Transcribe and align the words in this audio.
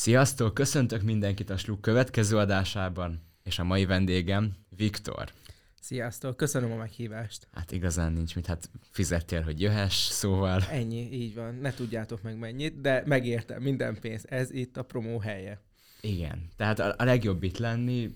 Sziasztok, 0.00 0.54
köszöntök 0.54 1.02
mindenkit 1.02 1.50
a 1.50 1.56
Sluk 1.56 1.80
következő 1.80 2.36
adásában, 2.36 3.22
és 3.42 3.58
a 3.58 3.64
mai 3.64 3.84
vendégem 3.84 4.52
Viktor. 4.76 5.32
Sziasztok, 5.80 6.36
köszönöm 6.36 6.72
a 6.72 6.76
meghívást. 6.76 7.48
Hát 7.52 7.72
igazán 7.72 8.12
nincs 8.12 8.34
mit, 8.34 8.46
hát 8.46 8.70
fizettél, 8.90 9.42
hogy 9.42 9.60
jöhess, 9.60 9.94
szóval... 9.94 10.62
Ennyi, 10.70 11.12
így 11.12 11.34
van. 11.34 11.54
Ne 11.54 11.74
tudjátok 11.74 12.22
meg 12.22 12.38
mennyit, 12.38 12.80
de 12.80 13.02
megértem 13.06 13.62
minden 13.62 14.00
pénz. 14.00 14.24
Ez 14.28 14.50
itt 14.50 14.76
a 14.76 14.82
promó 14.82 15.18
helye. 15.18 15.60
Igen, 16.00 16.48
tehát 16.56 16.78
a, 16.78 16.94
a 16.98 17.04
legjobb 17.04 17.42
itt 17.42 17.58
lenni, 17.58 18.10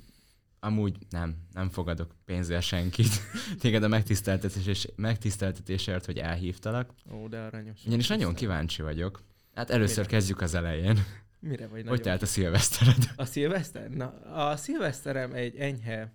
amúgy 0.60 0.96
nem, 1.10 1.37
nem 1.52 1.70
fogadok 1.70 2.14
pénzzel 2.24 2.60
senkit. 2.60 3.20
Téged 3.60 3.82
a 3.82 3.88
megtiszteltetés, 3.88 4.88
megtiszteltetésért, 4.96 6.05
hogy 6.05 6.19
elhívtalak. 6.19 6.91
Ó, 7.12 7.28
de 7.28 7.38
aranyos. 7.38 7.87
Ugyanis 7.87 8.09
nagyon 8.09 8.34
kíváncsi 8.34 8.82
vagyok. 8.82 9.23
Hát 9.55 9.70
először 9.70 10.06
kezdjük 10.06 10.41
az 10.41 10.55
elején. 10.55 10.98
Mire 11.45 11.66
vagy 11.66 11.71
Hogy 11.71 11.84
nagyon? 11.84 12.03
telt 12.03 12.23
a 12.23 12.27
szilvesztered? 12.27 13.11
A 13.16 13.25
szilveszter? 13.25 13.91
Na, 13.91 14.07
a 14.51 14.57
szilveszterem 14.57 15.33
egy 15.33 15.57
enyhe 15.57 16.12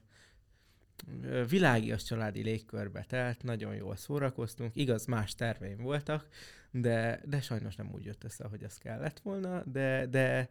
világias 1.49 2.03
családi 2.03 2.41
légkörbe 2.41 3.05
telt, 3.07 3.43
nagyon 3.43 3.75
jól 3.75 3.95
szórakoztunk, 3.95 4.75
igaz, 4.75 5.05
más 5.05 5.35
terveim 5.35 5.77
voltak, 5.77 6.27
de, 6.71 7.21
de 7.25 7.41
sajnos 7.41 7.75
nem 7.75 7.91
úgy 7.93 8.05
jött 8.05 8.23
össze, 8.23 8.47
hogy 8.47 8.63
az 8.63 8.77
kellett 8.77 9.19
volna, 9.19 9.63
de, 9.63 10.05
de, 10.05 10.49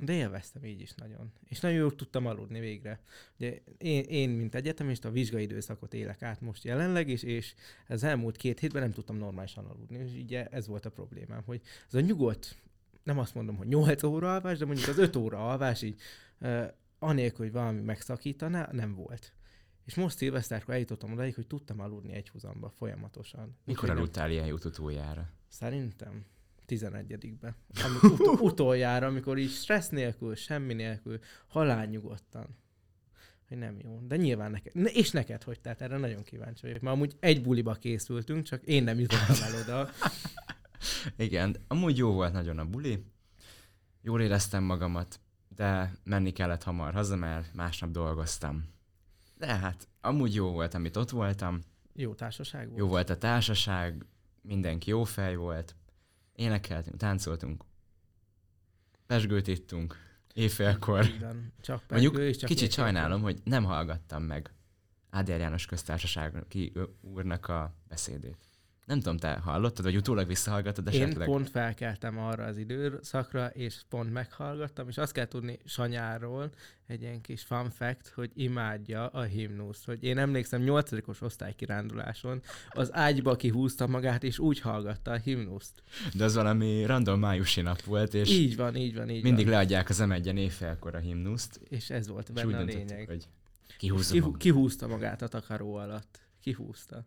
de 0.00 0.12
élveztem 0.12 0.64
így 0.64 0.80
is 0.80 0.94
nagyon. 0.94 1.32
És 1.48 1.60
nagyon 1.60 1.78
jól 1.78 1.94
tudtam 1.94 2.26
aludni 2.26 2.60
végre. 2.60 3.00
Ugye 3.38 3.58
én, 3.78 4.04
én, 4.04 4.30
mint 4.30 4.54
egyetemista, 4.54 5.08
a 5.08 5.12
vizsgai 5.12 5.42
időszakot 5.42 5.94
élek 5.94 6.22
át 6.22 6.40
most 6.40 6.64
jelenleg 6.64 7.08
is, 7.08 7.22
és 7.22 7.54
az 7.88 8.02
elmúlt 8.02 8.36
két 8.36 8.58
hétben 8.58 8.82
nem 8.82 8.92
tudtam 8.92 9.16
normálisan 9.16 9.64
aludni. 9.64 9.98
És 9.98 10.22
ugye 10.22 10.46
ez 10.46 10.66
volt 10.66 10.86
a 10.86 10.90
problémám, 10.90 11.42
hogy 11.44 11.60
ez 11.86 11.94
a 11.94 12.00
nyugodt, 12.00 12.56
nem 13.02 13.18
azt 13.18 13.34
mondom, 13.34 13.56
hogy 13.56 13.66
8 13.66 14.02
óra 14.02 14.34
alvás, 14.34 14.58
de 14.58 14.64
mondjuk 14.64 14.88
az 14.88 14.98
5 14.98 15.16
óra 15.16 15.50
alvás 15.50 15.82
így 15.82 16.00
uh, 16.40 16.66
anélkül, 16.98 17.44
hogy 17.44 17.54
valami 17.54 17.80
megszakítaná, 17.80 18.68
nem 18.72 18.94
volt. 18.94 19.32
És 19.84 19.94
most 19.94 20.16
szilveszterkor 20.16 20.74
eljutottam 20.74 21.12
odaig, 21.12 21.34
hogy 21.34 21.46
tudtam 21.46 21.80
aludni 21.80 22.12
egy 22.12 22.28
húzamba 22.28 22.70
folyamatosan. 22.70 23.56
Mikor 23.64 23.90
aludtál 23.90 24.30
ilyen 24.30 24.46
jót 24.46 24.64
utoljára? 24.64 25.30
Szerintem 25.48 26.24
11-be. 26.68 27.54
Amikor 27.84 28.10
ut- 28.10 28.40
utoljára, 28.40 29.06
amikor 29.06 29.38
így 29.38 29.50
stressz 29.50 29.88
nélkül, 29.88 30.34
semmi 30.34 30.74
nélkül, 30.74 31.18
halálnyugodtan. 31.46 32.46
Hogy 33.48 33.58
nem 33.58 33.78
jó. 33.82 34.00
De 34.06 34.16
nyilván 34.16 34.50
neked. 34.50 34.74
Ne, 34.74 34.90
és 34.90 35.10
neked 35.10 35.42
hogy? 35.42 35.60
Tehát 35.60 35.80
erre 35.80 35.96
nagyon 35.96 36.22
kíváncsi 36.22 36.66
vagyok. 36.66 36.80
Mert 36.80 36.94
amúgy 36.94 37.16
egy 37.20 37.42
buliba 37.42 37.74
készültünk, 37.74 38.44
csak 38.44 38.64
én 38.64 38.84
nem 38.84 38.98
jutottam 38.98 39.36
el 39.42 39.62
oda. 39.62 39.90
Igen, 41.16 41.56
amúgy 41.68 41.96
jó 41.96 42.12
volt 42.12 42.32
nagyon 42.32 42.58
a 42.58 42.64
buli. 42.64 43.04
Jól 44.02 44.20
éreztem 44.20 44.62
magamat, 44.62 45.20
de 45.48 45.92
menni 46.04 46.32
kellett 46.32 46.62
hamar 46.62 46.94
haza, 46.94 47.16
mert 47.16 47.54
másnap 47.54 47.90
dolgoztam. 47.90 48.68
De 49.36 49.56
hát, 49.56 49.88
amúgy 50.00 50.34
jó 50.34 50.50
volt, 50.52 50.74
amit 50.74 50.96
ott 50.96 51.10
voltam. 51.10 51.60
Jó 51.94 52.14
társaság 52.14 52.66
volt. 52.66 52.78
Jó 52.78 52.86
volt 52.86 53.10
a 53.10 53.18
társaság, 53.18 54.06
mindenki 54.42 54.90
jó 54.90 55.04
fej 55.04 55.36
volt. 55.36 55.74
Énekeltünk, 56.34 56.96
táncoltunk. 56.96 57.64
Pesgőt 59.06 59.46
ittunk. 59.46 59.96
Éjfélkor. 60.34 61.06
Van. 61.20 61.52
Csak 61.60 61.82
Mondjuk 61.88 62.18
és 62.18 62.36
csak 62.36 62.48
kicsit 62.48 62.68
éjfélkor. 62.68 62.92
sajnálom, 62.92 63.22
hogy 63.22 63.40
nem 63.44 63.64
hallgattam 63.64 64.22
meg 64.22 64.54
Áder 65.10 65.40
János 65.40 65.66
köztársaság 65.66 66.46
úrnak 67.00 67.48
a 67.48 67.74
beszédét. 67.88 68.49
Nem 68.86 68.98
tudom, 69.00 69.16
te 69.16 69.32
hallottad, 69.32 69.84
vagy 69.84 69.96
utólag 69.96 70.26
visszahallgattad 70.26 70.94
Én 70.94 71.02
esetleg? 71.02 71.26
pont 71.28 71.50
felkeltem 71.50 72.18
arra 72.18 72.44
az 72.44 72.56
időszakra, 72.56 73.46
és 73.46 73.80
pont 73.88 74.12
meghallgattam, 74.12 74.88
és 74.88 74.98
azt 74.98 75.12
kell 75.12 75.26
tudni 75.26 75.58
Sanyáról, 75.64 76.50
egy 76.86 77.02
ilyen 77.02 77.20
kis 77.20 77.42
fun 77.42 77.70
fact, 77.70 78.08
hogy 78.08 78.30
imádja 78.34 79.06
a 79.06 79.22
himnuszt. 79.22 79.84
Hogy 79.84 80.02
én 80.04 80.18
emlékszem, 80.18 80.62
nyolcadikos 80.62 81.20
osztálykiránduláson 81.20 82.42
az 82.70 82.94
ágyba 82.94 83.36
kihúzta 83.36 83.86
magát, 83.86 84.22
és 84.22 84.38
úgy 84.38 84.60
hallgatta 84.60 85.10
a 85.10 85.16
himnuszt. 85.16 85.82
De 86.14 86.24
az 86.24 86.34
valami 86.34 86.84
random 86.84 87.18
májusi 87.20 87.60
nap 87.60 87.82
volt, 87.82 88.14
és 88.14 88.30
így 88.30 88.56
van, 88.56 88.76
így 88.76 88.94
van, 88.94 89.08
így 89.10 89.22
mindig 89.22 89.44
van. 89.44 89.54
leadják 89.54 89.88
az 89.88 89.98
m 89.98 90.12
éjfélkor 90.36 90.94
a 90.94 90.98
himnuszt, 90.98 91.60
És 91.68 91.90
ez 91.90 92.08
volt 92.08 92.32
benne 92.32 92.56
a 92.58 92.62
lényeg. 92.62 93.06
hogy 93.06 93.26
És 93.68 93.76
kihúzom 93.76 94.12
Kihú, 94.12 94.24
magam. 94.24 94.38
kihúzta 94.38 94.86
magát 94.86 95.22
a 95.22 95.28
takaró 95.28 95.74
alatt. 95.74 96.20
Kihúzta. 96.40 97.04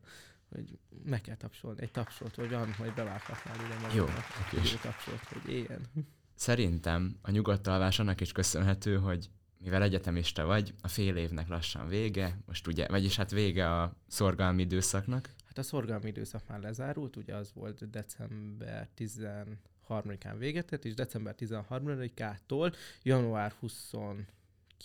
Hogy 0.53 0.77
meg 1.05 1.21
kell 1.21 1.35
tapsolni. 1.35 1.81
Egy 1.81 1.91
tapsot, 1.91 2.35
vagy 2.35 2.49
van, 2.49 2.73
hogy 2.73 2.93
bevághatnál 2.93 3.55
ide 3.55 3.73
magadnak. 3.73 3.95
Jó, 3.95 4.03
oké. 4.03 4.69
Jó 4.69 4.77
tapsot, 4.81 5.19
hogy 5.19 5.53
éljen. 5.53 5.81
Szerintem 6.35 7.17
a 7.21 7.31
nyugodt 7.31 7.67
alvás 7.67 7.99
annak 7.99 8.21
is 8.21 8.31
köszönhető, 8.31 8.97
hogy 8.97 9.29
mivel 9.57 9.81
egyetemista 9.81 10.45
vagy, 10.45 10.73
a 10.81 10.87
fél 10.87 11.15
évnek 11.15 11.47
lassan 11.47 11.87
vége, 11.87 12.37
most 12.45 12.67
ugye, 12.67 12.87
vagyis 12.87 13.15
hát 13.15 13.31
vége 13.31 13.81
a 13.81 13.95
szorgalmi 14.07 14.61
időszaknak. 14.61 15.29
Hát 15.45 15.57
a 15.57 15.63
szorgalmi 15.63 16.07
időszak 16.07 16.47
már 16.47 16.59
lezárult, 16.59 17.15
ugye 17.15 17.35
az 17.35 17.51
volt 17.53 17.89
december 17.89 18.89
13-án 18.97 20.35
véget 20.37 20.71
ért, 20.71 20.85
és 20.85 20.93
december 20.93 21.35
13-ától 21.39 22.75
január 23.03 23.53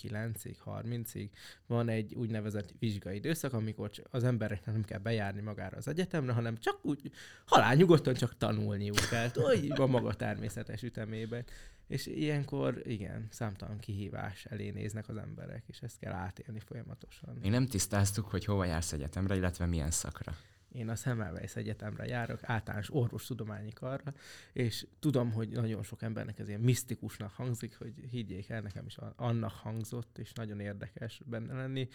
29-ig, 0.03 0.57
30-ig 0.65 1.29
van 1.67 1.89
egy 1.89 2.15
úgynevezett 2.15 2.75
vizsgai 2.79 3.17
időszak, 3.17 3.53
amikor 3.53 3.91
az 4.11 4.25
embereknek 4.25 4.75
nem 4.75 4.85
kell 4.85 4.99
bejárni 4.99 5.41
magára 5.41 5.77
az 5.77 5.89
egyetemre, 5.89 6.33
hanem 6.33 6.57
csak 6.57 6.79
úgy 6.83 7.11
halál 7.47 7.75
nyugodtan 7.75 8.15
csak 8.15 8.37
tanulniuk 8.37 9.09
kell, 9.11 9.31
hogy 9.47 9.73
a 9.75 9.87
maga 9.87 10.15
természetes 10.15 10.83
ütemében. 10.83 11.45
És 11.87 12.07
ilyenkor, 12.07 12.83
igen, 12.85 13.27
számtalan 13.31 13.79
kihívás 13.79 14.45
elé 14.45 14.71
néznek 14.71 15.09
az 15.09 15.17
emberek, 15.17 15.63
és 15.67 15.79
ezt 15.81 15.99
kell 15.99 16.13
átélni 16.13 16.61
folyamatosan. 16.61 17.39
Még 17.41 17.51
nem 17.51 17.67
tisztáztuk, 17.67 18.31
hogy 18.31 18.45
hova 18.45 18.65
jársz 18.65 18.93
egyetemre, 18.93 19.37
illetve 19.37 19.67
milyen 19.67 19.91
szakra. 19.91 20.37
Én 20.73 20.89
a 20.89 20.95
Semmelweis 20.95 21.57
Egyetemre 21.57 22.05
járok, 22.05 22.41
általános 22.43 22.95
orvostudományi 22.95 23.73
karra, 23.73 24.15
és 24.53 24.87
tudom, 24.99 25.33
hogy 25.33 25.49
nagyon 25.49 25.83
sok 25.83 26.03
embernek 26.03 26.39
ez 26.39 26.49
ilyen 26.49 26.61
misztikusnak 26.61 27.33
hangzik, 27.33 27.77
hogy 27.77 27.93
higgyék 28.11 28.49
el, 28.49 28.61
nekem 28.61 28.87
is 28.87 28.97
annak 29.17 29.53
hangzott, 29.53 30.19
és 30.19 30.33
nagyon 30.33 30.61
érdekes 30.61 31.21
benne 31.27 31.55
lenni. 31.55 31.89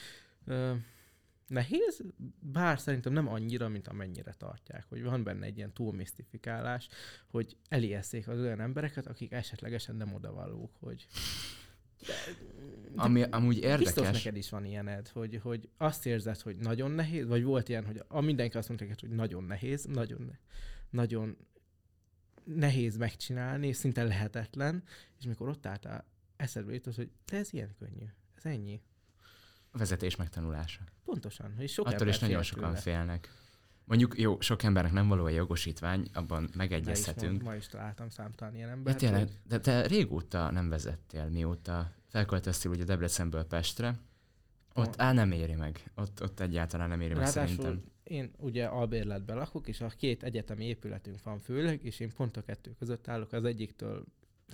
Nehéz, 1.48 2.04
bár 2.40 2.80
szerintem 2.80 3.14
nem 3.14 3.28
annyira, 3.28 3.68
mint 3.68 3.88
amennyire 3.88 4.34
tartják, 4.34 4.86
hogy 4.90 5.04
van 5.04 5.24
benne 5.24 5.46
egy 5.46 5.58
ilyen 5.58 5.74
túlmisztifikálás, 5.74 6.88
hogy 7.28 7.58
elijeszték 7.70 8.28
az 8.28 8.40
olyan 8.40 8.60
embereket, 8.60 9.08
akik 9.08 9.32
esetlegesen 9.32 9.96
nem 9.96 10.14
odavalók, 10.14 10.76
hogy 10.80 11.08
Ami 12.96 13.22
amúgy 13.22 13.54
Biztos 13.60 13.70
érdekes, 13.88 14.12
neked 14.24 14.36
is 14.38 14.50
van 14.50 14.66
ilyened, 14.66 15.08
hogy, 15.08 15.40
hogy 15.44 15.70
azt 15.78 16.06
érzed, 16.06 16.40
hogy 16.42 16.56
nagyon 16.56 16.92
nehéz, 16.92 17.26
vagy 17.28 17.44
volt 17.44 17.70
ilyen, 17.70 17.86
hogy 17.86 18.04
a 18.08 18.22
mindenki 18.22 18.58
azt 18.58 18.68
mondta 18.68 18.86
neked, 18.86 19.00
hogy 19.00 19.10
nagyon 19.16 19.44
nehéz, 19.44 19.84
nagyon, 19.86 20.38
nagyon 20.90 21.38
nehéz 22.44 22.98
megcsinálni, 22.98 23.72
szinte 23.74 24.04
lehetetlen, 24.04 24.84
és 25.20 25.26
mikor 25.26 25.50
ott 25.50 25.66
álltál, 25.66 26.06
eszedbe 26.36 26.74
jutott, 26.74 26.96
hogy 26.96 27.12
de 27.26 27.38
ez 27.38 27.54
ilyen 27.54 27.76
könnyű, 27.80 28.06
ez 28.36 28.46
ennyi. 28.46 28.82
vezetés 29.72 30.16
megtanulása. 30.16 30.82
Pontosan, 31.06 31.54
és 31.58 31.72
sok 31.74 31.88
Attól 31.88 32.08
is 32.08 32.20
nagyon 32.20 32.36
fél 32.36 32.44
sokan 32.44 32.70
tőle. 32.70 32.80
félnek. 32.82 33.30
Mondjuk 33.86 34.20
jó, 34.20 34.40
sok 34.42 34.64
embernek 34.64 34.92
nem 34.92 35.08
való 35.08 35.24
a 35.26 35.30
jogosítvány, 35.30 36.08
abban 36.14 36.42
Ne 36.42 36.48
is 36.50 36.56
megegyezhetünk. 36.56 37.32
mond, 37.32 37.44
ma 37.44 37.56
is 37.56 37.68
találtam 37.68 38.10
számtalan 38.10 38.56
ilyen 38.56 38.70
embert. 38.70 38.98
tényleg, 38.98 39.20
hogy- 39.20 39.40
de 39.48 39.60
te 39.60 39.88
régóta 39.88 40.52
nem 40.52 40.70
vezettél, 40.70 41.30
mióta 41.30 41.92
felköltöztél 42.14 42.72
ugye 42.72 42.84
Debrecenből 42.84 43.44
Pestre. 43.44 44.00
Ott 44.74 44.94
á, 45.02 45.14
nem 45.14 45.32
éri 45.32 45.56
meg. 45.56 45.92
Ott, 45.96 46.24
ott 46.24 46.40
egyáltalán 46.40 46.90
nem 46.90 47.02
éri 47.02 47.14
meg 47.14 47.24
Ráadásul 47.24 47.56
szerintem. 47.64 47.92
én 48.04 48.32
ugye 48.38 48.66
albérletben 48.66 49.38
lakok, 49.38 49.68
és 49.68 49.82
a 49.82 49.88
két 49.88 50.24
egyetemi 50.24 50.66
épületünk 50.66 51.24
van 51.24 51.40
főleg, 51.40 51.84
és 51.84 52.00
én 52.00 52.12
pont 52.16 52.38
a 52.38 52.42
kettő 52.42 52.76
között 52.80 53.08
állok. 53.08 53.32
Az 53.34 53.44
egyiktől 53.44 54.06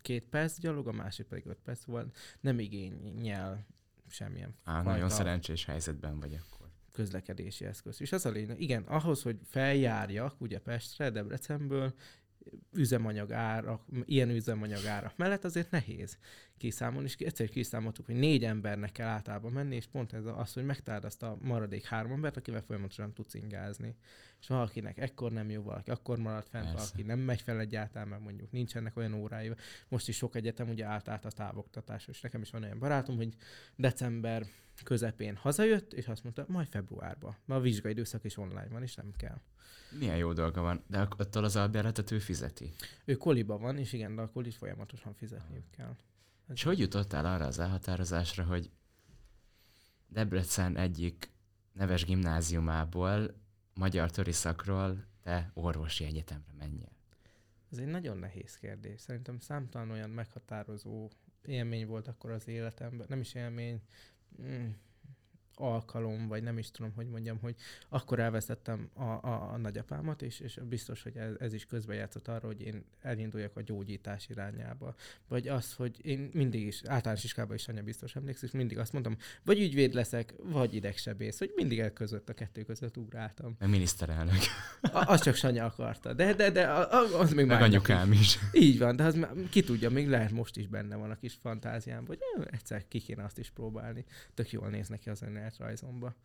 két 0.02 0.26
perc 0.26 0.60
gyalog, 0.60 0.88
a 0.88 0.92
másik 0.92 1.26
pedig 1.26 1.46
öt 1.46 1.60
perc 1.64 1.84
van. 1.84 2.12
Nem 2.40 2.60
igényel 2.60 3.66
semmilyen 4.08 4.56
Á, 4.64 4.82
nagyon 4.82 5.10
szerencsés 5.10 5.66
helyzetben 5.66 6.20
vagy 6.20 6.34
akkor. 6.34 6.68
közlekedési 6.92 7.66
eszköz. 7.66 8.02
És 8.02 8.12
az 8.12 8.26
a 8.26 8.30
lényeg, 8.30 8.62
igen, 8.62 8.84
ahhoz, 8.84 9.22
hogy 9.22 9.40
feljárjak 9.44 10.42
ugye 10.42 10.60
Pestre, 10.60 11.10
Debrecenből, 11.10 11.94
üzemanyag 12.74 13.32
árak, 13.32 13.82
ilyen 14.06 14.30
üzemanyag 14.30 14.86
árak 14.86 15.18
mellett 15.18 15.44
azért 15.44 15.72
nehéz 15.72 16.18
kiszámolni, 16.58 17.08
és 17.08 17.16
egyszer 17.16 17.50
kiszámoltuk, 17.50 18.06
hogy 18.06 18.16
négy 18.16 18.44
embernek 18.44 18.92
kell 18.92 19.08
általában 19.08 19.52
menni, 19.52 19.76
és 19.76 19.86
pont 19.86 20.14
ez 20.14 20.26
az, 20.26 20.54
hogy 20.54 20.66
megtaláld 20.66 21.04
azt 21.04 21.24
a 21.24 21.38
maradék 21.42 21.86
három 21.86 22.12
embert, 22.12 22.38
akivel 22.38 22.62
folyamatosan 22.62 23.14
tudsz 23.14 23.34
ingázni. 23.34 23.96
És 24.42 24.48
valakinek 24.48 24.98
ekkor 24.98 25.32
nem 25.32 25.50
jó, 25.50 25.62
valaki 25.62 25.90
akkor 25.92 26.18
marad 26.18 26.46
fent, 26.48 26.64
Persze. 26.64 26.78
valaki 26.78 27.02
nem 27.02 27.20
megy 27.20 27.42
fel 27.42 27.60
egyáltalán, 27.60 28.08
mert 28.08 28.22
mondjuk 28.22 28.52
nincsenek 28.52 28.98
olyan 28.98 29.14
órái. 29.14 29.52
Most 29.88 30.08
is 30.08 30.16
sok 30.16 30.36
egyetem 30.36 30.70
ugye 30.70 30.86
átállt 30.86 31.26
a 31.26 31.32
távoktatás, 31.32 32.08
és 32.08 32.22
nekem 32.22 32.42
is 32.42 32.50
van 32.50 32.64
olyan 32.64 32.80
barátom, 32.80 33.16
hogy 33.16 33.34
december 33.76 34.46
közepén 34.84 35.36
hazajött, 35.36 35.94
és 35.94 36.08
azt 36.08 36.24
mondta, 36.24 36.46
majd 36.48 36.68
februárban. 36.68 37.36
Mert 37.46 37.60
a 37.60 37.64
vizsgai 37.64 37.92
időszak 37.92 38.24
is 38.24 38.38
online 38.38 38.68
van, 38.70 38.82
és 38.82 38.96
nem 38.96 39.12
kell. 39.18 39.42
Milyen 40.00 40.18
jó 40.18 40.34
dolga 40.34 40.62
van, 40.62 40.84
de 40.88 41.08
attól 41.18 41.44
az 41.44 41.56
albérletet 41.56 42.12
ő 42.12 42.20
fizeti. 42.20 42.74
Ő 43.06 43.16
koliba 43.16 43.58
van, 43.58 43.78
és 43.78 43.94
igen, 43.94 44.16
de 44.16 44.22
akkor 44.22 44.48
is 44.48 44.58
folyamatosan 44.58 45.14
fizetniük 45.14 45.70
kell. 45.78 45.96
Ez 46.48 46.56
És 46.56 46.64
hogy 46.64 46.80
jutottál 46.80 47.26
arra 47.26 47.46
az 47.46 47.60
elhatározásra, 47.60 48.44
hogy 48.44 48.70
Debrecen 50.08 50.78
egyik 50.78 51.32
neves 51.74 52.06
gimnáziumából, 52.06 53.36
magyar 53.74 54.12
töriszakról 54.12 55.06
te 55.22 55.52
orvosi 55.54 56.04
egyetemre 56.04 56.54
menjél? 56.58 56.92
Ez 57.72 57.78
egy 57.78 57.88
nagyon 57.88 58.18
nehéz 58.18 58.58
kérdés. 58.58 59.02
Szerintem 59.02 59.40
számtalan 59.40 59.92
olyan 59.92 60.10
meghatározó 60.10 61.10
élmény 61.46 61.88
volt 61.88 62.08
akkor 62.08 62.32
az 62.32 62.48
életemben. 62.48 63.06
Nem 63.10 63.20
is 63.20 63.34
élmény, 63.34 63.82
mm, 64.38 64.74
alkalom, 65.60 66.28
vagy 66.28 66.44
nem 66.44 66.58
is 66.58 66.72
tudom, 66.72 66.92
hogy 66.96 67.08
mondjam, 67.08 67.38
hogy 67.42 67.56
akkor 67.90 68.20
elvesztettem 68.20 68.90
a, 68.94 69.04
a, 69.04 69.50
a 69.54 69.58
nagyapámat, 69.58 70.22
és, 70.22 70.40
és 70.40 70.60
biztos, 70.70 71.04
hogy 71.04 71.18
ez, 71.18 71.34
ez 71.40 71.54
is 71.54 71.66
közbejátszott 71.66 72.28
arra, 72.28 72.48
hogy 72.48 72.62
én 72.62 72.84
elinduljak 73.02 73.58
a 73.58 73.62
gyógyítás 73.62 74.30
irányába. 74.30 74.96
Vagy 75.28 75.48
az, 75.48 75.74
hogy 75.74 76.06
én 76.06 76.30
mindig 76.34 76.66
is, 76.66 76.82
általános 76.86 77.24
iskolában 77.24 77.56
is 77.56 77.68
anya 77.68 77.82
biztos 77.84 78.16
emlékszik, 78.16 78.52
mindig 78.52 78.78
azt 78.78 78.92
mondtam, 78.94 79.18
vagy 79.44 79.60
ügyvéd 79.60 79.94
leszek, 79.94 80.34
vagy 80.44 80.74
idegsebész, 80.76 81.38
hogy 81.40 81.52
mindig 81.56 81.80
el 81.80 81.94
között 81.94 82.30
a 82.30 82.34
kettő 82.34 82.64
között 82.64 82.98
ugráltam. 82.98 83.56
Meg 83.60 83.70
miniszterelnök, 83.70 84.36
A, 84.82 85.12
az 85.12 85.22
csak 85.22 85.36
Sanya 85.36 85.66
akarta, 85.66 86.14
de, 86.14 86.34
de, 86.34 86.50
de 86.52 86.68
a- 86.68 86.92
a- 86.92 87.20
az 87.20 87.34
még 87.34 87.46
meg 87.46 87.62
anyukám 87.62 88.12
is. 88.12 88.38
így 88.54 88.78
van, 88.80 88.96
de 88.96 89.04
az 89.04 89.16
már, 89.16 89.32
ki 89.50 89.62
tudja, 89.64 89.90
még 89.90 90.08
lehet 90.08 90.32
most 90.32 90.58
is 90.58 90.68
benne 90.68 90.96
van 90.96 91.12
a 91.12 91.16
kis 91.16 91.34
fantáziám, 91.34 92.06
hogy 92.06 92.20
eh, 92.38 92.46
egyszer 92.52 92.88
ki 92.88 93.00
kéne 93.00 93.24
azt 93.24 93.38
is 93.40 93.50
próbálni. 93.50 94.06
Tök 94.34 94.52
jól 94.52 94.70
néz 94.70 94.88
neki 94.88 95.10
az 95.10 95.22
önéletrajzomba. 95.50 96.16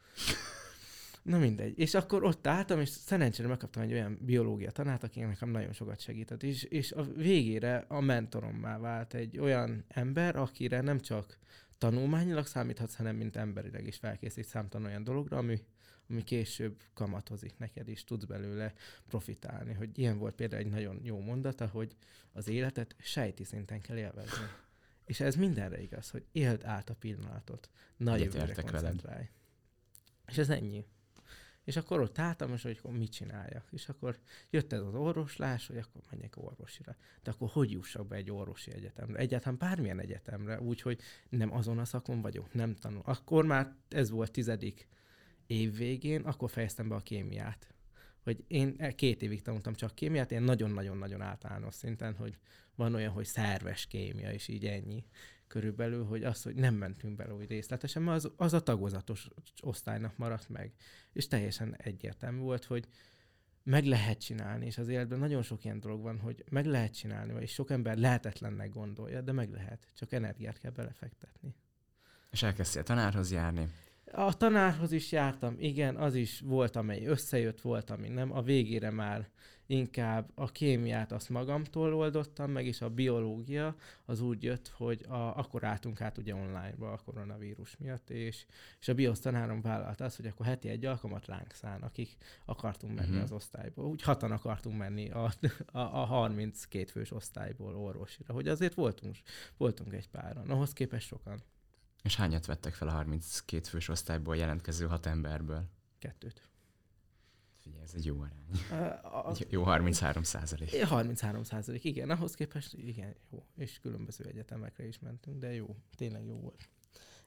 Na 1.22 1.38
mindegy. 1.38 1.78
És 1.78 1.94
akkor 1.94 2.24
ott 2.24 2.46
álltam, 2.46 2.80
és 2.80 2.88
szerencsére 2.88 3.48
megkaptam 3.48 3.82
egy 3.82 3.92
olyan 3.92 4.18
biológia 4.20 4.70
tanát, 4.70 5.02
aki 5.04 5.20
nekem 5.20 5.48
nagyon 5.48 5.72
sokat 5.72 6.00
segített. 6.00 6.42
És, 6.42 6.62
és 6.62 6.92
a 6.92 7.02
végére 7.02 7.84
a 7.88 8.00
mentorommá 8.00 8.78
vált 8.78 9.14
egy 9.14 9.38
olyan 9.38 9.84
ember, 9.88 10.36
akire 10.36 10.80
nem 10.80 11.00
csak 11.00 11.38
tanulmányilag 11.78 12.46
számíthatsz, 12.46 12.94
hanem 12.94 13.16
mint 13.16 13.36
emberileg 13.36 13.86
is 13.86 13.96
felkészít 13.96 14.46
számtalan 14.46 14.86
olyan 14.86 15.04
dologra, 15.04 15.36
ami, 15.36 15.58
ami 16.08 16.22
később 16.22 16.80
kamatozik 16.94 17.58
neked, 17.58 17.88
és 17.88 18.04
tudsz 18.04 18.24
belőle 18.24 18.72
profitálni. 19.08 19.72
Hogy 19.72 19.98
ilyen 19.98 20.18
volt 20.18 20.34
például 20.34 20.62
egy 20.62 20.70
nagyon 20.70 21.00
jó 21.02 21.20
mondata, 21.20 21.66
hogy 21.66 21.96
az 22.32 22.48
életet 22.48 22.96
sejti 22.98 23.44
szinten 23.44 23.80
kell 23.80 23.96
élvezni. 23.96 24.46
És 25.04 25.20
ez 25.20 25.34
mindenre 25.36 25.82
igaz, 25.82 26.10
hogy 26.10 26.26
éld 26.32 26.64
át 26.64 26.90
a 26.90 26.94
pillanatot. 26.94 27.70
Nagy 27.96 28.20
jövőre 28.20 28.42
Egyetértek 28.42 28.70
veled. 28.70 28.90
koncentrálj. 28.90 29.28
És 30.26 30.38
ez 30.38 30.50
ennyi. 30.50 30.84
És 31.64 31.76
akkor 31.76 32.00
ott 32.00 32.18
álltam, 32.18 32.52
és 32.52 32.62
hogy 32.62 32.76
akkor 32.78 32.96
mit 32.96 33.12
csináljak. 33.12 33.68
És 33.70 33.88
akkor 33.88 34.18
jött 34.50 34.72
ez 34.72 34.80
az 34.80 34.94
orvoslás, 34.94 35.66
hogy 35.66 35.78
akkor 35.78 36.02
menjek 36.10 36.36
orvosira. 36.36 36.96
De 37.22 37.30
akkor 37.30 37.48
hogy 37.48 37.70
jussak 37.70 38.06
be 38.06 38.16
egy 38.16 38.30
orvosi 38.30 38.72
egyetemre? 38.72 39.18
Egyáltalán 39.18 39.58
bármilyen 39.58 40.00
egyetemre, 40.00 40.60
úgyhogy 40.60 41.00
nem 41.28 41.52
azon 41.54 41.78
a 41.78 41.84
szakon 41.84 42.20
vagyok, 42.20 42.54
nem 42.54 42.74
tanul. 42.74 43.02
Akkor 43.04 43.44
már 43.44 43.74
ez 43.88 44.10
volt 44.10 44.30
tizedik 44.32 44.88
év 45.46 45.76
végén, 45.76 46.20
akkor 46.20 46.50
fejeztem 46.50 46.88
be 46.88 46.94
a 46.94 47.00
kémiát. 47.00 47.74
Hogy 48.22 48.44
én 48.46 48.74
e- 48.78 48.94
két 48.94 49.22
évig 49.22 49.42
tanultam 49.42 49.74
csak 49.74 49.94
kémiát, 49.94 50.32
én 50.32 50.42
nagyon-nagyon-nagyon 50.42 51.20
általános 51.20 51.74
szinten, 51.74 52.14
hogy 52.14 52.38
van 52.74 52.94
olyan, 52.94 53.12
hogy 53.12 53.24
szerves 53.24 53.86
kémia, 53.86 54.32
és 54.32 54.48
így 54.48 54.66
ennyi 54.66 55.04
körülbelül, 55.46 56.04
hogy 56.04 56.24
az, 56.24 56.42
hogy 56.42 56.54
nem 56.54 56.74
mentünk 56.74 57.16
bele 57.16 57.34
úgy 57.34 57.48
részletesen, 57.48 58.02
mert 58.02 58.24
az, 58.24 58.32
az 58.36 58.52
a 58.52 58.60
tagozatos 58.60 59.28
osztálynak 59.62 60.16
maradt 60.16 60.48
meg. 60.48 60.72
És 61.12 61.28
teljesen 61.28 61.76
egyértelmű 61.78 62.38
volt, 62.38 62.64
hogy 62.64 62.88
meg 63.62 63.84
lehet 63.84 64.20
csinálni, 64.20 64.66
és 64.66 64.78
az 64.78 64.88
életben 64.88 65.18
nagyon 65.18 65.42
sok 65.42 65.64
ilyen 65.64 65.80
dolog 65.80 66.02
van, 66.02 66.18
hogy 66.18 66.44
meg 66.50 66.66
lehet 66.66 66.94
csinálni, 66.94 67.42
és 67.42 67.52
sok 67.52 67.70
ember 67.70 67.96
lehetetlennek 67.96 68.70
gondolja, 68.70 69.20
de 69.20 69.32
meg 69.32 69.50
lehet. 69.50 69.86
Csak 69.94 70.12
energiát 70.12 70.58
kell 70.58 70.70
belefektetni. 70.70 71.54
És 72.30 72.42
elkezdtél 72.42 72.82
tanárhoz 72.82 73.32
járni. 73.32 73.68
A 74.12 74.36
tanárhoz 74.36 74.92
is 74.92 75.12
jártam, 75.12 75.54
igen, 75.58 75.96
az 75.96 76.14
is 76.14 76.40
volt, 76.40 76.76
amely 76.76 77.04
összejött, 77.04 77.60
volt, 77.60 77.90
ami 77.90 78.08
nem. 78.08 78.32
A 78.32 78.42
végére 78.42 78.90
már 78.90 79.28
inkább 79.66 80.30
a 80.34 80.50
kémiát 80.50 81.12
azt 81.12 81.28
magamtól 81.28 81.94
oldottam 81.94 82.50
meg, 82.50 82.66
és 82.66 82.80
a 82.80 82.90
biológia 82.90 83.76
az 84.04 84.20
úgy 84.20 84.42
jött, 84.42 84.68
hogy 84.68 85.04
a, 85.08 85.36
akkor 85.38 85.64
álltunk 85.64 86.00
át 86.00 86.18
ugye 86.18 86.34
online-ba 86.34 86.92
a 86.92 87.00
koronavírus 87.04 87.76
miatt, 87.76 88.10
és, 88.10 88.46
és 88.80 88.88
a 88.88 88.94
biosz 88.94 89.20
tanárom 89.20 89.60
vállalta 89.60 90.04
azt, 90.04 90.16
hogy 90.16 90.26
akkor 90.26 90.46
heti 90.46 90.68
egy 90.68 90.84
alkalmat 90.84 91.26
ránk 91.26 91.52
szán, 91.52 91.82
akik 91.82 92.16
akartunk 92.44 92.94
menni 92.94 93.12
Mhm. 93.14 93.22
uh-huh. 93.22 93.36
az 93.36 93.42
osztályba. 93.42 93.86
Úgy 93.86 94.02
hatan 94.02 94.30
akartunk 94.30 94.78
menni 94.78 95.10
a, 95.10 95.32
a, 95.66 95.78
a 95.78 96.04
32 96.04 96.84
fős 96.90 97.10
osztályból 97.10 97.76
orvosira, 97.76 98.34
hogy 98.34 98.48
azért 98.48 98.74
voltunk, 98.74 99.16
voltunk 99.56 99.92
egy 99.92 100.08
páran. 100.08 100.50
Ahhoz 100.50 100.72
képest 100.72 101.06
sokan. 101.06 101.42
És 102.02 102.16
hányat 102.16 102.46
vettek 102.46 102.74
fel 102.74 102.88
a 102.88 102.90
32 102.90 103.68
fős 103.68 103.88
osztályból 103.88 104.36
jelentkező 104.36 104.86
hat 104.86 105.06
emberből? 105.06 105.64
Kettőt. 105.98 106.48
Figyelj, 107.64 107.82
ez 107.82 107.94
egy 107.94 108.04
jó 108.04 108.20
arány. 108.20 109.00
A, 109.02 109.28
a, 109.28 109.34
jó 109.48 109.62
33 109.62 110.22
százalék. 110.22 110.82
33 110.82 111.42
százalék, 111.42 111.84
igen, 111.84 112.10
ahhoz 112.10 112.34
képest 112.34 112.74
igen, 112.74 113.14
jó. 113.30 113.44
És 113.56 113.78
különböző 113.80 114.24
egyetemekre 114.24 114.86
is 114.86 114.98
mentünk, 114.98 115.38
de 115.38 115.54
jó, 115.54 115.76
tényleg 115.96 116.24
jó 116.24 116.40
volt. 116.40 116.68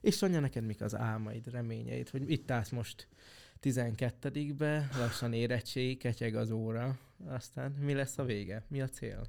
És 0.00 0.16
Sonja, 0.16 0.40
neked 0.40 0.64
mik 0.64 0.80
az 0.80 0.94
álmaid, 0.94 1.50
reményeid, 1.50 2.08
hogy 2.08 2.30
itt 2.30 2.50
állsz 2.50 2.70
most 2.70 3.08
12-be, 3.62 4.88
lassan 4.96 5.32
érettségi, 5.32 5.96
ketyeg 5.96 6.34
az 6.34 6.50
óra, 6.50 6.98
aztán 7.26 7.70
mi 7.70 7.94
lesz 7.94 8.18
a 8.18 8.24
vége? 8.24 8.64
Mi 8.68 8.80
a 8.80 8.88
cél? 8.88 9.26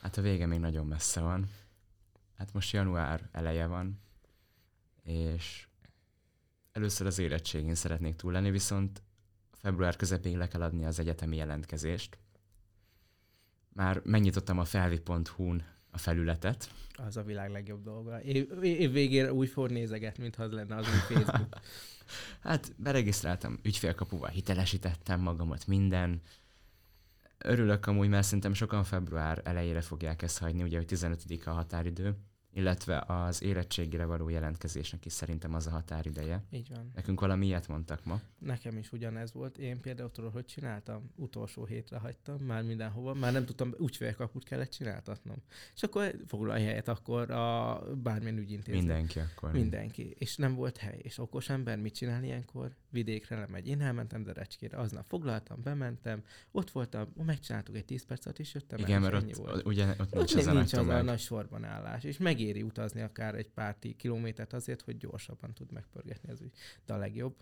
Hát 0.00 0.16
a 0.16 0.22
vége 0.22 0.46
még 0.46 0.58
nagyon 0.58 0.86
messze 0.86 1.20
van. 1.20 1.50
Hát 2.36 2.52
most 2.52 2.72
január 2.72 3.28
eleje 3.32 3.66
van, 3.66 4.00
és 5.02 5.68
először 6.72 7.06
az 7.06 7.18
érettségén 7.18 7.74
szeretnék 7.74 8.16
túl 8.16 8.32
lenni, 8.32 8.50
viszont 8.50 9.02
február 9.66 9.96
közepéig 9.96 10.36
le 10.36 10.48
kell 10.48 10.62
adni 10.62 10.84
az 10.84 10.98
egyetemi 10.98 11.36
jelentkezést. 11.36 12.18
Már 13.68 14.00
megnyitottam 14.04 14.58
a 14.58 14.64
felvi.hu-n 14.64 15.64
a 15.90 15.98
felületet, 15.98 16.70
Az 16.96 17.16
a 17.16 17.22
világ 17.22 17.50
legjobb 17.50 17.82
dolga. 17.82 18.22
Év, 18.22 18.62
év 18.62 18.92
végére 18.92 19.32
úgy 19.32 19.48
fog 19.48 19.70
nézeget, 19.70 20.18
mintha 20.18 20.42
az 20.42 20.52
lenne 20.52 20.76
az 20.76 20.86
új 20.86 21.16
Facebook. 21.16 21.48
Hát 22.40 22.72
beregisztráltam, 22.76 23.58
ügyfélkapuval 23.62 24.28
hitelesítettem 24.28 25.20
magamat, 25.20 25.66
minden. 25.66 26.20
Örülök 27.38 27.86
amúgy, 27.86 28.08
mert 28.08 28.24
szerintem 28.24 28.54
sokan 28.54 28.84
február 28.84 29.40
elejére 29.44 29.80
fogják 29.80 30.22
ezt 30.22 30.38
hagyni, 30.38 30.62
ugye, 30.62 30.76
hogy 30.76 30.86
15 30.86 31.24
a 31.44 31.50
határidő, 31.50 32.16
illetve 32.56 33.04
az 33.06 33.42
érettségére 33.42 34.04
való 34.04 34.28
jelentkezésnek 34.28 35.04
is 35.04 35.12
szerintem 35.12 35.54
az 35.54 35.66
a 35.66 35.70
határideje. 35.70 36.44
Így 36.50 36.68
van. 36.68 36.90
Nekünk 36.94 37.20
valami 37.20 37.46
ilyet 37.46 37.68
mondtak 37.68 38.04
ma. 38.04 38.20
Nekem 38.46 38.76
is 38.78 38.92
ugyanez 38.92 39.32
volt. 39.32 39.58
Én 39.58 39.80
például 39.80 40.10
tudod, 40.10 40.32
hogy 40.32 40.44
csináltam? 40.44 41.10
Utolsó 41.14 41.64
hétre 41.64 41.98
hagytam, 41.98 42.36
már 42.40 42.62
mindenhova. 42.62 43.14
Már 43.14 43.32
nem 43.32 43.44
tudtam, 43.44 43.74
ügyfélkaput 43.80 44.44
kellett 44.44 44.70
csináltatnom. 44.70 45.36
És 45.74 45.82
akkor 45.82 46.14
foglalj 46.26 46.62
helyet 46.62 46.88
akkor 46.88 47.30
a 47.30 47.82
bármilyen 48.02 48.38
ügyintéző. 48.38 48.76
Mindenki 48.78 49.18
akkor. 49.18 49.52
Mindenki. 49.52 50.14
És 50.18 50.36
nem 50.36 50.54
volt 50.54 50.76
hely. 50.76 50.98
És 51.02 51.18
okos 51.18 51.48
ember 51.48 51.78
mit 51.78 51.94
csinál 51.94 52.24
ilyenkor? 52.24 52.74
Vidékre 52.90 53.38
lemegy. 53.38 53.68
Én 53.68 53.80
elmentem 53.80 54.22
Derecskére. 54.22 54.78
Aznap 54.78 55.06
foglaltam, 55.06 55.62
bementem, 55.62 56.22
ott 56.50 56.70
voltam, 56.70 57.12
megcsináltuk 57.24 57.76
egy 57.76 57.84
10 57.84 58.04
percet, 58.04 58.38
és 58.38 58.54
jöttem 58.54 58.78
el, 58.78 58.84
Igen, 58.84 59.02
és 59.02 59.08
mert 59.08 59.24
ott, 59.24 59.34
volt. 59.34 59.66
ugye, 59.66 59.88
ott 59.88 60.00
Ott 60.00 60.12
nincs 60.14 60.34
nincs, 60.34 60.46
az 60.46 60.54
nincs 60.54 60.72
nagy 60.72 60.88
az 60.88 60.94
a 60.94 61.02
nagy 61.02 61.18
sorban 61.18 61.64
állás, 61.64 62.04
és 62.04 62.18
megéri 62.18 62.62
utazni 62.62 63.00
akár 63.00 63.34
egy 63.34 63.48
pár 63.48 63.76
kilométert 63.96 64.52
azért, 64.52 64.82
hogy 64.82 64.96
gyorsabban 64.96 65.52
tud 65.54 65.72
megpörgetni 65.72 66.30
az 66.30 66.40
ügy. 66.40 66.52
De 66.86 66.94
a 66.94 66.96
legjobb 66.96 67.34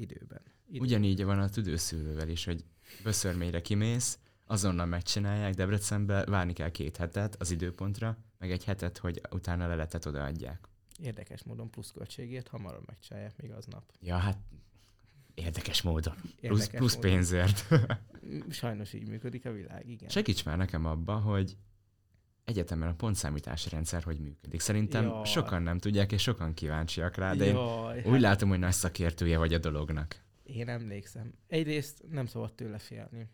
időben. 0.00 0.40
időben. 0.66 0.82
Ugyanígy 0.86 1.24
van 1.24 1.38
a 1.38 1.48
tüdőszűrővel 1.48 2.28
is, 2.28 2.44
hogy 2.44 2.64
Böszörményre 3.02 3.60
kimész, 3.60 4.18
azonnal 4.44 4.86
megcsinálják, 4.86 5.54
Debrecenbe 5.54 6.24
várni 6.24 6.52
kell 6.52 6.70
két 6.70 6.96
hetet 6.96 7.34
az 7.38 7.50
időpontra, 7.50 8.18
meg 8.38 8.50
egy 8.50 8.64
hetet, 8.64 8.98
hogy 8.98 9.20
utána 9.30 9.66
leletet 9.66 10.06
odaadják. 10.06 10.68
Érdekes 10.98 11.42
módon 11.44 11.70
pluszköltségért 11.70 12.48
hamarabb 12.48 12.86
megcsinálják 12.86 13.36
még 13.36 13.50
aznap. 13.50 13.92
Ja, 14.00 14.16
hát 14.16 14.38
érdekes 15.34 15.82
módon. 15.82 16.14
Plusz, 16.14 16.34
Érdekes 16.40 16.68
plusz 16.68 16.94
módon. 16.94 17.10
pénzért. 17.10 17.66
Sajnos 18.50 18.92
így 18.92 19.08
működik 19.08 19.46
a 19.46 19.52
világ, 19.52 19.88
igen. 19.88 20.08
Segíts 20.08 20.44
már 20.44 20.56
nekem 20.56 20.84
abba, 20.84 21.16
hogy 21.18 21.56
egyetemen 22.44 22.88
a 22.88 22.94
pontszámítási 22.94 23.68
rendszer 23.68 24.02
hogy 24.02 24.18
működik. 24.18 24.60
Szerintem 24.60 25.04
Jaj. 25.04 25.24
sokan 25.24 25.62
nem 25.62 25.78
tudják, 25.78 26.12
és 26.12 26.22
sokan 26.22 26.54
kíváncsiak 26.54 27.16
rá, 27.16 27.34
de 27.34 27.44
én 27.44 27.56
úgy 28.12 28.20
látom, 28.20 28.48
hogy 28.48 28.58
nagy 28.58 28.72
szakértője 28.72 29.38
vagy 29.38 29.54
a 29.54 29.58
dolognak. 29.58 30.16
Én 30.42 30.68
emlékszem. 30.68 31.32
Egyrészt 31.46 32.02
nem 32.10 32.26
szabad 32.26 32.52
tőle 32.54 32.78
félni. 32.78 33.28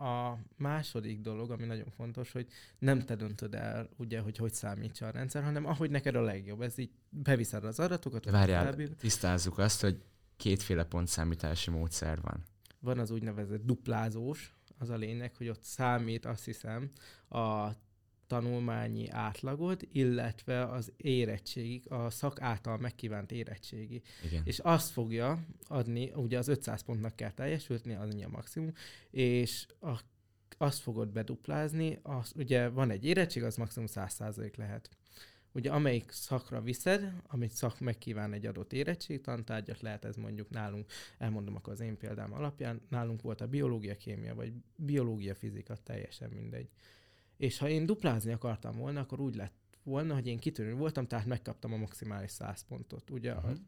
a 0.00 0.38
második 0.56 1.20
dolog, 1.20 1.50
ami 1.50 1.64
nagyon 1.64 1.90
fontos, 1.96 2.32
hogy 2.32 2.46
nem 2.78 3.00
te 3.00 3.14
döntöd 3.14 3.54
el, 3.54 3.88
ugye, 3.96 4.20
hogy 4.20 4.36
hogy 4.36 4.52
számítsa 4.52 5.06
a 5.06 5.10
rendszer, 5.10 5.42
hanem 5.42 5.66
ahogy 5.66 5.90
neked 5.90 6.14
a 6.14 6.20
legjobb. 6.20 6.60
Ez 6.60 6.78
így 6.78 6.90
beviszed 7.08 7.64
az 7.64 7.80
adatokat. 7.80 8.30
Várjál, 8.30 8.74
tisztázzuk 8.98 9.58
azt, 9.58 9.80
hogy 9.80 10.02
kétféle 10.36 10.84
pontszámítási 10.84 11.70
módszer 11.70 12.20
van. 12.20 12.44
Van 12.78 12.98
az 12.98 13.10
úgynevezett 13.10 13.64
duplázós, 13.64 14.54
az 14.78 14.90
a 14.90 14.96
lényeg, 14.96 15.34
hogy 15.36 15.48
ott 15.48 15.62
számít, 15.62 16.24
azt 16.24 16.44
hiszem, 16.44 16.90
a 17.28 17.70
tanulmányi 18.26 19.08
átlagod, 19.08 19.88
illetve 19.92 20.64
az 20.64 20.92
érettségi, 20.96 21.82
a 21.88 22.10
szak 22.10 22.40
által 22.40 22.78
megkívánt 22.78 23.32
érettségi. 23.32 24.02
Igen. 24.24 24.42
És 24.44 24.58
azt 24.58 24.90
fogja 24.90 25.46
adni, 25.68 26.12
ugye 26.14 26.38
az 26.38 26.48
500 26.48 26.82
pontnak 26.82 27.16
kell 27.16 27.32
teljesülni, 27.32 27.94
az 27.94 28.14
a 28.24 28.28
maximum, 28.28 28.72
és 29.10 29.66
a, 29.80 30.00
azt 30.58 30.78
fogod 30.78 31.08
beduplázni, 31.08 31.98
az, 32.02 32.32
ugye 32.36 32.68
van 32.68 32.90
egy 32.90 33.04
érettség, 33.04 33.42
az 33.42 33.56
maximum 33.56 33.88
100% 33.92 34.56
lehet. 34.56 34.90
Ugye 35.56 35.70
amelyik 35.70 36.10
szakra 36.10 36.60
viszed, 36.60 37.12
amit 37.26 37.50
szak 37.50 37.80
megkíván 37.80 38.32
egy 38.32 38.46
adott 38.46 38.72
érettség, 38.72 39.20
tantárgyat 39.20 39.80
lehet 39.80 40.04
ez 40.04 40.16
mondjuk 40.16 40.50
nálunk, 40.50 40.90
elmondom 41.18 41.56
akkor 41.56 41.72
az 41.72 41.80
én 41.80 41.96
példám 41.96 42.32
alapján, 42.32 42.80
nálunk 42.88 43.22
volt 43.22 43.40
a 43.40 43.46
biológia, 43.46 43.96
kémia, 43.96 44.34
vagy 44.34 44.52
biológia, 44.76 45.34
fizika, 45.34 45.76
teljesen 45.76 46.30
mindegy. 46.30 46.68
És 47.36 47.58
ha 47.58 47.68
én 47.68 47.86
duplázni 47.86 48.32
akartam 48.32 48.76
volna, 48.76 49.00
akkor 49.00 49.20
úgy 49.20 49.34
lett 49.34 49.54
volna, 49.82 50.14
hogy 50.14 50.26
én 50.26 50.38
kitűnő 50.38 50.74
voltam, 50.74 51.06
tehát 51.06 51.26
megkaptam 51.26 51.72
a 51.72 51.76
maximális 51.76 52.30
100 52.30 52.64
pontot. 52.68 53.10
Ugye, 53.10 53.34
uh-huh. 53.34 53.50
az, 53.50 53.60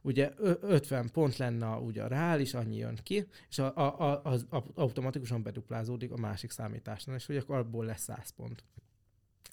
ugye 0.00 0.32
50 0.60 1.10
pont 1.10 1.36
lenne 1.36 1.76
ugye 1.76 2.02
a 2.02 2.06
reális, 2.06 2.54
annyi 2.54 2.76
jön 2.76 2.98
ki, 3.02 3.26
és 3.48 3.58
a, 3.58 3.76
a, 3.76 4.10
a, 4.10 4.20
az 4.24 4.46
automatikusan 4.74 5.42
beduplázódik 5.42 6.12
a 6.12 6.16
másik 6.16 6.50
számításnál, 6.50 7.16
és 7.16 7.28
ugye 7.28 7.40
akkor 7.40 7.56
abból 7.56 7.84
lesz 7.84 8.02
100 8.02 8.30
pont. 8.30 8.64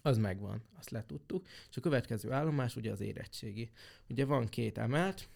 Az 0.01 0.17
megvan, 0.17 0.61
azt 0.77 0.89
letudtuk. 0.89 1.45
És 1.69 1.77
a 1.77 1.81
következő 1.81 2.31
állomás 2.31 2.75
ugye 2.75 2.91
az 2.91 3.01
érettségi. 3.01 3.69
Ugye 4.09 4.25
van 4.25 4.47
két 4.47 4.77
emelt, 4.77 5.29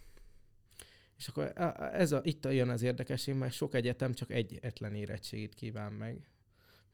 és 1.17 1.27
akkor 1.27 1.53
ez 1.93 2.11
a, 2.11 2.19
itt 2.23 2.45
jön 2.45 2.69
az 2.69 2.81
érdekesség, 2.81 3.35
mert 3.35 3.53
sok 3.53 3.73
egyetem 3.73 4.13
csak 4.13 4.31
egyetlen 4.31 4.95
érettségit 4.95 5.53
kíván 5.53 5.91
meg 5.91 6.27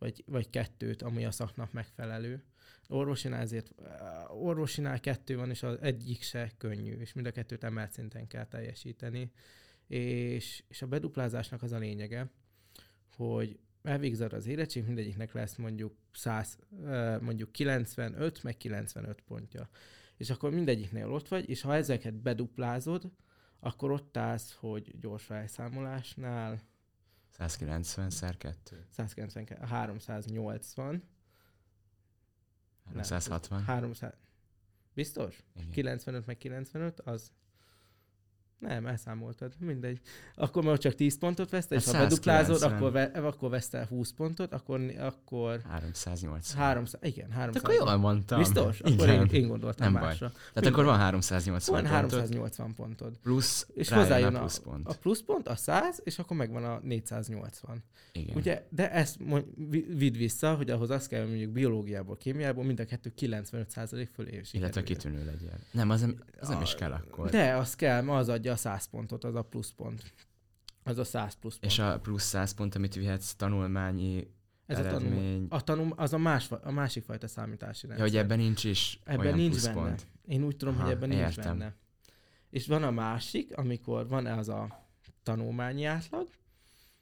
vagy, 0.01 0.24
vagy 0.25 0.50
kettőt, 0.50 1.01
ami 1.01 1.25
a 1.25 1.31
szaknak 1.31 1.72
megfelelő. 1.72 2.43
Orvosinál 2.88 3.41
ezért, 3.41 3.74
orvosinál 4.27 5.00
kettő 5.00 5.36
van, 5.36 5.50
és 5.50 5.63
az 5.63 5.77
egyik 5.81 6.22
se 6.22 6.51
könnyű, 6.58 6.93
és 6.93 7.13
mind 7.13 7.27
a 7.27 7.31
kettőt 7.31 7.63
emelt 7.63 7.91
szinten 7.91 8.27
kell 8.27 8.46
teljesíteni. 8.46 9.31
És, 9.88 10.63
és 10.67 10.81
a 10.81 10.88
beduplázásnak 10.88 11.63
az 11.63 11.72
a 11.72 11.77
lényege, 11.77 12.31
hogy 13.15 13.60
elvégzed 13.84 14.34
az 14.34 14.48
érettség, 14.48 14.86
mindegyiknek 14.86 15.34
lesz 15.34 15.55
mondjuk 15.55 15.96
100, 16.12 16.58
mondjuk 17.20 17.51
95, 17.51 18.43
meg 18.43 18.58
95 18.58 19.22
pontja. 19.22 19.70
És 20.17 20.29
akkor 20.29 20.51
mindegyiknél 20.51 21.12
ott 21.12 21.27
vagy, 21.27 21.50
és 21.50 21.62
ha 21.62 21.75
ezeket 21.75 22.13
beduplázod, 22.13 23.12
akkor 23.60 23.91
ott 23.91 24.17
állsz, 24.17 24.53
hogy 24.53 25.00
gyors 25.00 25.24
felszámolásnál 25.24 26.62
190 27.48 28.10
szer 28.10 28.36
2. 28.38 28.53
190, 28.89 29.57
380. 29.62 31.03
360. 32.93 33.63
300. 33.65 34.13
Biztos? 34.93 35.43
Igen. 35.55 35.69
95 35.71 36.25
meg 36.25 36.38
95, 36.38 37.00
az 37.00 37.31
nem, 38.62 38.86
elszámoltad, 38.86 39.53
mindegy. 39.60 40.00
Akkor 40.36 40.63
már 40.63 40.77
csak 40.77 40.96
10 40.96 41.18
pontot 41.18 41.50
veszte, 41.50 41.75
és 41.75 41.86
ha 41.86 41.91
beduplázod, 41.91 42.62
akkor, 42.62 42.91
ve, 42.91 43.03
akkor 43.03 43.50
veszte 43.50 43.86
20 43.89 44.12
pontot, 44.12 44.53
akkor... 44.53 44.82
akkor 45.00 45.62
380. 45.70 46.62
300, 46.63 47.00
igen, 47.03 47.32
300. 47.32 47.63
akkor 47.63 47.75
jól 47.75 47.96
mondtam. 47.98 48.39
Biztos? 48.39 48.80
Akkor 48.91 49.08
igen. 49.10 49.25
én, 49.25 49.41
én 49.41 49.48
gondoltam 49.48 49.91
Nem 49.91 50.01
másra. 50.01 50.27
Baj. 50.27 50.36
Tehát 50.36 50.53
Mindegy. 50.53 50.74
akkor 50.74 50.86
van 50.86 50.98
380 50.98 51.82
van 51.82 51.91
380 51.91 52.74
pontod. 52.74 53.18
Plusz 53.22 53.68
és 53.74 53.89
hozzájön 53.89 54.36
a 54.36 54.39
plusz 54.39 54.58
pont. 54.58 54.88
A, 54.88 54.91
a 54.91 54.96
plusz 55.01 55.22
pont, 55.22 55.48
a 55.48 55.56
100, 55.56 56.01
és 56.03 56.20
akkor 56.20 56.38
megvan 56.38 56.63
a 56.63 56.80
480. 56.84 57.84
Igen. 58.12 58.36
Ugye, 58.36 58.65
de 58.70 58.91
ezt 58.91 59.18
vidd 59.98 60.18
vissza, 60.18 60.56
hogy 60.56 60.70
ahhoz 60.70 60.89
azt 60.89 61.08
kell, 61.08 61.25
mondjuk 61.25 61.51
biológiából, 61.51 62.18
kémiából 62.18 62.63
mind 62.63 62.80
a 62.80 62.86
kettő 62.86 63.13
95% 63.20 64.08
fölé 64.13 64.41
Illetve 64.51 64.84
kitűnő 64.84 65.25
legyen. 65.25 65.60
Nem, 65.72 65.89
az 65.89 66.01
nem, 66.01 66.15
az 66.39 66.48
nem 66.48 66.62
is 66.62 66.75
kell 66.75 66.91
akkor. 66.91 67.30
De 67.30 67.53
az 67.53 67.75
kell, 67.75 68.10
az 68.10 68.30
adja 68.30 68.50
a 68.51 68.55
100 68.55 68.86
pontot, 68.86 69.24
az 69.24 69.36
a 69.36 69.41
plusz 69.41 69.72
pont. 69.72 70.13
Az 70.84 70.98
a 70.98 71.03
100 71.03 71.34
plusz 71.34 71.58
pont. 71.58 71.72
És 71.72 71.79
a 71.79 72.00
plusz 72.00 72.24
100 72.24 72.53
pont, 72.53 72.75
amit 72.75 72.96
vihetsz 72.96 73.34
tanulmányi 73.34 74.27
ez 74.65 74.77
eredmény. 74.77 75.12
a, 75.12 75.13
tanul, 75.13 75.48
a, 75.50 75.62
tanul, 75.62 75.93
az 75.96 76.13
a, 76.13 76.17
más, 76.17 76.51
a 76.51 76.72
másik 76.72 77.03
fajta 77.03 77.27
számítási 77.27 77.88
rendszer. 77.88 78.08
Ja, 78.08 78.13
hogy 78.13 78.24
ebben 78.24 78.38
nincs 78.38 78.63
is 78.63 79.00
ebben 79.03 79.20
olyan 79.20 79.38
nincs 79.38 79.51
plusz 79.51 79.67
benne. 79.67 79.96
Én 80.27 80.43
úgy 80.43 80.58
tudom, 80.58 80.74
Aha, 80.74 80.84
hogy 80.84 80.91
ebben 80.91 81.10
nincs 81.10 81.22
értem. 81.22 81.58
benne. 81.58 81.75
És 82.50 82.67
van 82.67 82.84
a 82.84 82.91
másik, 82.91 83.58
amikor 83.58 84.08
van 84.08 84.25
az 84.25 84.50
a 84.50 84.88
tanulmányi 85.24 85.86
átlag, 85.86 86.27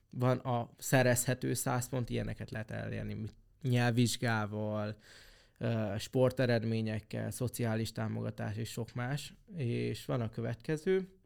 van 0.10 0.38
a 0.38 0.70
szerezhető 0.77 1.53
100 1.53 1.89
pont, 1.89 2.10
ilyeneket 2.10 2.51
lehet 2.51 2.72
elérni 2.72 3.29
nyelvvizsgával, 3.62 4.98
sporteredményekkel, 5.98 7.32
szociális 7.32 7.91
támogatás 7.91 8.56
és 8.56 8.70
sok 8.70 8.94
más. 8.94 9.34
És 9.56 10.06
van 10.06 10.22
a 10.22 10.29
következő, 10.29 11.19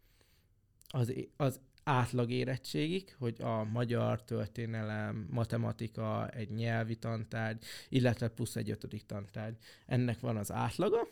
az, 0.94 1.14
az 1.38 1.60
átlag 1.84 2.32
érettségig, 2.32 3.16
hogy 3.18 3.42
a 3.42 3.64
magyar 3.64 4.24
történelem, 4.24 5.28
matematika, 5.30 6.30
egy 6.30 6.50
nyelvi 6.50 6.96
tantárgy, 6.96 7.64
illetve 7.90 8.28
plusz 8.28 8.56
egy 8.56 8.70
ötödik 8.70 9.06
tantárgy. 9.06 9.58
Ennek 9.86 10.20
van 10.20 10.38
az 10.38 10.52
átlaga, 10.52 11.08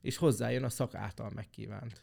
és 0.00 0.16
hozzájön 0.16 0.64
a 0.64 0.68
szak 0.68 0.94
által 0.94 1.30
megkívánt. 1.30 2.00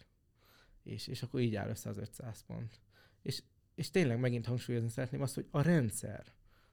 És, 0.84 1.08
és 1.08 1.24
akkor 1.24 1.40
így 1.40 1.56
áll 1.56 1.70
össze 1.70 1.90
az 1.90 1.98
500 1.98 2.44
pont. 2.48 2.80
És, 3.22 3.44
és 3.76 3.90
tényleg 3.90 4.20
megint 4.20 4.46
hangsúlyozni 4.46 4.90
szeretném 4.90 5.22
azt, 5.22 5.36
hogy 5.36 5.48
a 5.52 5.62
rendszer 5.62 6.26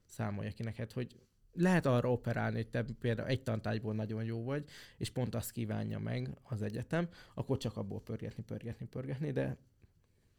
számolja 0.05 0.50
ki 0.50 0.62
neked, 0.62 0.93
hogy 0.93 1.21
lehet 1.52 1.87
arra 1.87 2.12
operálni, 2.12 2.57
hogy 2.57 2.69
te 2.69 2.85
például 3.00 3.28
egy 3.28 3.43
tantárgyból 3.43 3.95
nagyon 3.95 4.25
jó 4.25 4.45
vagy, 4.45 4.69
és 4.97 5.11
pont 5.11 5.35
azt 5.35 5.50
kívánja 5.50 5.99
meg 5.99 6.31
az 6.43 6.62
egyetem, 6.62 7.09
akkor 7.35 7.57
csak 7.57 7.76
abból 7.76 8.00
pörgetni, 8.00 8.43
pörgetni, 8.43 8.87
pörgetni, 8.87 9.33
de 9.33 9.57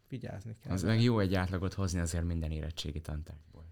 vigyázni 0.09 0.55
kell. 0.63 0.71
Az 0.71 0.83
meg 0.83 1.01
jó 1.01 1.19
egy 1.19 1.35
átlagot 1.35 1.73
hozni 1.73 1.99
azért 1.99 2.23
minden 2.23 2.51
érettségi 2.51 3.01
tantárgyból. 3.01 3.65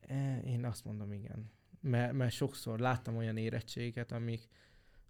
E, 0.00 0.38
én 0.38 0.64
azt 0.64 0.84
mondom, 0.84 1.12
igen. 1.12 1.50
Mert, 1.80 2.12
mert 2.12 2.32
sokszor 2.32 2.78
láttam 2.78 3.16
olyan 3.16 3.36
érettséget, 3.36 4.12
amik 4.12 4.48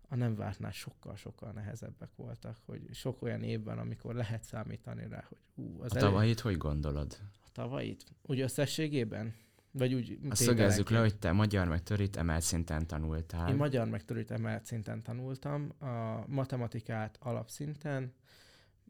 a 0.08 0.16
nem 0.16 0.34
vártnál 0.34 0.70
sokkal-sokkal 0.70 1.52
nehezebbek 1.52 2.10
voltak, 2.16 2.56
hogy 2.66 2.88
sok 2.92 3.22
olyan 3.22 3.42
évben, 3.42 3.78
amikor 3.78 4.14
lehet 4.14 4.42
számítani 4.42 5.06
rá, 5.08 5.24
hogy 5.28 5.38
ú, 5.54 5.82
az 5.82 5.96
A 5.96 6.16
elég... 6.16 6.38
hogy 6.40 6.56
gondolod? 6.56 7.18
A 7.44 7.48
tavait? 7.52 8.04
Úgy 8.22 8.40
összességében? 8.40 9.34
Vagy 9.70 9.94
úgy 9.94 10.18
Azt 10.30 10.42
szögezzük 10.42 10.90
le, 10.90 10.98
hogy 10.98 11.16
te 11.16 11.32
magyar 11.32 11.68
meg 11.68 11.82
törít 11.82 12.16
emelt 12.16 12.42
szinten 12.42 12.86
tanultál. 12.86 13.48
Én 13.48 13.54
magyar 13.54 13.88
meg 13.88 14.04
törít 14.04 14.30
emelt 14.30 14.64
szinten 14.64 15.02
tanultam, 15.02 15.72
a 15.78 16.24
matematikát 16.26 17.18
alapszinten, 17.20 18.12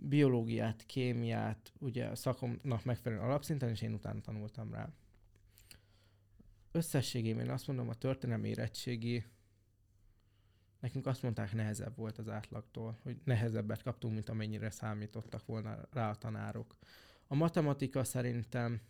biológiát, 0.03 0.87
kémiát, 0.87 1.73
ugye 1.79 2.07
a 2.07 2.15
szakomnak 2.15 2.85
megfelelően 2.85 3.27
alapszinten, 3.27 3.69
és 3.69 3.83
én 3.83 3.93
utána 3.93 4.21
tanultam 4.21 4.73
rá. 4.73 4.89
Összességében 6.73 7.51
azt 7.51 7.67
mondom, 7.67 7.89
a 7.89 7.95
történelmi 7.95 8.49
érettségi 8.49 9.25
nekünk 10.81 11.07
azt 11.07 11.23
mondták, 11.23 11.53
nehezebb 11.53 11.97
volt 11.97 12.19
az 12.19 12.29
átlagtól, 12.29 12.99
hogy 13.03 13.21
nehezebbet 13.25 13.83
kaptunk, 13.83 14.15
mint 14.15 14.29
amennyire 14.29 14.71
számítottak 14.71 15.47
volna 15.47 15.89
rá 15.93 16.11
a 16.11 16.15
tanárok. 16.15 16.77
A 17.27 17.35
matematika 17.35 18.05
szerintem 18.05 18.81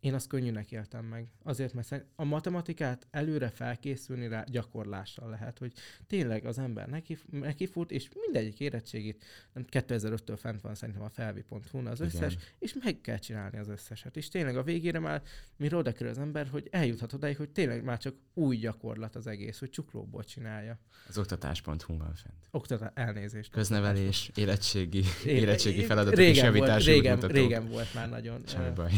én 0.00 0.14
azt 0.14 0.26
könnyűnek 0.26 0.72
éltem 0.72 1.04
meg. 1.04 1.26
Azért, 1.42 1.74
mert 1.74 2.04
a 2.14 2.24
matematikát 2.24 3.06
előre 3.10 3.48
felkészülni 3.48 4.28
rá 4.28 4.44
gyakorlással 4.50 5.30
lehet, 5.30 5.58
hogy 5.58 5.72
tényleg 6.06 6.44
az 6.44 6.58
ember 6.58 6.88
neki, 6.88 7.18
neki 7.30 7.66
fut, 7.66 7.90
és 7.90 8.08
mindegyik 8.14 8.60
érettségét, 8.60 9.24
nem 9.52 9.64
2005-től 9.70 10.36
fent 10.38 10.60
van 10.60 10.74
szerintem 10.74 11.04
a 11.04 11.08
felvi.hu 11.08 11.86
az 11.86 12.00
összes, 12.00 12.32
Igen. 12.32 12.44
és 12.58 12.74
meg 12.82 13.00
kell 13.00 13.18
csinálni 13.18 13.58
az 13.58 13.68
összeset. 13.68 14.16
És 14.16 14.28
tényleg 14.28 14.56
a 14.56 14.62
végére 14.62 14.98
már 14.98 15.22
mire 15.56 15.76
oda 15.76 15.92
kerül 15.92 16.08
az 16.08 16.18
ember, 16.18 16.48
hogy 16.48 16.68
eljuthat 16.70 17.12
odáig, 17.12 17.36
hogy 17.36 17.50
tényleg 17.50 17.84
már 17.84 17.98
csak 17.98 18.14
új 18.34 18.56
gyakorlat 18.56 19.16
az 19.16 19.26
egész, 19.26 19.58
hogy 19.58 19.70
csuklóból 19.70 20.24
csinálja. 20.24 20.78
Az 21.08 21.18
oktatás.hu 21.18 21.96
van 21.96 22.14
fent. 22.14 22.48
Oktatás, 22.50 22.90
elnézést. 22.94 23.50
Köznevelés, 23.50 24.30
érettségi, 24.34 25.02
érettségi 25.24 25.84
feladatok 25.84 26.18
régen 26.18 26.34
és 26.34 26.42
javítási 26.42 26.90
volt, 26.90 27.02
régen, 27.02 27.28
régen 27.28 27.68
volt 27.68 27.94
már 27.94 28.08
nagyon. 28.08 28.42
Semmi 28.46 28.74
baj. 28.74 28.92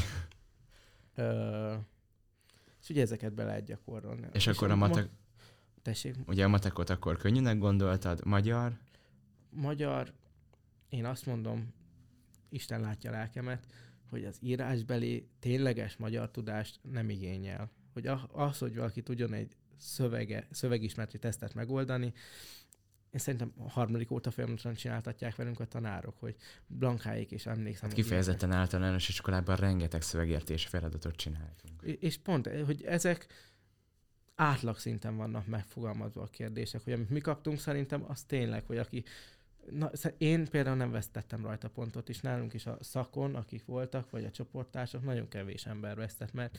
Ö, 1.14 1.75
és 2.83 2.88
ugye 2.88 3.02
ezeket 3.02 3.35
be 3.35 3.45
lehet 3.45 3.64
gyakorolni. 3.64 4.26
És, 4.33 4.47
és 4.47 4.57
akkor 4.57 4.71
a 4.71 4.76
matek... 4.76 5.04
Ma... 5.04 5.11
Tessék? 5.83 6.16
Ugye 6.26 6.45
a 6.45 6.49
matekot 6.49 6.90
akkor 6.90 7.16
könnyűnek 7.16 7.59
gondoltad, 7.59 8.25
magyar? 8.25 8.78
Magyar, 9.50 10.12
én 10.88 11.04
azt 11.04 11.26
mondom, 11.26 11.75
Isten 12.49 12.81
látja 12.81 13.11
a 13.11 13.12
lelkemet, 13.12 13.66
hogy 14.11 14.25
az 14.25 14.38
írásbeli 14.40 15.28
tényleges 15.38 15.97
magyar 15.97 16.31
tudást 16.31 16.81
nem 16.83 17.11
igényel. 17.11 17.71
Hogy 17.92 18.07
az, 18.33 18.59
hogy 18.59 18.76
valaki 18.76 19.02
tudjon 19.02 19.33
egy 19.33 19.57
szövege, 19.76 20.47
szövegismereti 20.50 21.19
tesztet 21.19 21.54
megoldani, 21.54 22.12
én 23.12 23.21
szerintem 23.21 23.52
a 23.59 23.71
harmadik 23.71 24.11
óta 24.11 24.31
folyamatosan 24.31 24.75
csináltatják 24.75 25.37
velünk 25.37 25.61
a 25.61 25.64
tanárok, 25.64 26.14
hogy 26.19 26.37
blankáik 26.66 27.31
és 27.31 27.47
emlékszem. 27.47 27.88
Hát 27.88 27.99
kifejezetten 27.99 28.49
ilyenek. 28.49 28.66
általános 28.66 29.09
iskolában 29.09 29.57
rengeteg 29.57 30.02
szövegértés 30.02 30.66
feladatot 30.66 31.16
csináltunk. 31.16 31.83
És 31.83 32.19
pont, 32.19 32.49
hogy 32.66 32.83
ezek 32.83 33.26
átlag 34.35 34.78
szinten 34.78 35.16
vannak 35.16 35.47
megfogalmazva 35.47 36.23
a 36.23 36.26
kérdések, 36.26 36.85
hogy 36.85 36.92
amit 36.92 37.11
mi 37.11 37.21
kaptunk 37.21 37.59
szerintem, 37.59 38.04
az 38.09 38.23
tényleg, 38.23 38.66
hogy 38.66 38.78
aki 38.78 39.04
Na, 39.71 39.90
én 40.19 40.49
például 40.49 40.76
nem 40.76 40.90
vesztettem 40.90 41.45
rajta 41.45 41.69
pontot, 41.69 42.09
és 42.09 42.21
nálunk 42.21 42.54
is 42.54 42.66
a 42.66 42.78
szakon, 42.81 43.35
akik 43.35 43.64
voltak, 43.64 44.11
vagy 44.11 44.25
a 44.25 44.31
csoporttársak, 44.31 45.04
nagyon 45.04 45.28
kevés 45.28 45.66
ember 45.66 45.97
vesztett, 45.97 46.33
mert, 46.33 46.59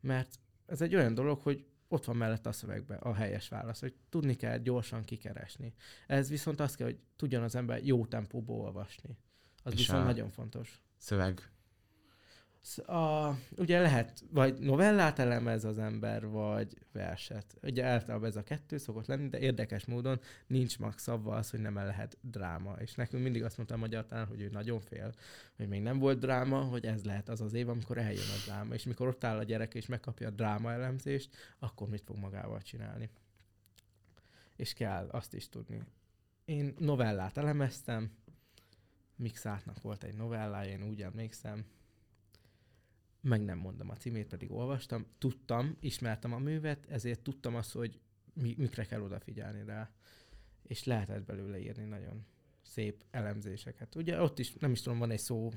mert 0.00 0.38
ez 0.66 0.80
egy 0.80 0.94
olyan 0.94 1.14
dolog, 1.14 1.40
hogy 1.40 1.64
ott 1.88 2.04
van 2.04 2.16
mellett 2.16 2.46
a 2.46 2.52
szövegben 2.52 2.98
a 2.98 3.14
helyes 3.14 3.48
válasz, 3.48 3.80
hogy 3.80 3.94
tudni 4.08 4.34
kell 4.34 4.58
gyorsan 4.58 5.04
kikeresni. 5.04 5.74
Ez 6.06 6.28
viszont 6.28 6.60
azt 6.60 6.76
kell, 6.76 6.86
hogy 6.86 6.98
tudjon 7.16 7.42
az 7.42 7.54
ember 7.54 7.84
jó 7.84 8.06
tempóból 8.06 8.60
olvasni. 8.60 9.18
Az 9.62 9.72
és 9.72 9.78
viszont 9.78 10.04
nagyon 10.04 10.30
fontos. 10.30 10.82
Szöveg 10.96 11.53
a, 12.86 13.38
ugye 13.56 13.80
lehet, 13.80 14.24
vagy 14.30 14.58
novellát 14.58 15.18
elemez 15.18 15.64
az 15.64 15.78
ember, 15.78 16.26
vagy 16.26 16.78
verset. 16.92 17.56
Ugye 17.62 17.84
általában 17.84 18.28
ez 18.28 18.36
a 18.36 18.42
kettő 18.42 18.78
szokott 18.78 19.06
lenni, 19.06 19.28
de 19.28 19.38
érdekes 19.38 19.84
módon 19.84 20.20
nincs 20.46 20.78
max 20.78 21.02
szabva 21.02 21.34
az, 21.34 21.50
hogy 21.50 21.60
nem 21.60 21.78
el 21.78 21.86
lehet 21.86 22.18
dráma. 22.20 22.72
És 22.78 22.94
nekünk 22.94 23.22
mindig 23.22 23.44
azt 23.44 23.56
mondta 23.56 23.74
a 23.74 23.78
magyar 23.78 24.06
tanár, 24.06 24.26
hogy 24.26 24.40
ő 24.40 24.48
nagyon 24.52 24.80
fél, 24.80 25.12
hogy 25.56 25.68
még 25.68 25.82
nem 25.82 25.98
volt 25.98 26.18
dráma, 26.18 26.60
hogy 26.60 26.86
ez 26.86 27.04
lehet 27.04 27.28
az 27.28 27.40
az 27.40 27.52
év, 27.52 27.68
amikor 27.68 27.98
eljön 27.98 28.22
a 28.22 28.44
dráma. 28.44 28.74
És 28.74 28.84
mikor 28.84 29.08
ott 29.08 29.24
áll 29.24 29.38
a 29.38 29.42
gyerek 29.42 29.74
és 29.74 29.86
megkapja 29.86 30.28
a 30.28 30.30
dráma 30.30 30.72
elemzést, 30.72 31.36
akkor 31.58 31.88
mit 31.88 32.02
fog 32.04 32.16
magával 32.16 32.62
csinálni. 32.62 33.10
És 34.56 34.72
kell 34.72 35.08
azt 35.10 35.34
is 35.34 35.48
tudni. 35.48 35.82
Én 36.44 36.74
novellát 36.78 37.36
elemeztem, 37.36 38.10
Mixátnak 39.16 39.80
volt 39.82 40.04
egy 40.04 40.14
novellája, 40.14 40.70
én 40.70 40.88
úgy 40.88 41.02
emlékszem, 41.02 41.64
meg 43.24 43.44
nem 43.44 43.58
mondom 43.58 43.90
a 43.90 43.96
címét, 43.96 44.26
pedig 44.26 44.52
olvastam, 44.52 45.06
tudtam, 45.18 45.76
ismertem 45.80 46.32
a 46.32 46.38
művet, 46.38 46.86
ezért 46.88 47.20
tudtam 47.20 47.54
azt, 47.54 47.72
hogy 47.72 48.00
mi, 48.34 48.54
mikre 48.58 48.84
kell 48.84 49.00
odafigyelni 49.00 49.64
rá. 49.64 49.90
És 50.62 50.84
lehetett 50.84 51.24
belőle 51.24 51.60
írni 51.60 51.84
nagyon 51.84 52.26
szép 52.62 53.04
elemzéseket. 53.10 53.94
Ugye 53.94 54.20
ott 54.20 54.38
is, 54.38 54.52
nem 54.52 54.72
is 54.72 54.80
tudom, 54.80 54.98
van 54.98 55.10
egy 55.10 55.18
szó 55.18 55.52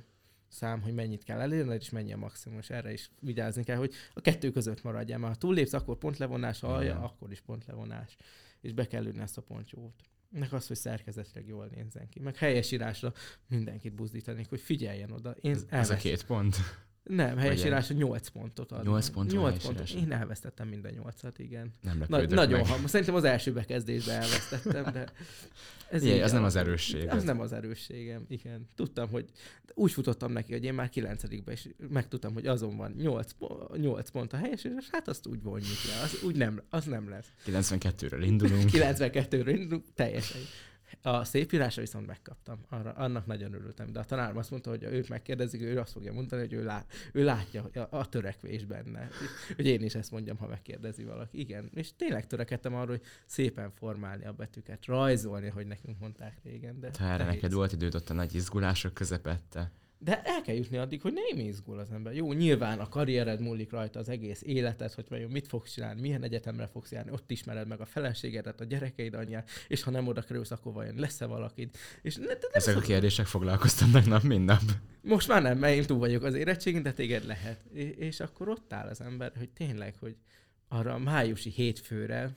szám, 0.48 0.82
hogy 0.82 0.94
mennyit 0.94 1.24
kell 1.24 1.40
elérni, 1.40 1.74
és 1.74 1.90
mennyi 1.90 2.14
a 2.14 2.18
maximum, 2.18 2.58
és 2.58 2.70
erre 2.70 2.94
is 2.94 3.12
vigyázni 3.20 3.64
kell, 3.64 3.78
hogy 3.78 3.94
a 4.14 4.22
kettő 4.22 4.52
között 4.52 4.84
maradjál, 4.84 5.20
mert 5.20 5.34
ha 5.34 5.40
túllépsz, 5.40 5.74
akkor 5.74 5.98
pontlevonás, 5.98 6.60
ha 6.60 6.74
alja, 6.74 7.00
akkor 7.00 7.32
is 7.32 7.42
pontlevonás, 7.42 8.16
és 8.62 8.74
be 8.74 8.88
kell 8.88 9.06
ülni 9.06 9.20
ezt 9.20 9.38
a 9.38 9.42
pontyót. 9.42 10.04
Meg 10.30 10.54
az, 10.54 10.68
hogy 10.68 10.78
szerkezetileg 10.78 11.48
jól 11.48 11.70
nézzen 11.76 12.10
ki. 12.10 12.20
Meg 12.20 12.36
helyes 12.36 12.72
írásra 12.72 13.14
mindenkit 13.48 13.94
buzdítanék, 13.94 14.50
hogy 14.50 14.62
figyeljen 14.62 15.12
oda. 15.12 15.32
Én 15.32 15.58
ez 15.70 15.90
a 15.90 15.96
két 15.96 16.26
pont. 16.26 16.56
Nem, 17.08 17.38
helyesírásra 17.38 17.96
8 17.96 18.28
pontot 18.28 18.72
ad. 18.72 18.86
8 18.86 19.10
pont 19.10 19.32
8 19.32 19.64
pontot. 19.64 19.90
Én 19.90 20.12
elvesztettem 20.12 20.68
minden 20.68 20.94
8-at, 21.04 21.34
igen. 21.38 21.74
Nem 21.82 22.04
Na, 22.08 22.22
Nagyon 22.22 22.66
hamar. 22.66 22.90
Szerintem 22.90 23.16
az 23.16 23.24
első 23.24 23.54
bekezdésben 23.54 24.16
elvesztettem, 24.16 24.84
de 24.94 25.12
ez 25.90 26.04
Igen, 26.04 26.24
az 26.24 26.32
nem 26.32 26.44
az 26.44 26.56
erősség. 26.56 27.10
Az 27.10 27.24
nem 27.24 27.40
az 27.40 27.54
erősségem, 27.54 28.26
igen. 28.28 28.70
Tudtam, 28.76 29.10
hogy 29.10 29.26
úgy 29.74 29.92
futottam 29.92 30.32
neki, 30.32 30.52
hogy 30.52 30.64
én 30.64 30.74
már 30.74 30.90
9 30.90 31.24
és 31.46 31.70
megtudtam, 31.90 32.34
hogy 32.34 32.48
azon 32.48 32.78
van 32.78 32.94
8, 32.98 33.32
8 33.76 34.10
pont 34.10 34.34
a 34.34 34.38
helyes, 34.38 34.64
és 34.64 34.88
hát 34.92 35.08
azt 35.08 35.28
úgy 35.28 35.42
vonjuk 35.42 35.84
le. 35.88 36.02
Az, 36.04 36.24
úgy 36.24 36.36
nem, 36.36 36.62
az 36.70 36.86
nem 36.86 37.10
lesz. 37.10 37.28
92-ről 37.46 38.22
indulunk. 38.26 38.70
92-ről 38.74 39.56
indulunk, 39.58 39.86
teljesen. 39.94 40.42
A 41.02 41.24
szép 41.24 41.52
írásra 41.52 41.82
viszont 41.82 42.08
megkaptam. 42.08 42.66
Arra, 42.70 42.92
annak 42.92 43.26
nagyon 43.26 43.54
örültem. 43.54 43.92
De 43.92 44.00
a 44.00 44.04
tanárom 44.04 44.38
azt 44.38 44.52
mondta, 44.52 44.70
hogy 44.70 44.84
őt 44.84 45.10
megkérdezik, 45.10 45.62
ő 45.62 45.80
azt 45.80 45.92
fogja 45.92 46.14
mondani, 46.14 46.42
hogy 46.42 46.54
ő, 46.54 46.64
lát, 46.64 46.94
ő 47.14 47.24
látja 47.24 47.70
a, 47.74 47.98
a 47.98 48.10
törekvés 48.10 48.66
benne. 48.66 49.10
Hogy 49.56 49.66
én 49.66 49.84
is 49.84 49.96
ezt 49.96 50.12
mondjam, 50.12 50.38
ha 50.38 50.48
megkérdezi 50.48 51.04
valaki. 51.04 51.40
Igen. 51.40 51.70
És 51.74 51.90
tényleg 51.96 52.28
törekedtem 52.28 52.76
arra, 52.76 52.90
hogy 52.90 53.02
szépen 53.26 53.72
formálni 53.72 54.26
a 54.26 54.34
betűket, 54.34 54.86
rajzolni, 54.86 55.48
hogy 55.48 55.68
nekünk 55.68 56.00
mondták 56.00 56.38
régen. 56.44 56.80
De 56.80 56.92
ha 56.98 57.06
erre 57.06 57.26
neked 57.26 57.54
volt 57.54 57.72
időd 57.72 57.96
ott 57.96 58.10
a 58.10 58.14
nagy 58.14 58.36
izgulások 58.36 58.94
közepette. 58.94 59.72
De 60.00 60.22
el 60.24 60.42
kell 60.42 60.56
jutni 60.56 60.78
addig, 60.78 61.02
hogy 61.02 61.14
nem 61.14 61.46
izgul 61.46 61.80
az 61.80 61.92
ember. 61.92 62.14
Jó, 62.14 62.34
nyilván 62.34 62.80
a 62.80 62.90
karriered 62.90 63.42
múlik 63.42 63.72
rajta 63.72 64.00
az 64.00 64.10
egész 64.10 64.42
életed, 64.42 64.94
hogy 64.94 65.06
vajon 65.10 65.32
mit 65.32 65.48
fogsz 65.48 65.74
csinálni, 65.74 66.02
milyen 66.02 66.24
egyetemre 66.24 66.68
fogsz 66.68 66.92
járni, 66.92 67.12
ott 67.12 67.32
ismered 67.32 67.68
meg 67.68 67.82
a 67.82 67.86
feleségedet, 67.86 68.62
a 68.62 68.64
gyerekeid 68.64 69.14
anyját, 69.14 69.50
és 69.68 69.84
ha 69.84 69.92
nem 69.92 70.08
oda 70.08 70.22
kerülsz, 70.22 70.52
akkor 70.52 70.74
vajon 70.74 70.96
lesz-e 70.96 71.26
valakid. 71.26 71.70
És 72.02 72.16
ne, 72.16 72.26
ne, 72.26 72.34
Ezek 72.52 72.74
szok... 72.74 72.84
a 72.84 72.86
kérdések 72.86 73.26
foglalkoztatnak 73.26 74.06
nap, 74.06 74.24
mint 74.24 74.46
nap. 74.46 74.62
Most 75.02 75.28
már 75.28 75.42
nem, 75.42 75.58
mert 75.58 75.76
én 75.76 75.86
túl 75.86 75.98
vagyok 75.98 76.24
az 76.24 76.34
érettségén, 76.34 76.84
de 76.84 76.94
téged 76.94 77.26
lehet. 77.26 77.64
És, 77.74 77.90
és 77.98 78.20
akkor 78.20 78.50
ott 78.50 78.74
áll 78.74 78.88
az 78.88 79.02
ember, 79.02 79.32
hogy 79.38 79.50
tényleg, 79.50 79.96
hogy 80.00 80.16
arra 80.68 80.94
a 80.94 80.98
májusi 80.98 81.50
hétfőre, 81.50 82.34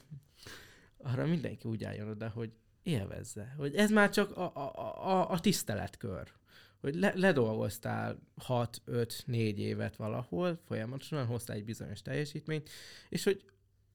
arra 0.99 1.27
mindenki 1.27 1.69
úgy 1.69 1.85
álljon 1.85 2.09
oda, 2.09 2.29
hogy 2.29 2.51
élvezze. 2.83 3.55
Hogy 3.59 3.75
ez 3.75 3.91
már 3.91 4.11
csak 4.11 4.37
a, 4.37 4.53
a, 4.55 4.73
a, 5.09 5.31
a 5.31 5.41
tiszteletkör 5.41 6.39
hogy 6.81 6.95
le, 6.95 7.13
ledolgoztál 7.15 8.19
6-5-4 8.49 9.57
évet 9.57 9.97
valahol, 9.97 10.61
folyamatosan 10.67 11.27
hoztál 11.27 11.57
egy 11.57 11.65
bizonyos 11.65 12.03
teljesítményt, 12.03 12.69
és 13.09 13.25
hogy 13.25 13.45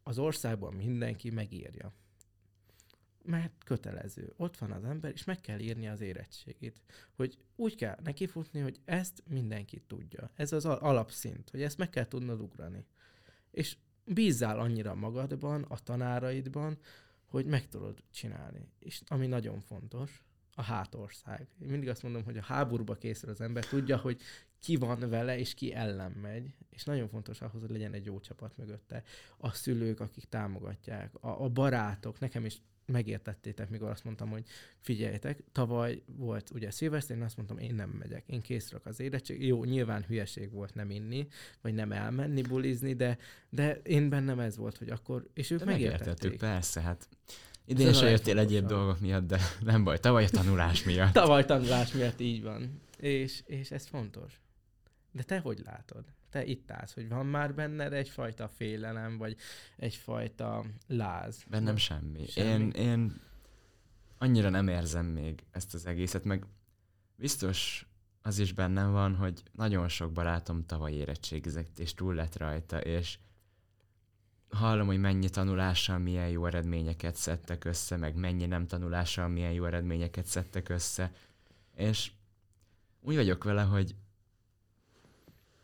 az 0.04 0.20
országban 0.20 0.74
mindenki 0.74 1.30
megírja. 1.30 1.94
Mert 3.24 3.64
kötelező. 3.64 4.34
Ott 4.38 4.58
van 4.58 4.72
az 4.72 4.84
ember, 4.84 5.12
és 5.12 5.24
meg 5.24 5.42
kell 5.42 5.60
írni 5.60 5.88
az 5.88 6.02
érettségét. 6.02 6.82
Hogy 7.16 7.38
úgy 7.56 7.76
kell 7.76 7.98
nekifutni, 8.04 8.60
hogy 8.60 8.80
ezt 8.86 9.24
mindenki 9.30 9.82
tudja. 9.88 10.32
Ez 10.36 10.52
az 10.52 10.66
alapszint, 10.66 11.50
hogy 11.50 11.62
ezt 11.62 11.78
meg 11.78 11.90
kell 11.90 12.08
tudnod 12.08 12.42
ugrani. 12.42 12.86
És 13.52 13.78
bízzál 14.06 14.60
annyira 14.60 14.96
magadban, 14.96 15.64
a 15.64 15.80
tanáraidban, 15.80 16.78
hogy 17.26 17.46
meg 17.46 17.68
tudod 17.68 18.04
csinálni. 18.12 18.68
És 18.80 19.02
ami 19.06 19.28
nagyon 19.28 19.60
fontos, 19.60 20.24
a 20.56 20.62
hátország. 20.62 21.48
Én 21.62 21.68
mindig 21.68 21.90
azt 21.90 22.04
mondom, 22.04 22.24
hogy 22.24 22.38
a 22.38 22.44
háborúba 22.44 22.96
készül 22.96 23.30
az 23.30 23.42
ember, 23.42 23.66
tudja, 23.66 23.98
hogy 23.98 24.22
ki 24.60 24.76
van 24.76 25.10
vele, 25.10 25.38
és 25.38 25.54
ki 25.54 25.74
ellen 25.74 26.12
megy, 26.12 26.54
és 26.70 26.84
nagyon 26.84 27.08
fontos 27.08 27.42
ahhoz, 27.42 27.62
hogy 27.62 27.70
legyen 27.70 27.94
egy 27.94 28.06
jó 28.06 28.20
csapat 28.20 28.58
mögötte. 28.58 29.04
A 29.38 29.52
szülők, 29.52 30.00
akik 30.00 30.26
támogatják, 30.30 31.24
a, 31.24 31.44
a 31.44 31.50
barátok, 31.50 32.20
nekem 32.20 32.46
is 32.46 32.62
megértettétek, 32.86 33.70
mikor 33.70 33.90
azt 33.90 34.04
mondtam, 34.04 34.30
hogy 34.30 34.46
figyeljetek, 34.80 35.44
tavaly 35.52 36.02
volt 36.06 36.50
ugye 36.50 36.72
szilveszter, 36.72 37.18
én 37.18 37.24
azt 37.24 37.38
mondtam, 37.38 37.58
én 37.58 37.76
nem 37.76 37.90
megyek, 37.90 38.24
én 38.28 38.42
készülök 38.42 38.86
az 38.86 39.00
érettség. 39.00 39.46
Jó, 39.46 39.64
nyilván 39.64 40.04
hülyeség 40.04 40.52
volt 40.52 40.74
nem 40.74 40.90
inni, 40.90 41.28
vagy 41.62 41.74
nem 41.74 41.92
elmenni 41.92 42.42
bulizni, 42.42 42.94
de, 42.94 43.18
de 43.50 43.74
én 43.84 44.10
bennem 44.10 44.40
ez 44.40 44.58
volt, 44.58 44.78
hogy 44.78 44.90
akkor, 44.90 45.28
és 45.34 45.52
ők 45.52 45.60
de 45.60 45.66
megértették. 45.66 46.38
persze, 46.38 46.82
hát 46.82 47.10
Idén 47.66 47.94
se 47.94 48.10
jöttél 48.10 48.40
egyéb 48.40 48.66
dolgok 48.66 49.00
miatt, 49.00 49.28
de 49.28 49.40
nem 49.62 49.84
baj, 49.84 50.00
tavaly 50.00 50.24
a 50.24 50.30
tanulás 50.30 50.84
miatt. 50.84 51.14
tavaly 51.14 51.46
tanulás 51.46 51.92
miatt 51.92 52.20
így 52.20 52.44
van. 52.44 52.82
És, 52.98 53.42
és 53.46 53.72
ez 53.72 53.86
fontos. 53.86 54.42
De 55.12 55.24
te 55.24 55.40
hogy 55.40 55.62
látod? 55.66 56.04
Te 56.30 56.46
itt 56.46 56.72
állsz, 56.72 56.94
hogy 56.94 57.10
van 57.10 57.26
már 57.26 57.54
benned 57.54 57.94
egyfajta 57.94 58.48
félelem, 58.48 59.18
vagy 59.18 59.36
egyfajta 59.78 60.66
láz? 60.88 61.44
Bennem 61.50 61.76
semmi. 61.76 62.26
semmi. 62.28 62.50
Én, 62.50 62.70
én 62.70 63.22
annyira 64.18 64.50
nem 64.50 64.68
érzem 64.68 65.06
még 65.06 65.44
ezt 65.52 65.74
az 65.74 65.86
egészet, 65.86 66.24
meg 66.24 66.46
biztos 67.16 67.88
az 68.22 68.40
is 68.40 68.54
bennem 68.54 68.92
van, 68.92 69.16
hogy 69.16 69.44
nagyon 69.52 69.88
sok 69.88 70.12
barátom 70.12 70.66
tavaly 70.66 70.94
érettségizett, 70.94 71.80
és 71.80 71.94
túl 71.94 72.14
lett 72.14 72.38
rajta, 72.38 72.82
és 72.82 73.18
hallom, 74.50 74.88
hogy 74.88 75.00
mennyi 75.00 75.30
tanulással 75.30 75.98
milyen 75.98 76.30
jó 76.30 76.46
eredményeket 76.46 77.16
szedtek 77.16 77.66
össze, 77.66 77.98
meg 77.98 78.16
mennyi 78.16 78.46
nem 78.46 78.68
tanulással 78.68 79.28
milyen 79.28 79.52
jó 79.52 79.66
eredményeket 79.66 80.26
szedtek 80.26 80.70
össze, 80.70 81.12
és 81.76 82.12
úgy 83.02 83.16
vagyok 83.16 83.44
vele, 83.44 83.62
hogy, 83.62 83.96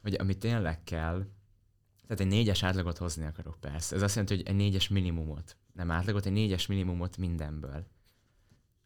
hogy 0.02 0.14
ami 0.14 0.38
tényleg 0.38 0.84
kell, 0.84 1.26
tehát 2.08 2.26
egy 2.26 2.28
négyes 2.28 2.64
átlagot 2.64 2.98
hozni 2.98 3.26
akarok 3.26 3.58
persze. 3.60 3.96
Ez 3.96 4.02
azt 4.02 4.16
jelenti, 4.16 4.36
hogy 4.36 4.48
egy 4.48 4.56
négyes 4.56 4.88
minimumot, 4.88 5.58
nem 5.74 5.92
átlagot, 5.92 6.26
egy 6.26 6.32
négyes 6.32 6.68
minimumot 6.68 7.18
mindenből. 7.18 7.88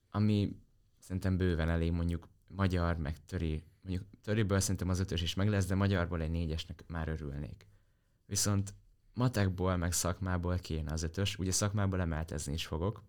Ami 0.10 0.55
szerintem 0.99 1.38
bőven 1.38 1.69
elég 1.69 1.91
mondjuk 1.91 2.27
magyar, 2.47 2.97
meg 2.97 3.25
töri, 3.25 3.63
mondjuk 3.81 4.05
töriből 4.21 4.60
szerintem 4.60 4.89
az 4.89 4.99
ötös 4.99 5.21
is 5.21 5.34
meg 5.34 5.49
lesz, 5.49 5.65
de 5.65 5.75
magyarból 5.75 6.21
egy 6.21 6.29
négyesnek 6.29 6.84
már 6.88 7.08
örülnék. 7.08 7.67
Viszont 8.25 8.73
matekból, 9.15 9.78
meg 9.78 9.91
szakmából 9.91 10.58
kéne 10.58 10.91
az 10.91 11.04
ötös. 11.04 11.38
Ugye 11.38 11.51
szakmából 11.51 12.01
emeltezni 12.01 12.54
is 12.54 12.65
fogok, 12.65 13.04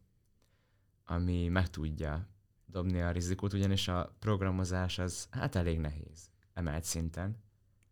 ami 1.05 1.49
meg 1.49 1.71
tudja 1.71 2.29
dobni 2.67 3.01
a 3.01 3.11
rizikót, 3.11 3.53
ugyanis 3.53 3.89
a 3.89 4.17
programozás 4.19 4.99
az 4.99 5.29
hát 5.31 5.55
elég 5.55 5.79
nehéz 5.79 6.31
emelt 6.53 6.85
szinten. 6.85 7.45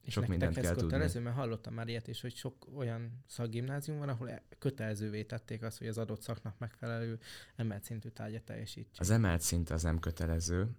És 0.02 0.12
Sok 0.12 0.26
mindent 0.26 0.54
kell 0.54 0.64
tudni. 0.64 0.82
kötelező, 0.82 1.20
mert 1.20 1.36
hallottam 1.36 1.74
már 1.74 1.88
ilyet 1.88 2.08
is, 2.08 2.20
hogy 2.20 2.34
sok 2.34 2.66
olyan 2.76 3.24
szakgimnázium 3.26 3.98
van, 3.98 4.08
ahol 4.08 4.30
e- 4.30 4.42
kötelezővé 4.58 5.24
tették 5.24 5.62
azt, 5.62 5.78
hogy 5.78 5.86
az 5.86 5.98
adott 5.98 6.20
szaknak 6.20 6.58
megfelelő 6.58 7.18
emelt 7.56 7.84
szintű 7.84 8.08
tárgyat 8.08 8.42
teljesítsen. 8.42 8.94
Az 8.98 9.10
emelt 9.10 9.40
szint 9.40 9.70
az 9.70 9.82
nem 9.82 9.98
kötelező, 9.98 10.70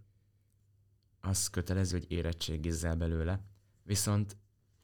az 1.19 1.47
kötelező, 1.47 1.97
hogy 1.97 2.11
érettségizzel 2.11 2.95
belőle, 2.95 3.39
viszont 3.83 4.37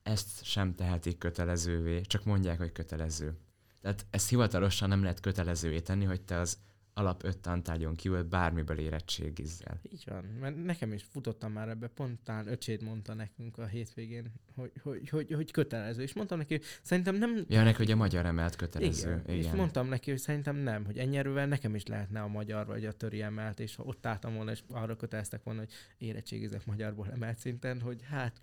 ezt 0.03 0.43
sem 0.43 0.75
tehetik 0.75 1.17
kötelezővé, 1.17 2.01
csak 2.01 2.23
mondják, 2.23 2.57
hogy 2.57 2.71
kötelező. 2.71 3.37
Tehát 3.81 4.05
ezt 4.09 4.29
hivatalosan 4.29 4.89
nem 4.89 5.01
lehet 5.01 5.19
kötelezővé 5.19 5.79
tenni, 5.79 6.05
hogy 6.05 6.21
te 6.21 6.39
az 6.39 6.57
alap 6.93 7.23
öt 7.23 7.37
tantárgyon 7.37 7.95
kívül 7.95 8.23
bármiből 8.23 8.79
érettségizzel. 8.79 9.79
Így 9.91 10.03
van, 10.05 10.23
mert 10.23 10.63
nekem 10.63 10.93
is 10.93 11.03
futottam 11.03 11.51
már 11.51 11.69
ebbe, 11.69 11.87
pont 11.87 12.19
talán 12.19 12.47
öcséd 12.47 12.83
mondta 12.83 13.13
nekünk 13.13 13.57
a 13.57 13.65
hétvégén, 13.65 14.31
hogy, 14.55 14.71
hogy, 14.81 15.09
hogy, 15.09 15.31
hogy 15.31 15.51
kötelező, 15.51 16.01
és 16.01 16.13
mondtam 16.13 16.37
neki, 16.37 16.53
hogy 16.53 16.65
szerintem 16.81 17.15
nem... 17.15 17.45
Ja, 17.47 17.63
neki, 17.63 17.77
hogy 17.77 17.91
a 17.91 17.95
magyar 17.95 18.25
emelt 18.25 18.55
kötelező. 18.55 19.09
Igen, 19.09 19.23
Igen. 19.27 19.35
és 19.35 19.51
mondtam 19.51 19.87
neki, 19.87 20.09
hogy 20.09 20.19
szerintem 20.19 20.55
nem, 20.55 20.85
hogy 20.85 20.97
ennyi 20.97 21.17
erővel 21.17 21.47
nekem 21.47 21.75
is 21.75 21.85
lehetne 21.85 22.21
a 22.21 22.27
magyar 22.27 22.65
vagy 22.65 22.85
a 22.85 22.91
töri 22.91 23.21
emelt, 23.21 23.59
és 23.59 23.75
ha 23.75 23.83
ott 23.83 24.05
álltam 24.05 24.35
volna, 24.35 24.51
és 24.51 24.63
arra 24.69 24.95
köteleztek 24.95 25.43
volna, 25.43 25.59
hogy 25.59 25.71
érettségizek 25.97 26.65
magyarból 26.65 27.09
emelt 27.11 27.37
szinten, 27.37 27.81
hogy 27.81 28.01
hát 28.09 28.41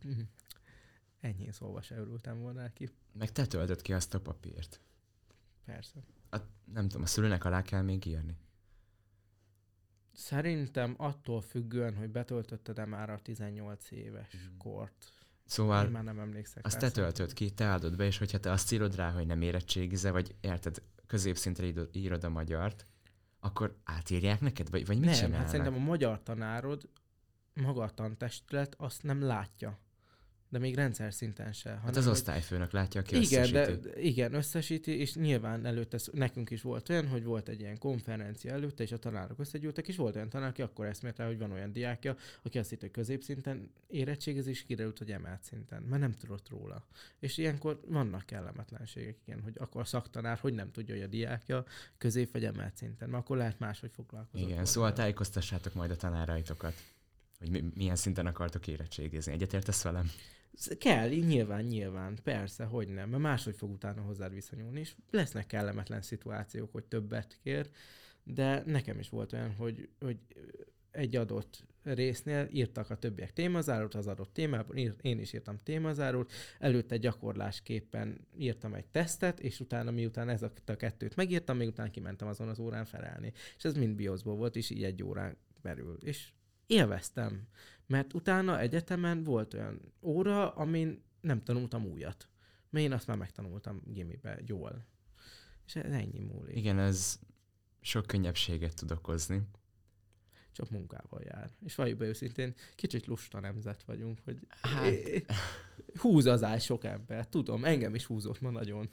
ennyi 1.21 1.53
szóval 1.53 1.81
se 1.83 1.97
örültem 1.97 2.41
volna 2.41 2.61
neki. 2.61 2.91
Meg 3.13 3.33
te 3.33 3.47
töltöd 3.47 3.83
ki 3.83 3.93
azt 3.93 4.15
a 4.15 4.21
papírt. 4.21 4.81
Persze. 5.65 6.01
A, 6.31 6.37
nem 6.73 6.89
tudom, 6.89 7.03
a 7.03 7.07
szülőnek 7.07 7.45
alá 7.45 7.63
kell 7.63 7.83
még 7.83 8.05
írni. 8.07 8.37
Szerintem 10.13 10.95
attól 10.97 11.41
függően, 11.41 11.97
hogy 11.97 12.11
betöltötted-e 12.11 12.85
már 12.85 13.11
a 13.11 13.19
18 13.19 13.91
éves 13.91 14.33
Mhm. 14.33 14.57
kort. 14.59 15.13
Szóval 15.45 15.85
Én 15.85 15.91
már 15.91 16.05
nem 16.05 16.19
emlékszek. 16.19 16.67
azt 16.67 16.81
rá, 16.81 16.89
te 16.89 16.91
töltöd 16.91 17.33
ki, 17.33 17.51
te 17.51 17.65
áldod 17.65 17.97
be, 17.97 18.05
és 18.05 18.19
hogyha 18.19 18.39
te 18.41 18.51
azt 18.51 18.73
írod 18.73 18.95
rá, 18.95 19.11
hogy 19.11 19.27
nem 19.27 19.43
érettségizel, 19.43 20.13
vagy 20.13 20.35
érted, 20.41 20.83
középszintre 21.07 21.67
írod, 21.67 21.97
írod 21.97 22.25
a 22.25 22.29
magyart, 22.29 22.87
akkor 23.41 23.77
átírják 23.85 24.41
neked, 24.41 24.71
vagy, 24.71 24.87
vagy 24.87 24.97
mit 24.97 25.05
Nem, 25.05 25.15
csinálnak? 25.15 25.39
hát 25.41 25.49
szerintem 25.49 25.75
a 25.75 25.79
magyar 25.79 26.23
tanárod, 26.23 26.89
maga 27.55 27.83
a 27.83 27.91
tantestület 27.91 28.75
azt 28.75 29.03
nem 29.03 29.23
látja. 29.23 29.79
De 30.51 30.59
még 30.59 30.75
rendszer 30.75 31.13
szinten 31.13 31.53
se. 31.53 31.69
Hát 31.71 31.79
hanem, 31.79 31.95
az 31.97 32.05
hogy- 32.05 32.13
osztályfőnök 32.13 32.73
látja, 32.73 33.01
aki 33.01 33.17
igen, 33.21 33.43
összesíti. 33.43 33.89
de, 33.89 34.01
igen, 34.01 34.35
összesíti, 34.35 34.99
és 34.99 35.15
nyilván 35.15 35.67
előtte, 35.67 35.99
nekünk 36.13 36.51
is 36.51 36.63
volt 36.63 36.89
olyan, 36.89 37.09
hogy 37.09 37.25
volt 37.25 37.49
egy 37.49 37.61
ilyen 37.61 37.79
konferencia 37.79 38.53
előtte, 38.53 38.83
és 38.83 38.93
a 38.93 38.99
tanárok 38.99 39.39
összegyűltek, 39.39 39.89
és 39.89 39.97
volt 39.97 40.15
olyan 40.17 40.29
tanár, 40.29 40.49
aki 40.49 40.63
akkor 40.63 40.87
eszmélte, 40.87 41.25
hogy 41.25 41.39
van 41.39 41.53
olyan 41.53 41.73
diákja, 41.73 42.17
aki 42.43 42.59
azt 42.59 42.71
hitt, 42.71 42.81
hogy 42.81 42.91
középszinten 42.91 43.71
érettségez, 43.87 44.47
és 44.47 44.63
kiderült, 44.63 44.99
hogy 44.99 45.13
emelt 45.13 45.43
szinten, 45.43 45.83
mert 45.83 46.03
nem 46.03 46.13
tudott 46.13 46.49
róla. 46.49 46.87
És 47.19 47.39
ilyenkor 47.39 47.81
vannak 47.87 48.27
kellemetlenségek, 48.27 49.17
igen, 49.27 49.41
hogy 49.43 49.55
akkor 49.59 49.81
a 49.81 49.85
szaktanár 49.85 50.39
hogy 50.39 50.55
nem 50.55 50.71
tudja, 50.71 50.95
hogy 50.95 51.05
a 51.05 51.07
diákja 51.07 51.65
közép 51.99 52.33
vagy 52.33 52.45
emelt 52.45 52.77
szinten, 52.77 53.09
mert 53.09 53.23
akkor 53.23 53.37
lehet 53.37 53.59
máshogy 53.59 53.91
foglalkozni. 53.95 54.47
Igen, 54.47 54.65
szóval 54.65 54.93
tájékoztassátok 54.93 55.75
majd 55.75 55.91
a 55.91 55.97
tanáraitokat, 55.97 56.75
hogy 57.39 57.51
mi, 57.51 57.65
milyen 57.75 57.97
szinten 57.97 58.27
akartok 58.27 58.67
érettségizni. 58.67 59.33
Egyetértesz 59.33 59.83
velem? 59.83 60.11
Kell, 60.79 61.09
nyilván, 61.09 61.65
nyilván, 61.65 62.19
persze, 62.23 62.65
hogy 62.65 62.89
nem, 62.89 63.09
mert 63.09 63.23
máshogy 63.23 63.57
fog 63.57 63.71
utána 63.71 64.01
hozzád 64.01 64.35
viszonyulni, 64.35 64.81
és 64.81 64.95
lesznek 65.11 65.47
kellemetlen 65.47 66.03
szituációk, 66.03 66.73
hogy 66.73 66.85
többet 66.85 67.39
kér, 67.43 67.71
de 68.25 68.63
nekem 68.67 68.99
is 68.99 69.09
volt 69.09 69.33
olyan, 69.33 69.55
hogy, 69.55 69.89
hogy 70.01 70.19
egy 70.91 71.17
adott 71.17 71.67
résznél 71.83 72.49
írtak 72.53 72.91
a 72.91 72.97
többiek 72.97 73.33
témazárót 73.33 73.95
az 73.95 74.07
adott 74.07 74.33
témában, 74.33 74.77
én 75.03 75.19
is 75.19 75.33
írtam 75.33 75.57
témazárót, 75.57 76.33
előtte 76.59 76.97
gyakorlásképpen 76.97 78.27
írtam 78.39 78.75
egy 78.75 78.87
tesztet, 78.87 79.41
és 79.41 79.61
utána 79.61 79.91
miután 79.91 80.29
ez 80.29 80.43
a 80.43 80.53
kettőt 80.77 81.17
megírtam, 81.17 81.57
még 81.57 81.69
utána 81.69 81.91
kimentem 81.91 82.29
azon 82.29 82.49
az 82.49 82.59
órán 82.59 82.85
felelni. 82.85 83.33
És 83.57 83.65
ez 83.65 83.75
mind 83.75 83.95
bioszból 83.95 84.37
volt, 84.37 84.57
és 84.57 84.71
így 84.71 84.85
egy 84.85 85.03
órán 85.03 85.37
belül. 85.63 85.99
És 86.03 86.33
élveztem, 86.69 87.49
mert 87.87 88.15
utána 88.15 88.61
egyetemen 88.61 89.23
volt 89.23 89.55
olyan 89.55 89.81
óra, 90.03 90.51
amin 90.55 91.03
nem 91.21 91.43
tanultam 91.43 91.87
újat. 91.87 92.29
Mert 92.71 92.85
én 92.85 92.93
azt 92.93 93.07
már 93.07 93.17
megtanultam 93.17 93.83
gimibe 93.85 94.39
jól. 94.47 94.87
És 95.67 95.77
ez 95.77 95.93
ennyi 95.93 96.19
múlik. 96.19 96.57
Igen, 96.57 96.79
ez 96.79 97.19
sok 97.81 98.07
könnyebbséget 98.07 98.75
tud 98.75 98.91
okozni. 98.91 99.43
Csak 100.53 100.71
munkával 100.71 101.23
jár. 101.25 101.51
És 101.65 101.75
be 101.75 102.05
őszintén, 102.05 102.55
kicsit 102.75 103.07
lusta 103.07 103.41
nemzet 103.41 103.83
vagyunk, 103.83 104.19
hogy 104.25 104.39
Hát, 104.61 104.95
húz 105.99 106.27
az 106.27 106.43
áll 106.43 106.59
sok 106.59 106.85
ember. 106.85 107.29
Tudom, 107.29 107.65
engem 107.65 107.95
is 107.95 108.05
húzott 108.05 108.41
ma 108.41 108.51
nagyon. 108.51 108.89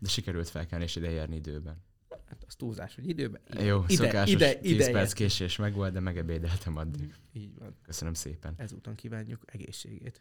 de 0.00 0.08
sikerült 0.08 0.48
felkelni 0.48 0.84
és 0.84 0.96
ideérni 0.96 1.36
időben. 1.36 1.82
Hát 2.30 2.44
az 2.46 2.54
túlzás, 2.54 2.94
hogy 2.94 3.08
időben. 3.08 3.40
Jó, 3.58 3.84
ide, 3.88 4.04
szokásos 4.04 4.34
ide, 4.34 4.54
10 4.54 4.70
ide 4.72 4.90
perc 4.90 5.12
késés 5.12 5.56
meg 5.56 5.74
volt, 5.74 5.92
de 5.92 6.00
megebédeltem 6.00 6.76
addig. 6.76 7.14
Így 7.32 7.58
van. 7.58 7.76
Köszönöm 7.82 8.14
szépen. 8.14 8.54
Ezúton 8.56 8.94
kívánjuk 8.94 9.42
egészségét. 9.46 10.20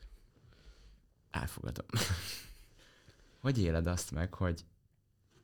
Elfogadom. 1.31 1.85
hogy 3.39 3.59
éled 3.59 3.87
azt 3.87 4.11
meg, 4.11 4.33
hogy 4.33 4.65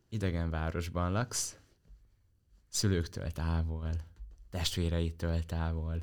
idegen 0.10 0.50
városban 0.50 1.12
laksz, 1.12 1.58
szülőktől 2.68 3.32
távol, 3.32 3.92
testvéreitől 4.50 5.44
távol, 5.44 6.02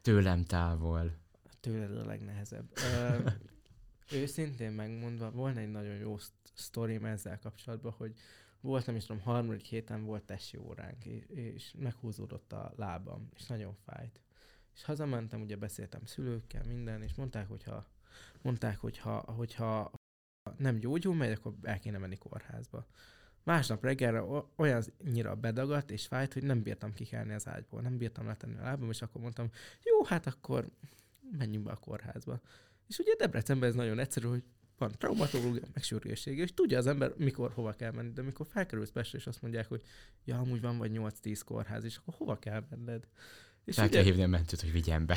tőlem 0.00 0.44
távol. 0.44 1.16
Tőled 1.60 1.96
a 1.96 2.04
legnehezebb. 2.04 2.70
Ö, 2.74 3.30
őszintén 4.20 4.72
megmondva, 4.72 5.30
volna 5.30 5.60
egy 5.60 5.70
nagyon 5.70 5.94
jó 5.94 6.18
szt- 6.18 6.32
sztorim 6.54 7.04
ezzel 7.04 7.38
kapcsolatban, 7.38 7.92
hogy 7.92 8.14
volt, 8.60 8.86
nem 8.86 8.96
is 8.96 9.04
tudom, 9.04 9.22
harmadik 9.22 9.64
héten 9.64 10.04
volt 10.04 10.22
testi 10.22 10.56
óránk, 10.56 11.04
és, 11.04 11.74
meghúzódott 11.78 12.52
a 12.52 12.72
lábam, 12.76 13.28
és 13.34 13.46
nagyon 13.46 13.74
fájt. 13.84 14.20
És 14.74 14.84
hazamentem, 14.84 15.40
ugye 15.40 15.56
beszéltem 15.56 16.04
szülőkkel, 16.04 16.64
minden, 16.64 17.02
és 17.02 17.14
mondták, 17.14 17.48
hogyha, 17.48 17.86
mondták, 18.42 18.78
hogyha, 18.78 19.18
hogyha 19.20 19.90
nem 20.56 20.76
gyógyul 20.78 21.14
meg, 21.14 21.38
akkor 21.38 21.54
el 21.62 21.78
kéne 21.78 21.98
menni 21.98 22.16
kórházba. 22.16 22.86
Másnap 23.42 23.82
reggelre 23.82 24.22
o- 24.22 24.48
olyannyira 24.56 25.34
bedagadt 25.34 25.90
és 25.90 26.06
fájt, 26.06 26.32
hogy 26.32 26.42
nem 26.42 26.62
bírtam 26.62 26.92
kikelni 26.92 27.32
az 27.32 27.48
ágyból, 27.48 27.80
nem 27.80 27.96
bírtam 27.96 28.26
letenni 28.26 28.58
a 28.58 28.62
lábam, 28.62 28.90
és 28.90 29.02
akkor 29.02 29.20
mondtam, 29.20 29.50
jó, 29.82 30.04
hát 30.04 30.26
akkor 30.26 30.68
menjünk 31.38 31.64
be 31.64 31.70
a 31.70 31.76
kórházba. 31.76 32.40
És 32.86 32.98
ugye 32.98 33.14
Debrecenben 33.14 33.68
ez 33.68 33.74
nagyon 33.74 33.98
egyszerű, 33.98 34.26
hogy 34.26 34.44
van 34.78 34.92
traumatológia, 34.98 35.62
meg 35.74 35.82
sürgősség, 35.82 36.38
és 36.38 36.54
tudja 36.54 36.78
az 36.78 36.86
ember, 36.86 37.12
mikor 37.16 37.52
hova 37.52 37.72
kell 37.72 37.92
menni, 37.92 38.12
de 38.12 38.22
mikor 38.22 38.46
felkerülsz 38.50 38.90
Pestre, 38.90 39.18
és 39.18 39.26
azt 39.26 39.42
mondják, 39.42 39.68
hogy 39.68 39.82
ja, 40.24 40.38
amúgy 40.38 40.60
van 40.60 40.78
vagy 40.78 40.90
8-10 40.94 41.40
kórház, 41.44 41.84
és 41.84 41.96
akkor 41.96 42.14
hova 42.14 42.38
kell 42.38 42.64
menned? 42.70 43.06
És 43.64 43.74
Fel 43.74 43.88
kell 43.88 44.02
hívni 44.02 44.22
a 44.22 44.26
mentőt, 44.26 44.60
hogy 44.60 44.72
vigyen 44.72 45.06
be. 45.06 45.16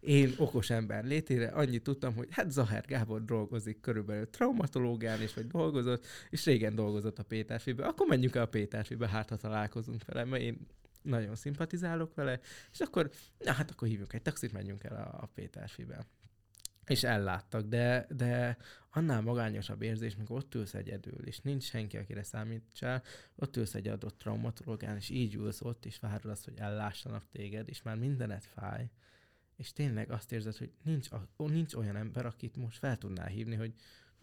én 0.00 0.34
okos 0.38 0.70
ember 0.70 1.04
létére 1.04 1.48
annyit 1.48 1.82
tudtam, 1.82 2.14
hogy 2.14 2.28
hát 2.30 2.50
Zaher 2.50 2.84
Gábor 2.86 3.24
dolgozik 3.24 3.80
körülbelül 3.80 4.30
traumatológián, 4.30 5.20
és 5.20 5.34
vagy 5.34 5.46
dolgozott, 5.46 6.06
és 6.30 6.44
régen 6.44 6.74
dolgozott 6.74 7.18
a 7.18 7.22
Péterfibe. 7.22 7.86
Akkor 7.86 8.06
menjünk 8.06 8.34
el 8.34 8.42
a 8.42 8.46
Péterfibe, 8.46 9.08
hát 9.08 9.28
ha 9.28 9.36
találkozunk 9.36 10.04
vele, 10.04 10.24
mert 10.24 10.42
én 10.42 10.66
nagyon 11.02 11.34
szimpatizálok 11.34 12.14
vele, 12.14 12.40
és 12.72 12.80
akkor, 12.80 13.10
na 13.38 13.52
hát 13.52 13.70
akkor 13.70 13.88
hívjuk 13.88 14.14
egy 14.14 14.22
taxit, 14.22 14.52
menjünk 14.52 14.84
el 14.84 14.96
a, 14.96 15.22
a 15.22 15.26
Péterfibe. 15.34 16.06
És 16.86 17.02
elláttak, 17.02 17.66
de, 17.66 18.06
de 18.10 18.56
annál 18.90 19.20
magányosabb 19.20 19.82
érzés, 19.82 20.16
mikor 20.16 20.36
ott 20.36 20.54
ülsz 20.54 20.74
egyedül, 20.74 21.26
és 21.26 21.40
nincs 21.40 21.64
senki, 21.64 21.96
akire 21.96 22.22
számítsál, 22.22 23.02
ott 23.36 23.56
ülsz 23.56 23.74
egy 23.74 23.88
adott 23.88 24.18
traumatológán, 24.18 24.96
és 24.96 25.10
így 25.10 25.34
ülsz 25.34 25.60
ott, 25.60 25.86
és 25.86 25.98
várod 25.98 26.30
azt, 26.30 26.44
hogy 26.44 26.54
ellássanak 26.56 27.24
téged, 27.32 27.68
és 27.68 27.82
már 27.82 27.96
mindenet 27.96 28.44
fáj, 28.54 28.90
és 29.56 29.72
tényleg 29.72 30.10
azt 30.10 30.32
érzed, 30.32 30.56
hogy 30.56 30.72
nincs, 30.82 31.08
nincs 31.36 31.74
olyan 31.74 31.96
ember, 31.96 32.26
akit 32.26 32.56
most 32.56 32.78
fel 32.78 32.98
tudnál 32.98 33.26
hívni, 33.26 33.54
hogy 33.54 33.74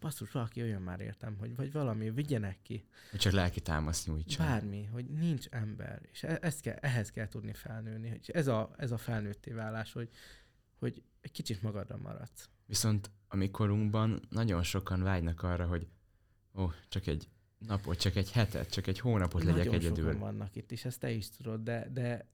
basszus, 0.02 0.30
valaki 0.30 0.62
olyan 0.62 0.82
már 0.82 1.00
értem, 1.00 1.36
hogy 1.38 1.56
vagy 1.56 1.72
valami, 1.72 2.10
vigyenek 2.10 2.58
ki. 2.62 2.84
Hogy 3.10 3.20
csak 3.20 3.32
lelki 3.32 3.60
támaszt 3.60 4.06
nyújtson. 4.06 4.46
Bármi, 4.46 4.84
hogy 4.84 5.04
nincs 5.04 5.46
ember. 5.50 6.00
És 6.12 6.22
e- 6.22 6.38
ezt 6.40 6.60
kell, 6.60 6.76
ehhez 6.80 7.10
kell 7.10 7.28
tudni 7.28 7.52
felnőni. 7.52 8.08
Hogy 8.08 8.30
ez, 8.32 8.46
a, 8.46 8.74
ez 8.76 8.90
a 8.90 8.98
felnőtté 8.98 9.52
válás, 9.52 9.92
hogy, 9.92 10.08
hogy 10.82 11.02
egy 11.20 11.32
kicsit 11.32 11.62
magadra 11.62 11.96
maradsz. 11.96 12.48
Viszont 12.66 13.10
a 13.28 13.36
mi 13.36 13.50
korunkban 13.50 14.20
nagyon 14.28 14.62
sokan 14.62 15.02
vágynak 15.02 15.42
arra, 15.42 15.66
hogy 15.66 15.86
ó, 16.54 16.70
csak 16.88 17.06
egy 17.06 17.28
napot, 17.58 17.98
csak 17.98 18.16
egy 18.16 18.32
hetet, 18.32 18.70
csak 18.70 18.86
egy 18.86 18.98
hónapot 18.98 19.42
legyek 19.42 19.64
nagyon 19.64 19.74
egyedül. 19.74 20.04
sokan 20.04 20.18
vannak 20.18 20.56
itt, 20.56 20.72
és 20.72 20.84
ezt 20.84 21.00
te 21.00 21.10
is 21.10 21.30
tudod, 21.30 21.62
de, 21.62 21.88
de 21.92 22.28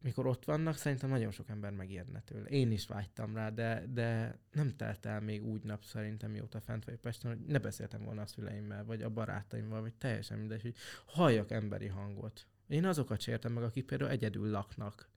mikor 0.00 0.26
ott 0.26 0.44
vannak, 0.44 0.76
szerintem 0.76 1.10
nagyon 1.10 1.30
sok 1.30 1.48
ember 1.48 1.72
megijedne 1.72 2.20
tőle. 2.20 2.48
Én 2.48 2.70
is 2.70 2.86
vágytam 2.86 3.34
rá, 3.34 3.50
de, 3.50 3.84
de 3.92 4.38
nem 4.52 4.76
telt 4.76 5.06
el 5.06 5.20
még 5.20 5.44
úgy 5.44 5.62
nap 5.62 5.84
szerintem, 5.84 6.30
mióta 6.30 6.60
fent 6.60 6.84
vagyok 6.84 7.00
Pesten, 7.00 7.30
hogy 7.30 7.46
ne 7.46 7.58
beszéltem 7.58 8.04
volna 8.04 8.22
a 8.22 8.26
szüleimmel, 8.26 8.84
vagy 8.84 9.02
a 9.02 9.10
barátaimmal, 9.10 9.80
vagy 9.80 9.94
teljesen 9.94 10.38
mindegy, 10.38 10.62
hogy 10.62 10.74
halljak 11.06 11.50
emberi 11.50 11.86
hangot. 11.86 12.46
Én 12.68 12.84
azokat 12.84 13.20
sértem 13.20 13.52
meg, 13.52 13.62
akik 13.62 13.84
például 13.84 14.10
egyedül 14.10 14.50
laknak. 14.50 15.08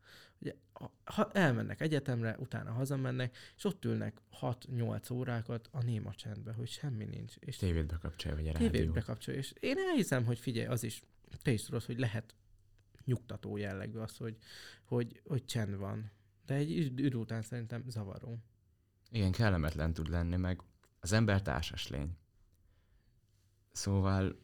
Ugye, 0.41 0.55
ha 1.03 1.31
elmennek 1.31 1.81
egyetemre, 1.81 2.35
utána 2.39 2.71
hazamennek, 2.71 3.37
és 3.57 3.63
ott 3.63 3.85
ülnek 3.85 4.21
6-8 4.41 5.13
órákat 5.13 5.69
a 5.71 5.83
néma 5.83 6.13
csendbe, 6.13 6.53
hogy 6.53 6.69
semmi 6.69 7.05
nincs. 7.05 7.35
És 7.35 7.57
Tévét 7.57 7.85
bekapcsolja, 7.85 8.37
vagy 8.37 8.47
a 8.47 8.57
tévét 8.57 8.91
bekapcsolja. 8.91 9.39
És 9.39 9.53
én 9.59 9.77
elhiszem, 9.77 10.25
hogy 10.25 10.39
figyelj, 10.39 10.67
az 10.67 10.83
is, 10.83 11.03
te 11.41 11.51
is 11.51 11.63
tudod, 11.63 11.83
hogy 11.83 11.99
lehet 11.99 12.35
nyugtató 13.05 13.57
jellegű 13.57 13.97
az, 13.97 14.17
hogy, 14.17 14.37
hogy, 14.83 15.21
hogy 15.25 15.45
csend 15.45 15.77
van. 15.77 16.11
De 16.45 16.53
egy 16.53 16.71
id- 16.71 16.99
idő 16.99 17.17
után 17.17 17.41
szerintem 17.41 17.83
zavaró. 17.87 18.37
Igen, 19.11 19.31
kellemetlen 19.31 19.93
tud 19.93 20.09
lenni, 20.09 20.35
meg 20.35 20.61
az 20.99 21.11
ember 21.11 21.41
társas 21.41 21.87
lény. 21.87 22.17
Szóval 23.71 24.39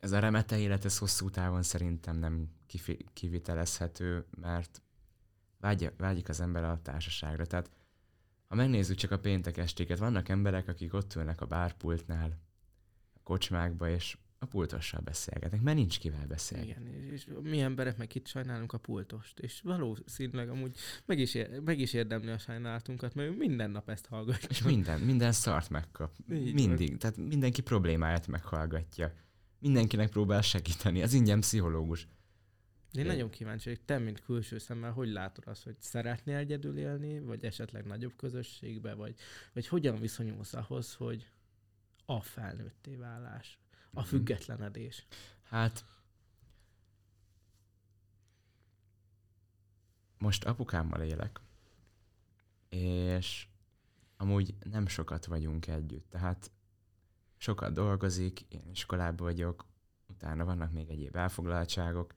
ez 0.00 0.12
a 0.12 0.18
remete 0.18 0.58
élet, 0.58 0.84
ez 0.84 0.98
hosszú 0.98 1.30
távon 1.30 1.62
szerintem 1.62 2.16
nem 2.16 2.50
kifi- 2.66 3.06
kivitelezhető, 3.12 4.26
mert 4.40 4.82
vágya, 5.58 5.92
vágyik 5.96 6.28
az 6.28 6.40
ember 6.40 6.64
a 6.64 6.80
társaságra. 6.82 7.46
Tehát 7.46 7.70
ha 8.46 8.54
megnézzük 8.54 8.96
csak 8.96 9.10
a 9.10 9.18
péntek 9.18 9.56
estéket, 9.56 9.98
vannak 9.98 10.28
emberek, 10.28 10.68
akik 10.68 10.94
ott 10.94 11.14
ülnek 11.14 11.40
a 11.40 11.46
bárpultnál, 11.46 12.38
a 13.14 13.20
kocsmákba, 13.22 13.88
és 13.88 14.16
a 14.38 14.46
pultossal 14.46 15.00
beszélgetnek, 15.00 15.60
mert 15.60 15.76
nincs 15.76 15.98
kivel 15.98 16.26
beszélgetni. 16.26 16.90
Igen, 16.90 17.12
és, 17.12 17.26
mi 17.42 17.60
emberek 17.60 17.96
meg 17.96 18.14
itt 18.14 18.26
sajnálunk 18.26 18.72
a 18.72 18.78
pultost, 18.78 19.38
és 19.38 19.60
valószínűleg 19.60 20.48
amúgy 20.48 20.76
meg 21.04 21.18
is, 21.18 21.34
ér, 21.34 21.60
meg 21.60 21.78
is 21.78 21.92
érdemli 21.92 22.30
a 22.30 22.38
sajnálatunkat, 22.38 23.14
mert 23.14 23.36
minden 23.36 23.70
nap 23.70 23.88
ezt 23.88 24.06
hallgatja. 24.06 24.48
És 24.48 24.62
minden, 24.62 25.00
minden 25.00 25.32
szart 25.32 25.70
megkap. 25.70 26.16
Így 26.32 26.54
Mindig. 26.54 26.96
Tehát 26.96 27.16
mindenki 27.16 27.62
problémáját 27.62 28.26
meghallgatja. 28.26 29.12
Mindenkinek 29.58 30.10
próbál 30.10 30.42
segíteni. 30.42 31.02
Az 31.02 31.12
ingyen 31.12 31.40
pszichológus. 31.40 32.08
Én 32.92 33.00
Én- 33.00 33.06
nagyon 33.06 33.30
kíváncsi, 33.30 33.68
hogy 33.68 33.80
te, 33.80 33.98
mint 33.98 34.20
külső 34.24 34.58
szemmel, 34.58 34.92
hogy 34.92 35.08
látod 35.08 35.46
azt, 35.46 35.64
hogy 35.64 35.76
szeretnél 35.80 36.36
egyedül 36.36 36.78
élni, 36.78 37.20
vagy 37.20 37.44
esetleg 37.44 37.84
nagyobb 37.86 38.16
közösségbe, 38.16 38.94
vagy, 38.94 39.14
vagy 39.52 39.66
hogyan 39.68 40.00
viszonyulsz 40.00 40.54
ahhoz, 40.54 40.94
hogy 40.94 41.30
a 42.06 42.20
felnőtté 42.20 42.96
válás, 42.96 43.58
a 43.92 44.00
Mhm. 44.00 44.08
függetlenedés. 44.08 45.06
Hát 45.42 45.84
most 50.18 50.44
apukámmal 50.44 51.00
élek, 51.02 51.40
és 52.68 53.46
amúgy 54.16 54.54
nem 54.70 54.86
sokat 54.86 55.24
vagyunk 55.26 55.66
együtt, 55.66 56.10
tehát 56.10 56.50
sokat 57.36 57.72
dolgozik, 57.72 58.40
én 58.40 58.68
iskolában 58.70 59.26
vagyok, 59.26 59.64
utána 60.06 60.44
vannak 60.44 60.72
még 60.72 60.88
egyéb 60.90 61.16
elfoglaltságok, 61.16 62.14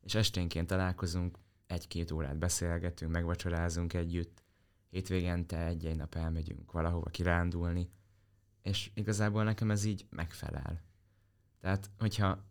és 0.00 0.14
esténként 0.14 0.66
találkozunk, 0.66 1.38
egy-két 1.66 2.10
órát 2.10 2.38
beszélgetünk, 2.38 3.12
megvacsorázunk 3.12 3.92
együtt, 3.92 4.44
hétvégente 4.88 5.66
egy-egy 5.66 5.96
nap 5.96 6.14
elmegyünk 6.14 6.72
valahova 6.72 7.10
kirándulni, 7.10 7.90
és 8.62 8.90
igazából 8.94 9.44
nekem 9.44 9.70
ez 9.70 9.84
így 9.84 10.06
megfelel. 10.10 10.82
Tehát, 11.60 11.90
hogyha 11.98 12.44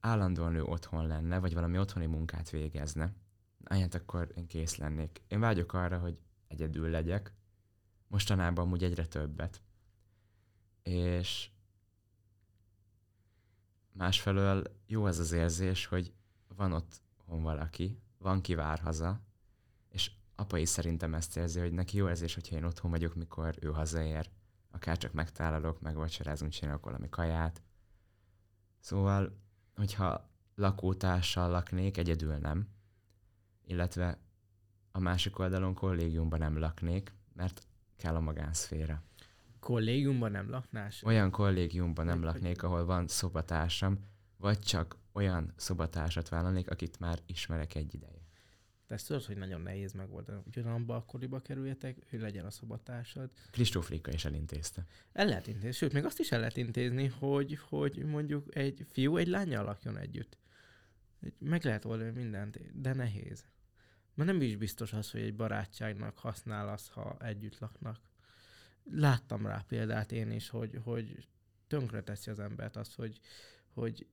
állandóan 0.00 0.54
ő 0.54 0.62
otthon 0.62 1.06
lenne, 1.06 1.38
vagy 1.38 1.54
valami 1.54 1.78
otthoni 1.78 2.06
munkát 2.06 2.50
végezne, 2.50 3.12
hát 3.64 3.94
akkor 3.94 4.32
én 4.34 4.46
kész 4.46 4.76
lennék. 4.76 5.22
Én 5.28 5.40
vágyok 5.40 5.72
arra, 5.72 5.98
hogy 5.98 6.18
egyedül 6.48 6.88
legyek, 6.88 7.32
mostanában 8.08 8.64
amúgy 8.64 8.84
egyre 8.84 9.06
többet. 9.06 9.62
És 10.82 11.50
másfelől 13.92 14.62
jó 14.86 15.04
az 15.04 15.18
az 15.18 15.32
érzés, 15.32 15.86
hogy 15.86 16.12
van 16.56 16.72
ott 16.72 17.00
hon 17.24 17.42
valaki, 17.42 18.00
van 18.18 18.40
ki 18.40 18.54
vár 18.54 18.78
haza, 18.78 19.20
és 19.88 20.10
apa 20.34 20.58
is 20.58 20.68
szerintem 20.68 21.14
ezt 21.14 21.36
érzi, 21.36 21.60
hogy 21.60 21.72
neki 21.72 21.96
jó 21.96 22.08
érzés, 22.08 22.34
hogyha 22.34 22.56
én 22.56 22.64
otthon 22.64 22.90
vagyok, 22.90 23.14
mikor 23.14 23.54
ő 23.60 23.68
hazaér, 23.70 24.30
akár 24.70 24.98
csak 24.98 25.12
megtálalok, 25.12 25.80
megvacsorázunk, 25.80 26.52
csinálok 26.52 26.84
valami 26.84 27.08
kaját. 27.08 27.62
Szóval, 28.80 29.38
hogyha 29.74 30.30
lakótársal 30.54 31.50
laknék, 31.50 31.96
egyedül 31.96 32.36
nem, 32.36 32.68
illetve 33.64 34.18
a 34.92 34.98
másik 34.98 35.38
oldalon 35.38 35.74
kollégiumban 35.74 36.38
nem 36.38 36.58
laknék, 36.58 37.14
mert 37.32 37.66
kell 37.96 38.14
a 38.14 38.20
magánszféra. 38.20 39.02
Kollégiumban 39.60 40.30
nem 40.30 40.50
laknás? 40.50 41.02
Olyan 41.02 41.30
kollégiumban 41.30 42.04
nem 42.04 42.22
laknék, 42.24 42.62
ahol 42.62 42.84
van 42.84 43.08
szobatársam, 43.08 43.98
vagy 44.36 44.58
csak 44.58 44.96
olyan 45.16 45.52
szobatársat 45.56 46.28
vállalnék, 46.28 46.70
akit 46.70 46.98
már 46.98 47.18
ismerek 47.26 47.74
egy 47.74 47.94
ideje. 47.94 48.24
Te 48.86 48.94
ezt 48.94 49.06
tudod, 49.06 49.24
hogy 49.24 49.36
nagyon 49.36 49.60
nehéz 49.60 49.92
megoldani. 49.92 50.42
Ugyanabba 50.46 50.96
a 50.96 51.04
koriba 51.04 51.40
kerüljetek, 51.40 51.96
ő 52.10 52.18
legyen 52.18 52.44
a 52.44 52.50
szobatársad. 52.50 53.30
Kristóf 53.50 53.88
Rika 53.88 54.12
is 54.12 54.24
elintézte. 54.24 54.86
El 55.12 55.26
lehet 55.26 55.46
intézni, 55.46 55.70
sőt, 55.72 55.92
még 55.92 56.04
azt 56.04 56.18
is 56.18 56.30
el 56.32 56.38
lehet 56.38 56.56
intézni, 56.56 57.06
hogy, 57.06 57.58
hogy 57.68 58.04
mondjuk 58.04 58.56
egy 58.56 58.86
fiú 58.90 59.16
egy 59.16 59.26
lányjal 59.26 59.64
lakjon 59.64 59.98
együtt. 59.98 60.38
Egy- 61.20 61.34
Meg 61.38 61.64
lehet 61.64 61.84
oldani 61.84 62.10
mindent, 62.10 62.80
de 62.80 62.94
nehéz. 62.94 63.44
Mert 64.14 64.30
nem 64.30 64.40
is 64.42 64.56
biztos 64.56 64.92
az, 64.92 65.10
hogy 65.10 65.20
egy 65.20 65.34
barátságnak 65.36 66.18
használ 66.18 66.68
az, 66.68 66.88
ha 66.88 67.16
együtt 67.20 67.58
laknak. 67.58 67.98
Láttam 68.84 69.46
rá 69.46 69.64
példát 69.68 70.12
én 70.12 70.30
is, 70.30 70.48
hogy, 70.48 70.80
hogy 70.82 71.28
tönkre 71.66 72.02
teszi 72.02 72.30
az 72.30 72.38
embert 72.38 72.76
az, 72.76 72.94
hogy, 72.94 73.20
hogy, 73.74 74.06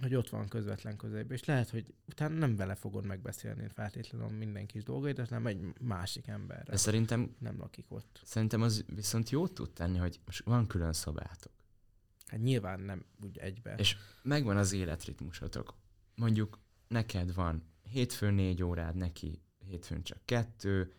hogy 0.00 0.14
ott 0.14 0.28
van 0.28 0.48
közvetlen 0.48 0.96
közelben, 0.96 1.36
és 1.36 1.44
lehet, 1.44 1.70
hogy 1.70 1.94
utána 2.08 2.34
nem 2.34 2.56
vele 2.56 2.74
fogod 2.74 3.06
megbeszélni 3.06 3.68
feltétlenül 3.68 4.28
minden 4.28 4.66
kis 4.66 4.82
dolgait, 4.82 5.18
hanem 5.18 5.46
egy 5.46 5.80
másik 5.80 6.26
emberre. 6.26 6.70
De 6.70 6.76
szerintem, 6.76 7.34
Nem 7.38 7.58
lakik 7.58 7.84
ott. 7.88 8.20
szerintem 8.24 8.62
az 8.62 8.84
viszont 8.94 9.30
jót 9.30 9.54
tud 9.54 9.72
tenni, 9.72 9.98
hogy 9.98 10.20
most 10.24 10.44
van 10.44 10.66
külön 10.66 10.92
szobátok. 10.92 11.52
Hát 12.26 12.40
nyilván 12.40 12.80
nem 12.80 13.04
úgy 13.22 13.38
egybe. 13.38 13.74
És 13.74 13.96
megvan 14.22 14.56
az 14.56 14.72
életritmusotok. 14.72 15.74
Mondjuk 16.14 16.58
neked 16.88 17.34
van 17.34 17.62
hétfőn 17.82 18.34
négy 18.34 18.62
órád, 18.62 18.96
neki 18.96 19.42
hétfőn 19.58 20.02
csak 20.02 20.18
kettő, 20.24 20.92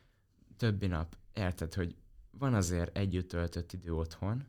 többi 0.57 0.87
nap, 0.87 1.17
érted, 1.33 1.73
hogy 1.73 1.95
van 2.31 2.53
azért 2.53 2.97
együtt 2.97 3.27
töltött 3.27 3.73
idő 3.73 3.93
otthon, 3.93 4.45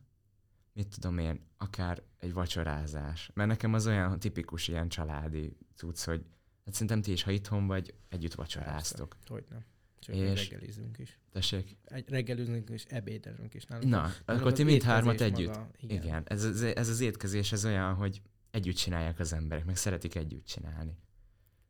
mit 0.77 0.87
tudom 0.95 1.17
én, 1.17 1.39
akár 1.57 2.01
egy 2.19 2.33
vacsorázás. 2.33 3.31
Mert 3.33 3.49
nekem 3.49 3.73
az 3.73 3.87
olyan 3.87 4.19
tipikus 4.19 4.67
ilyen 4.67 4.89
családi 4.89 5.57
cucc, 5.75 6.03
hogy 6.03 6.25
hát 6.65 6.73
szerintem 6.73 7.01
ti 7.01 7.11
is, 7.11 7.23
ha 7.23 7.31
itthon 7.31 7.67
vagy, 7.67 7.93
együtt 8.09 8.33
vacsoráztok. 8.33 9.17
Hogy 9.27 9.45
nem. 9.49 9.65
Csak 9.99 10.15
És- 10.15 10.49
reggelizünk 10.49 10.97
is. 10.97 11.19
Tessék? 11.31 11.77
Egy 11.83 12.09
reggelizünk 12.09 12.69
és 12.69 12.85
ebédelünk 12.85 13.53
is 13.53 13.65
nálunk. 13.65 13.89
Na, 13.89 13.97
Nálunk 13.97 14.21
akkor 14.27 14.53
ti 14.53 14.63
mind 14.63 14.75
étkezés 14.75 14.93
hármat 14.93 15.21
együtt. 15.21 15.47
Maga, 15.47 15.69
Igen. 15.77 16.03
Igen. 16.03 16.23
Ez, 16.25 16.43
az, 16.43 16.61
ez 16.61 16.89
az 16.89 16.99
étkezés, 16.99 17.51
ez 17.51 17.65
olyan, 17.65 17.93
hogy 17.93 18.21
együtt 18.51 18.75
csinálják 18.75 19.19
az 19.19 19.33
emberek, 19.33 19.65
meg 19.65 19.75
szeretik 19.75 20.15
együtt 20.15 20.45
csinálni. 20.45 20.97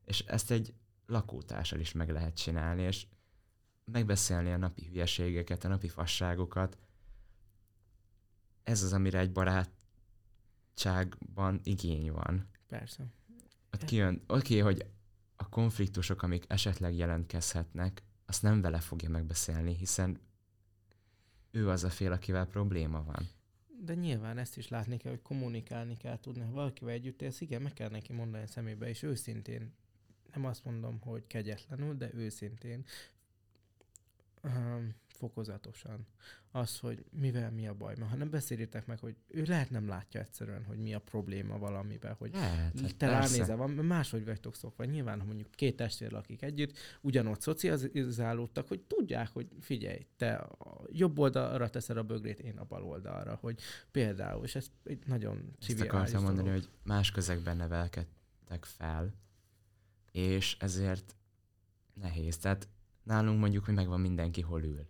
És 0.06 0.20
ezt 0.20 0.52
egy 0.52 0.74
lakótársal 1.06 1.80
is 1.80 1.91
meg 1.91 2.10
lehet 2.10 2.36
csinálni, 2.36 2.82
és 2.82 3.08
megbeszélni 3.86 4.52
a 4.52 4.58
napi 4.58 4.86
hülyeségeket, 4.86 5.63
a 5.63 5.67
napi 5.67 5.88
fasságokat. 5.88 6.78
Ez 8.67 8.84
az, 8.84 8.93
amire 8.93 9.19
egy 9.19 9.32
barátságban 9.32 11.60
igény 11.63 12.12
van. 12.12 12.47
Persze. 12.67 13.06
Ott 13.71 13.86
kijön, 13.86 14.23
oké, 14.27 14.60
hogy 14.60 14.86
a 15.36 15.49
konfliktusok, 15.49 16.21
amik 16.21 16.45
esetleg 16.47 16.95
jelentkezhetnek, 16.95 18.03
azt 18.25 18.41
nem 18.41 18.62
vele 18.62 18.80
fogja 18.80 19.10
megbeszélni, 19.10 19.75
hiszen 19.75 20.19
ő 21.51 21.69
az 21.69 21.84
a 21.84 21.89
fél, 21.89 22.12
akivel 22.12 22.45
probléma 22.45 23.03
van. 23.03 23.30
De 23.86 23.93
nyilván 23.93 24.38
ezt 24.38 24.58
is 24.58 24.67
látni 24.67 24.97
kell, 24.97 25.12
hogy 25.12 25.21
kommunikálni 25.21 25.97
kell 25.97 26.19
tudni. 26.19 26.41
Ha 26.41 26.51
valakivel 26.51 26.93
együtt 26.93 27.21
élsz, 27.21 27.41
igen, 27.41 27.62
meg 27.62 27.73
kell 27.73 27.89
neki 27.89 28.13
mondani 28.13 28.43
a 28.43 28.47
szemébe, 28.47 28.89
és 28.89 29.03
őszintén, 29.03 29.73
nem 30.34 30.45
azt 30.45 30.65
mondom, 30.65 30.99
hogy 31.01 31.27
kegyetlenül, 31.27 31.95
de 31.95 32.10
őszintén, 32.13 32.86
um, 34.43 34.95
fokozatosan. 35.17 36.08
Az, 36.51 36.80
hogy 36.80 37.06
mivel 37.12 37.51
mi 37.51 37.67
a 37.67 37.73
baj. 37.73 37.95
Mert 37.97 38.10
ha 38.12 38.17
nem 38.17 38.30
beszélitek 38.30 38.86
meg, 38.86 38.99
hogy 38.99 39.15
ő 39.27 39.43
lehet 39.43 39.69
nem 39.69 39.88
látja 39.88 40.19
egyszerűen, 40.19 40.63
hogy 40.63 40.77
mi 40.77 40.93
a 40.93 40.99
probléma 40.99 41.58
valamivel, 41.58 42.15
hogy 42.19 42.32
Lehet, 42.34 42.80
hát 42.80 42.95
te 42.95 43.08
ránézel, 43.08 43.58
van, 43.58 43.69
máshogy 43.69 44.25
vagytok 44.25 44.56
szokva. 44.56 44.84
Nyilván, 44.84 45.19
ha 45.19 45.25
mondjuk 45.25 45.51
két 45.51 45.75
testvér 45.75 46.12
lakik 46.12 46.41
együtt, 46.41 46.77
ugyanott 47.01 47.41
szocializálódtak, 47.41 48.67
hogy 48.67 48.82
tudják, 48.82 49.30
hogy 49.34 49.47
figyelj, 49.60 50.06
te 50.17 50.34
a 50.36 50.82
jobb 50.91 51.19
oldalra 51.19 51.69
teszed 51.69 51.97
a 51.97 52.03
bögrét, 52.03 52.39
én 52.39 52.58
a 52.58 52.63
bal 52.63 52.84
oldalra, 52.84 53.38
hogy 53.41 53.60
például, 53.91 54.43
és 54.43 54.56
ez 54.56 54.67
egy 54.84 54.99
nagyon 55.06 55.56
Ezt 55.67 55.82
akartam 55.82 56.23
mondani, 56.23 56.47
dolog. 56.47 56.63
hogy 56.63 56.71
más 56.84 57.12
közegben 57.12 57.58
nevelkedtek 57.58 58.65
fel, 58.65 59.13
és 60.12 60.58
ezért 60.60 61.15
nehéz. 61.93 62.38
Tehát 62.38 62.67
nálunk 63.03 63.39
mondjuk, 63.39 63.65
hogy 63.65 63.73
megvan 63.73 63.99
mindenki, 63.99 64.41
hol 64.41 64.63
ül 64.63 64.88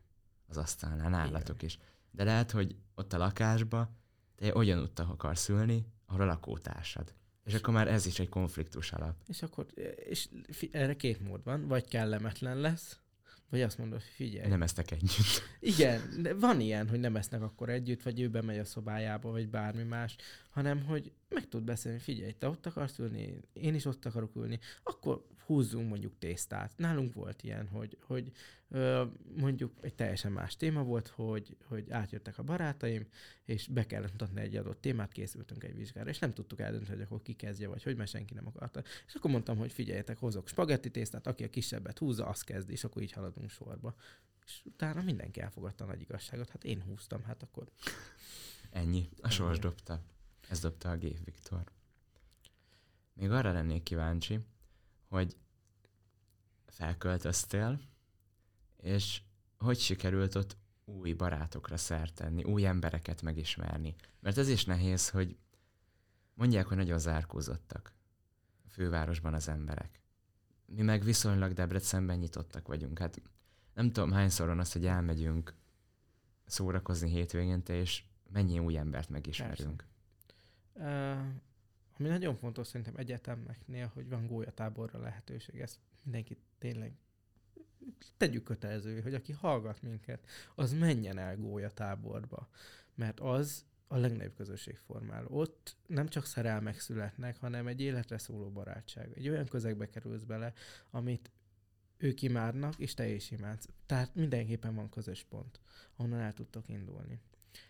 az 0.47 0.57
asztalnál, 0.57 1.09
nálatok 1.09 1.61
is. 1.61 1.79
De 2.11 2.23
lehet, 2.23 2.51
hogy 2.51 2.75
ott 2.95 3.13
a 3.13 3.17
lakásba 3.17 3.89
te 4.35 4.55
ugyanúgy 4.55 4.91
akarsz 4.95 5.49
ülni, 5.49 5.85
ahol 6.05 6.21
a 6.21 6.25
lakótársad. 6.25 7.13
És 7.43 7.53
akkor 7.53 7.73
már 7.73 7.87
ez 7.87 8.05
is 8.05 8.19
egy 8.19 8.29
konfliktus 8.29 8.91
alap. 8.91 9.15
És 9.27 9.41
akkor, 9.41 9.65
és 10.09 10.29
erre 10.71 10.95
két 10.95 11.19
mód 11.19 11.43
van, 11.43 11.67
vagy 11.67 11.87
kellemetlen 11.87 12.57
lesz, 12.57 12.99
vagy 13.49 13.61
azt 13.61 13.77
mondod, 13.77 14.01
hogy 14.01 14.11
figyelj. 14.13 14.49
Nem 14.49 14.61
esztek 14.61 14.91
együtt. 14.91 15.41
Igen, 15.59 16.21
de 16.21 16.33
van 16.33 16.59
ilyen, 16.59 16.89
hogy 16.89 16.99
nem 16.99 17.15
esznek 17.15 17.41
akkor 17.41 17.69
együtt, 17.69 18.03
vagy 18.03 18.21
ő 18.21 18.29
bemegy 18.29 18.57
a 18.57 18.65
szobájába, 18.65 19.31
vagy 19.31 19.49
bármi 19.49 19.83
más, 19.83 20.15
hanem 20.49 20.83
hogy 20.85 21.11
meg 21.29 21.47
tud 21.47 21.63
beszélni, 21.63 21.99
figyelj, 21.99 22.31
te 22.31 22.47
ott 22.47 22.65
akarsz 22.65 22.99
ülni, 22.99 23.39
én 23.53 23.75
is 23.75 23.85
ott 23.85 24.05
akarok 24.05 24.35
ülni, 24.35 24.59
akkor 24.83 25.25
húzzunk 25.45 25.89
mondjuk 25.89 26.17
tésztát. 26.19 26.77
Nálunk 26.77 27.13
volt 27.13 27.43
ilyen, 27.43 27.67
hogy, 27.67 27.97
hogy 28.01 28.31
ö, 28.69 29.05
mondjuk 29.37 29.73
egy 29.81 29.93
teljesen 29.93 30.31
más 30.31 30.55
téma 30.55 30.83
volt, 30.83 31.07
hogy, 31.07 31.57
hogy 31.63 31.91
átjöttek 31.91 32.37
a 32.37 32.43
barátaim, 32.43 33.07
és 33.45 33.67
be 33.67 33.85
kellett 33.85 34.11
mutatni 34.11 34.41
egy 34.41 34.55
adott 34.55 34.81
témát, 34.81 35.11
készültünk 35.11 35.63
egy 35.63 35.75
vizsgára, 35.75 36.09
és 36.09 36.19
nem 36.19 36.33
tudtuk 36.33 36.59
eldönteni, 36.59 36.97
hogy 36.97 37.05
akkor 37.05 37.21
ki 37.21 37.33
kezdje, 37.33 37.67
vagy 37.67 37.83
hogy, 37.83 37.95
mert 37.95 38.09
senki 38.09 38.33
nem 38.33 38.47
akarta. 38.47 38.83
És 39.07 39.13
akkor 39.15 39.31
mondtam, 39.31 39.57
hogy 39.57 39.71
figyeljetek, 39.71 40.17
hozok 40.17 40.47
spagetti 40.47 40.91
tésztát, 40.91 41.27
aki 41.27 41.43
a 41.43 41.49
kisebbet 41.49 41.97
húzza, 41.97 42.25
az 42.25 42.41
kezdi, 42.41 42.71
és 42.71 42.83
akkor 42.83 43.01
így 43.01 43.11
haladunk 43.11 43.49
sorba. 43.49 43.95
És 44.45 44.61
utána 44.65 45.01
mindenki 45.01 45.41
elfogadta 45.41 45.83
a 45.83 45.87
nagy 45.87 46.01
igazságot. 46.01 46.49
Hát 46.49 46.63
én 46.63 46.81
húztam, 46.81 47.23
hát 47.23 47.43
akkor... 47.43 47.67
Ennyi. 48.71 49.09
A 49.21 49.29
sors 49.29 49.59
dobta. 49.59 50.01
Ez 50.49 50.59
dobta 50.59 50.89
a 50.89 50.97
G. 50.97 51.23
Viktor. 51.23 51.63
Még 53.13 53.31
arra 53.31 53.51
lennék 53.51 53.83
kíváncsi, 53.83 54.39
hogy 55.07 55.37
felköltöztél, 56.65 57.81
és 58.77 59.21
hogy 59.57 59.79
sikerült 59.79 60.35
ott 60.35 60.57
új 60.85 61.13
barátokra 61.13 61.77
szert 61.77 62.13
tenni, 62.13 62.43
új 62.43 62.65
embereket 62.65 63.21
megismerni. 63.21 63.95
Mert 64.19 64.37
ez 64.37 64.47
is 64.47 64.65
nehéz, 64.65 65.09
hogy 65.09 65.37
mondják, 66.33 66.67
hogy 66.67 66.77
nagyon 66.77 66.99
zárkózottak 66.99 67.93
a 68.65 68.69
fővárosban 68.69 69.33
az 69.33 69.47
emberek. 69.47 70.01
Mi 70.65 70.81
meg 70.81 71.03
viszonylag 71.03 71.53
Debrecenben 71.53 72.17
nyitottak 72.17 72.67
vagyunk. 72.67 72.99
Hát 72.99 73.21
nem 73.73 73.91
tudom 73.91 74.11
hányszor 74.11 74.47
van 74.47 74.59
az, 74.59 74.71
hogy 74.71 74.85
elmegyünk 74.85 75.53
szórakozni 76.45 77.09
hétvégénte, 77.09 77.73
és 77.73 78.03
mennyi 78.31 78.59
új 78.59 78.77
embert 78.77 79.09
megismerünk. 79.09 79.83
Uh, 79.83 79.96
ami 81.97 82.07
nagyon 82.07 82.35
fontos 82.35 82.67
szerintem 82.67 82.95
egyetemeknél, 82.97 83.91
hogy 83.93 84.09
van 84.09 84.27
gólyatáborra 84.27 84.99
lehetőség. 84.99 85.59
Ezt 85.59 85.79
mindenki 86.03 86.37
tényleg 86.57 86.93
tegyük 88.17 88.43
kötelező, 88.43 89.01
hogy 89.01 89.13
aki 89.13 89.31
hallgat 89.31 89.81
minket, 89.81 90.27
az 90.55 90.73
menjen 90.73 91.17
el 91.17 91.37
gólyatáborba. 91.37 92.49
Mert 92.95 93.19
az 93.19 93.65
a 93.87 93.97
legnagyobb 93.97 94.35
közösségformál. 94.35 95.25
Ott 95.27 95.75
nem 95.85 96.07
csak 96.07 96.25
szerelmek 96.25 96.79
születnek, 96.79 97.37
hanem 97.37 97.67
egy 97.67 97.81
életre 97.81 98.17
szóló 98.17 98.49
barátság. 98.49 99.11
Egy 99.17 99.29
olyan 99.29 99.45
közegbe 99.45 99.89
kerülsz 99.89 100.23
bele, 100.23 100.53
amit 100.89 101.31
ők 101.97 102.21
imádnak, 102.21 102.79
és 102.79 102.93
te 102.93 103.07
is 103.07 103.31
imádsz. 103.31 103.69
Tehát 103.85 104.15
mindenképpen 104.15 104.75
van 104.75 104.89
közös 104.89 105.23
pont, 105.23 105.59
ahonnan 105.95 106.19
el 106.19 106.33
tudtok 106.33 106.69
indulni. 106.69 107.19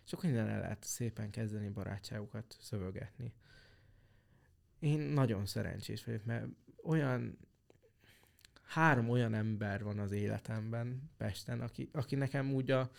És 0.04 0.12
akkor 0.12 0.30
el 0.30 0.60
lehet 0.60 0.84
szépen 0.84 1.30
kezdeni 1.30 1.68
barátságokat 1.68 2.56
szövögetni. 2.60 3.32
Én 4.78 5.00
nagyon 5.00 5.46
szerencsés 5.46 6.04
vagyok, 6.04 6.24
mert 6.24 6.46
olyan 6.82 7.38
három 8.68 9.08
olyan 9.08 9.34
ember 9.34 9.82
van 9.82 9.98
az 9.98 10.12
életemben 10.12 11.10
Pesten, 11.16 11.60
aki, 11.60 11.88
aki 11.92 12.14
nekem 12.14 12.52
úgy 12.52 12.70
a, 12.70 12.90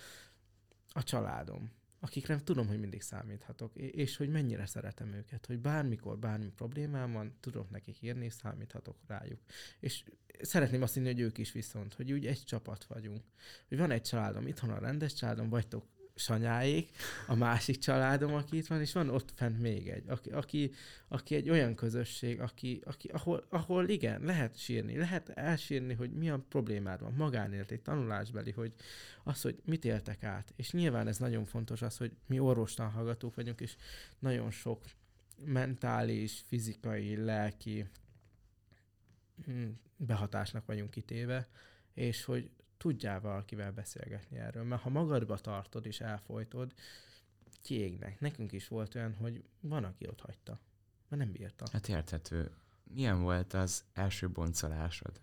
a 0.87 1.03
családom, 1.03 1.71
akikre 1.99 2.43
tudom, 2.43 2.67
hogy 2.67 2.79
mindig 2.79 3.01
számíthatok, 3.01 3.75
és 3.75 4.17
hogy 4.17 4.29
mennyire 4.29 4.65
szeretem 4.65 5.13
őket, 5.13 5.45
hogy 5.45 5.59
bármikor, 5.59 6.19
bármi 6.19 6.49
problémám 6.49 7.11
van, 7.11 7.37
tudok 7.39 7.69
nekik 7.69 8.01
írni, 8.01 8.25
és 8.25 8.33
számíthatok 8.33 8.97
rájuk. 9.07 9.39
És 9.79 10.03
szeretném 10.41 10.81
azt 10.81 10.93
hinni, 10.93 11.07
hogy 11.07 11.19
ők 11.19 11.37
is 11.37 11.51
viszont, 11.51 11.93
hogy 11.93 12.11
úgy 12.11 12.25
egy 12.25 12.43
csapat 12.43 12.85
vagyunk. 12.85 13.23
Hogy 13.67 13.77
van 13.77 13.91
egy 13.91 14.01
családom, 14.01 14.47
itthon 14.47 14.69
a 14.69 14.79
rendes 14.79 15.13
családom, 15.13 15.49
vagytok 15.49 15.85
Sanyáék, 16.19 16.89
a 17.27 17.35
másik 17.35 17.77
családom, 17.77 18.33
aki 18.33 18.57
itt 18.57 18.67
van, 18.67 18.81
és 18.81 18.93
van 18.93 19.09
ott 19.09 19.31
fent 19.35 19.59
még 19.59 19.87
egy, 19.87 20.03
aki, 20.07 20.29
aki, 20.29 20.71
aki 21.07 21.35
egy 21.35 21.49
olyan 21.49 21.75
közösség, 21.75 22.41
aki, 22.41 22.81
aki, 22.85 23.07
ahol, 23.07 23.45
ahol 23.49 23.89
igen, 23.89 24.21
lehet 24.21 24.57
sírni, 24.57 24.97
lehet 24.97 25.29
elsírni, 25.29 25.93
hogy 25.93 26.11
mi 26.11 26.29
a 26.29 26.45
problémád 26.49 27.01
van, 27.01 27.13
magánélet, 27.13 27.79
tanulásbeli, 27.83 28.51
hogy 28.51 28.73
az, 29.23 29.41
hogy 29.41 29.61
mit 29.65 29.85
éltek 29.85 30.23
át. 30.23 30.53
És 30.55 30.71
nyilván 30.71 31.07
ez 31.07 31.17
nagyon 31.17 31.45
fontos 31.45 31.81
az, 31.81 31.97
hogy 31.97 32.11
mi 32.27 32.39
orvostan 32.39 32.91
hallgatók 32.91 33.35
vagyunk, 33.35 33.61
és 33.61 33.75
nagyon 34.19 34.51
sok 34.51 34.83
mentális, 35.45 36.43
fizikai, 36.47 37.15
lelki 37.15 37.89
hm, 39.45 39.67
behatásnak 39.97 40.65
vagyunk 40.65 40.89
kitéve, 40.89 41.47
és 41.93 42.23
hogy 42.23 42.49
tudjál 42.79 43.19
valakivel 43.19 43.71
beszélgetni 43.71 44.37
erről. 44.37 44.63
Mert 44.63 44.81
ha 44.81 44.89
magadba 44.89 45.37
tartod 45.37 45.85
és 45.85 46.01
elfolytod, 46.01 46.73
kiégnek. 47.61 48.19
Nekünk 48.19 48.51
is 48.51 48.67
volt 48.67 48.95
olyan, 48.95 49.15
hogy 49.15 49.43
van, 49.59 49.83
aki 49.83 50.07
ott 50.07 50.21
hagyta. 50.21 50.59
Mert 51.09 51.23
nem 51.23 51.31
bírta. 51.31 51.65
Hát 51.71 51.87
érthető. 51.87 52.51
Milyen 52.83 53.21
volt 53.21 53.53
az 53.53 53.83
első 53.93 54.29
boncolásod? 54.29 55.21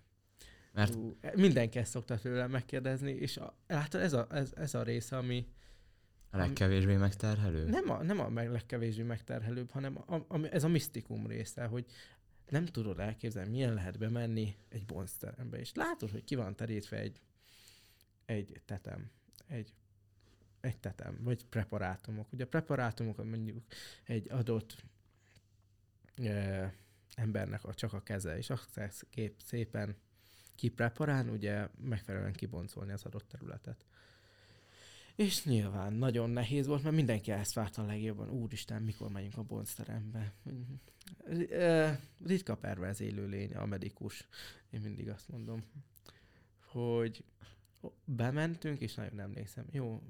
Mert... 0.73 0.95
Ú, 0.95 1.17
mindenki 1.35 1.79
ezt 1.79 1.91
szokta 1.91 2.17
tőlem 2.17 2.51
megkérdezni, 2.51 3.11
és 3.11 3.37
a, 3.37 3.57
látod, 3.67 4.01
ez 4.01 4.13
a, 4.13 4.27
ez, 4.29 4.51
ez 4.55 4.73
a 4.73 4.83
része, 4.83 5.17
ami... 5.17 5.47
A 6.29 6.37
legkevésbé 6.37 6.95
megterhelő? 6.95 7.69
Nem 7.69 7.89
a, 7.89 8.03
nem 8.03 8.19
a 8.19 8.29
meg, 8.29 8.51
legkevésbé 8.51 9.03
megterhelőbb, 9.03 9.71
hanem 9.71 9.97
a, 10.05 10.15
a, 10.15 10.45
ez 10.51 10.63
a 10.63 10.67
misztikum 10.67 11.27
része, 11.27 11.65
hogy 11.65 11.85
nem 12.49 12.65
tudod 12.65 12.99
elképzelni, 12.99 13.49
milyen 13.49 13.73
lehet 13.73 13.97
bemenni 13.97 14.55
egy 14.69 14.85
bonzterembe, 14.85 15.59
és 15.59 15.73
látod, 15.73 16.11
hogy 16.11 16.23
ki 16.23 16.35
van 16.35 16.55
terítve 16.55 16.97
egy 16.97 17.21
egy 18.27 18.61
tetem, 18.65 19.09
egy, 19.47 19.73
egy 20.61 20.77
tetem, 20.77 21.19
vagy 21.23 21.45
preparátumok. 21.45 22.33
Ugye 22.33 22.43
a 22.43 22.47
preparátumok 22.47 23.17
mondjuk 23.17 23.63
egy 24.03 24.31
adott 24.31 24.83
e, 26.15 26.73
embernek 27.15 27.63
a, 27.63 27.73
csak 27.73 27.93
a 27.93 28.03
keze, 28.03 28.37
és 28.37 28.49
azt 28.49 29.05
kép 29.09 29.41
szépen 29.45 29.95
kipreparán, 30.55 31.29
ugye 31.29 31.67
megfelelően 31.79 32.33
kiboncolni 32.33 32.91
az 32.91 33.03
adott 33.03 33.27
területet. 33.29 33.85
És 35.15 35.43
nyilván 35.43 35.93
nagyon 35.93 36.29
nehéz 36.29 36.67
volt, 36.67 36.83
mert 36.83 36.95
mindenki 36.95 37.31
ezt 37.31 37.53
várta 37.53 37.81
a 37.81 37.85
legjobban. 37.85 38.29
Úristen, 38.29 38.81
mikor 38.81 39.09
megyünk 39.09 39.37
a 39.37 39.43
boncterembe? 39.43 40.33
Ritka 42.25 42.55
perverz 42.55 43.01
élőlény 43.01 43.55
a 43.55 43.65
medikus. 43.65 44.27
Én 44.69 44.81
mindig 44.81 45.09
azt 45.09 45.29
mondom, 45.29 45.63
hogy 46.65 47.23
bementünk, 48.05 48.81
és 48.81 48.93
nagyon 48.93 49.19
emlékszem, 49.19 49.65
jó, 49.71 50.01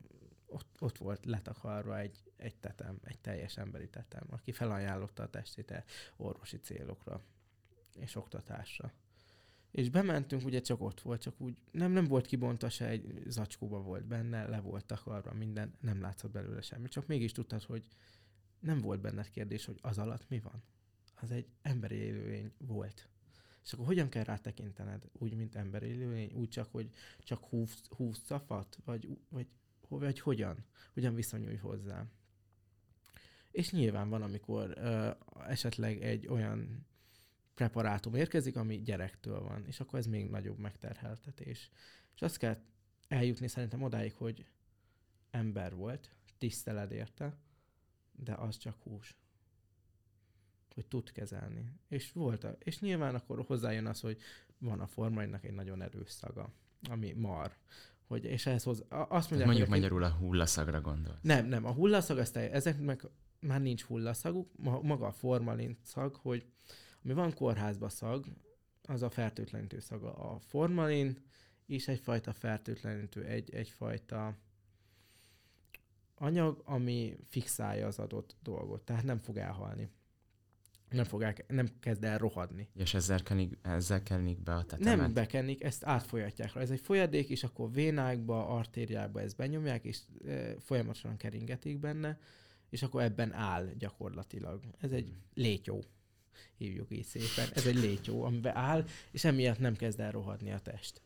ott, 0.46 0.82
ott 0.82 0.98
volt 0.98 1.26
letakarva 1.26 2.00
egy, 2.00 2.24
egy 2.38 2.56
tetem, 2.56 3.00
egy 3.04 3.20
teljes 3.20 3.58
emberi 3.58 3.90
tetem, 3.90 4.28
aki 4.30 4.52
felajánlotta 4.52 5.24
a 5.24 5.30
testét 5.30 5.84
orvosi 6.18 6.58
célokra 6.58 7.24
és 7.96 8.16
oktatásra. 8.16 8.94
És 9.72 9.90
bementünk, 9.90 10.46
ugye 10.46 10.62
csak 10.62 10.82
ott 10.82 11.02
volt, 11.02 11.22
csak 11.22 11.42
úgy 11.42 11.56
nem, 11.72 11.92
nem 11.92 12.06
volt 12.06 12.26
kibontva 12.26 12.70
se, 12.70 12.88
egy 12.88 13.24
zacskóba 13.26 13.82
volt 13.82 14.06
benne, 14.06 14.48
le 14.48 14.60
volt 14.60 14.86
takarva 14.86 15.34
minden, 15.34 15.78
nem 15.80 16.02
látszott 16.02 16.32
belőle 16.32 16.62
semmi. 16.62 16.88
Csak 16.88 17.08
mégis 17.08 17.32
tudtad, 17.32 17.64
hogy 17.64 17.88
nem 18.60 18.82
volt 18.82 19.02
benned 19.02 19.30
kérdés, 19.30 19.66
hogy 19.66 19.78
az 19.82 19.98
alatt 19.98 20.30
mi 20.30 20.40
van. 20.40 20.64
Az 21.16 21.32
egy 21.32 21.48
emberi 21.62 21.96
élőlény 21.96 22.52
volt. 22.58 23.10
És 23.68 23.74
akkor 23.74 23.86
hogyan 23.86 24.10
kell 24.10 24.24
rátekintened? 24.24 25.10
Úgy, 25.12 25.36
mint 25.36 25.56
ember 25.56 25.84
élőlény? 25.84 26.32
Úgy 26.34 26.50
csak, 26.50 26.72
hogy 26.72 26.90
csak 27.20 27.44
húz, 27.44 27.82
húz 27.90 28.22
szafat? 28.26 28.78
Vagy, 28.86 29.18
vagy, 29.30 29.48
vagy 29.88 30.20
hogyan? 30.20 30.66
Hogyan 30.94 31.16
viszonyulj 31.16 31.56
hozzá? 31.56 32.06
És 33.52 33.72
nyilván 33.72 34.10
van, 34.10 34.22
amikor 34.22 34.74
uh, 34.78 35.50
esetleg 35.50 36.02
egy 36.02 36.28
olyan 36.28 36.86
preparátum 37.54 38.16
érkezik, 38.16 38.56
ami 38.56 38.82
gyerektől 38.82 39.42
van, 39.42 39.66
és 39.66 39.80
akkor 39.80 40.00
ez 40.00 40.06
még 40.06 40.30
nagyobb 40.30 40.58
megterheltetés. 40.58 41.70
És 42.16 42.22
azt 42.22 42.38
kell 42.38 42.58
eljutni 43.08 43.48
szerintem 43.48 43.84
odáig, 43.84 44.14
hogy 44.14 44.46
ember 45.30 45.76
volt, 45.76 46.12
tiszteled 46.38 46.92
érte, 46.92 47.38
de 48.12 48.34
az 48.34 48.58
csak 48.58 48.82
hús 48.82 49.16
hogy 50.78 50.86
tud 50.86 51.12
kezelni. 51.12 51.72
És 51.88 52.12
volt, 52.12 52.44
a, 52.44 52.56
és 52.60 52.80
nyilván 52.80 53.16
akkor 53.16 53.44
hozzájön 53.48 53.86
az, 53.86 54.00
hogy 54.00 54.18
van 54.58 54.80
a 54.80 54.88
formainnak 54.88 55.44
egy 55.44 55.54
nagyon 55.54 55.82
erős 55.82 56.10
szaga, 56.10 56.50
ami 56.90 57.14
mar. 57.14 57.56
Hogy, 58.08 58.26
és 58.26 58.46
ehhez 58.46 58.64
hoz, 58.64 58.84
azt 58.90 59.30
mondják, 59.30 59.46
mondjuk 59.46 59.68
hogy 59.68 59.78
magyarul 59.78 60.04
a 60.04 60.10
hullaszagra 60.10 60.82
gondol. 60.82 61.20
Nem, 61.22 61.46
nem, 61.46 61.66
a 61.66 61.72
hullaszag, 61.72 62.18
ezt, 62.18 62.36
ezek 62.36 62.80
meg 62.80 63.02
már 63.40 63.62
nincs 63.62 63.84
hullaszaguk, 63.84 64.50
maga 64.82 65.06
a 65.06 65.12
formalin 65.12 65.78
szag, 65.82 66.16
hogy 66.16 66.46
ami 67.04 67.14
van 67.14 67.34
kórházba 67.34 67.90
szag, 67.90 68.26
az 68.84 69.02
a 69.02 69.10
fertőtlenítő 69.10 69.80
szaga. 69.80 70.14
A 70.14 70.40
formalin 70.40 71.26
is 71.66 71.88
egyfajta 71.88 72.34
fertőtlenítő, 72.34 73.24
egy, 73.24 73.54
egyfajta 73.54 74.38
anyag, 76.16 76.62
ami 76.66 77.18
fixálja 77.24 77.88
az 77.88 78.00
adott 78.00 78.36
dolgot, 78.42 78.82
tehát 78.82 79.04
nem 79.04 79.18
fog 79.18 79.38
elhalni 79.38 79.90
nem, 80.90 81.04
fogják, 81.04 81.46
nem 81.48 81.70
kezd 81.80 82.04
el 82.04 82.18
rohadni. 82.18 82.70
És 82.76 82.94
ezzel 82.94 83.24
kenik, 83.24 83.58
ezzel 83.62 84.04
kenik 84.04 84.44
be 84.44 84.54
a 84.54 84.64
tetemet? 84.64 84.98
Nem 84.98 85.14
bekenik, 85.14 85.64
ezt 85.64 85.86
átfolyatják 85.86 86.54
rá. 86.54 86.62
Ez 86.62 86.70
egy 86.70 86.80
folyadék, 86.80 87.30
és 87.30 87.44
akkor 87.44 87.72
vénákba, 87.72 88.48
artériákba 88.48 89.22
ezt 89.22 89.36
benyomják, 89.36 89.84
és 89.84 90.00
e, 90.28 90.56
folyamatosan 90.60 91.18
keringetik 91.18 91.80
benne, 91.80 92.20
és 92.70 92.84
akkor 92.84 93.02
ebben 93.02 93.34
áll 93.34 93.70
gyakorlatilag. 93.78 94.64
Ez 94.80 94.92
egy 94.92 95.14
létyó, 95.34 95.84
hívjuk 96.58 96.92
így 96.92 97.06
szépen. 97.06 97.50
Ez 97.54 97.66
egy 97.66 97.76
létyó, 97.76 98.24
amiben 98.24 98.56
áll, 98.56 98.86
és 99.12 99.24
emiatt 99.24 99.60
nem 99.60 99.76
kezd 99.76 100.00
el 100.00 100.12
rohadni 100.12 100.52
a 100.52 100.60
test 100.60 101.02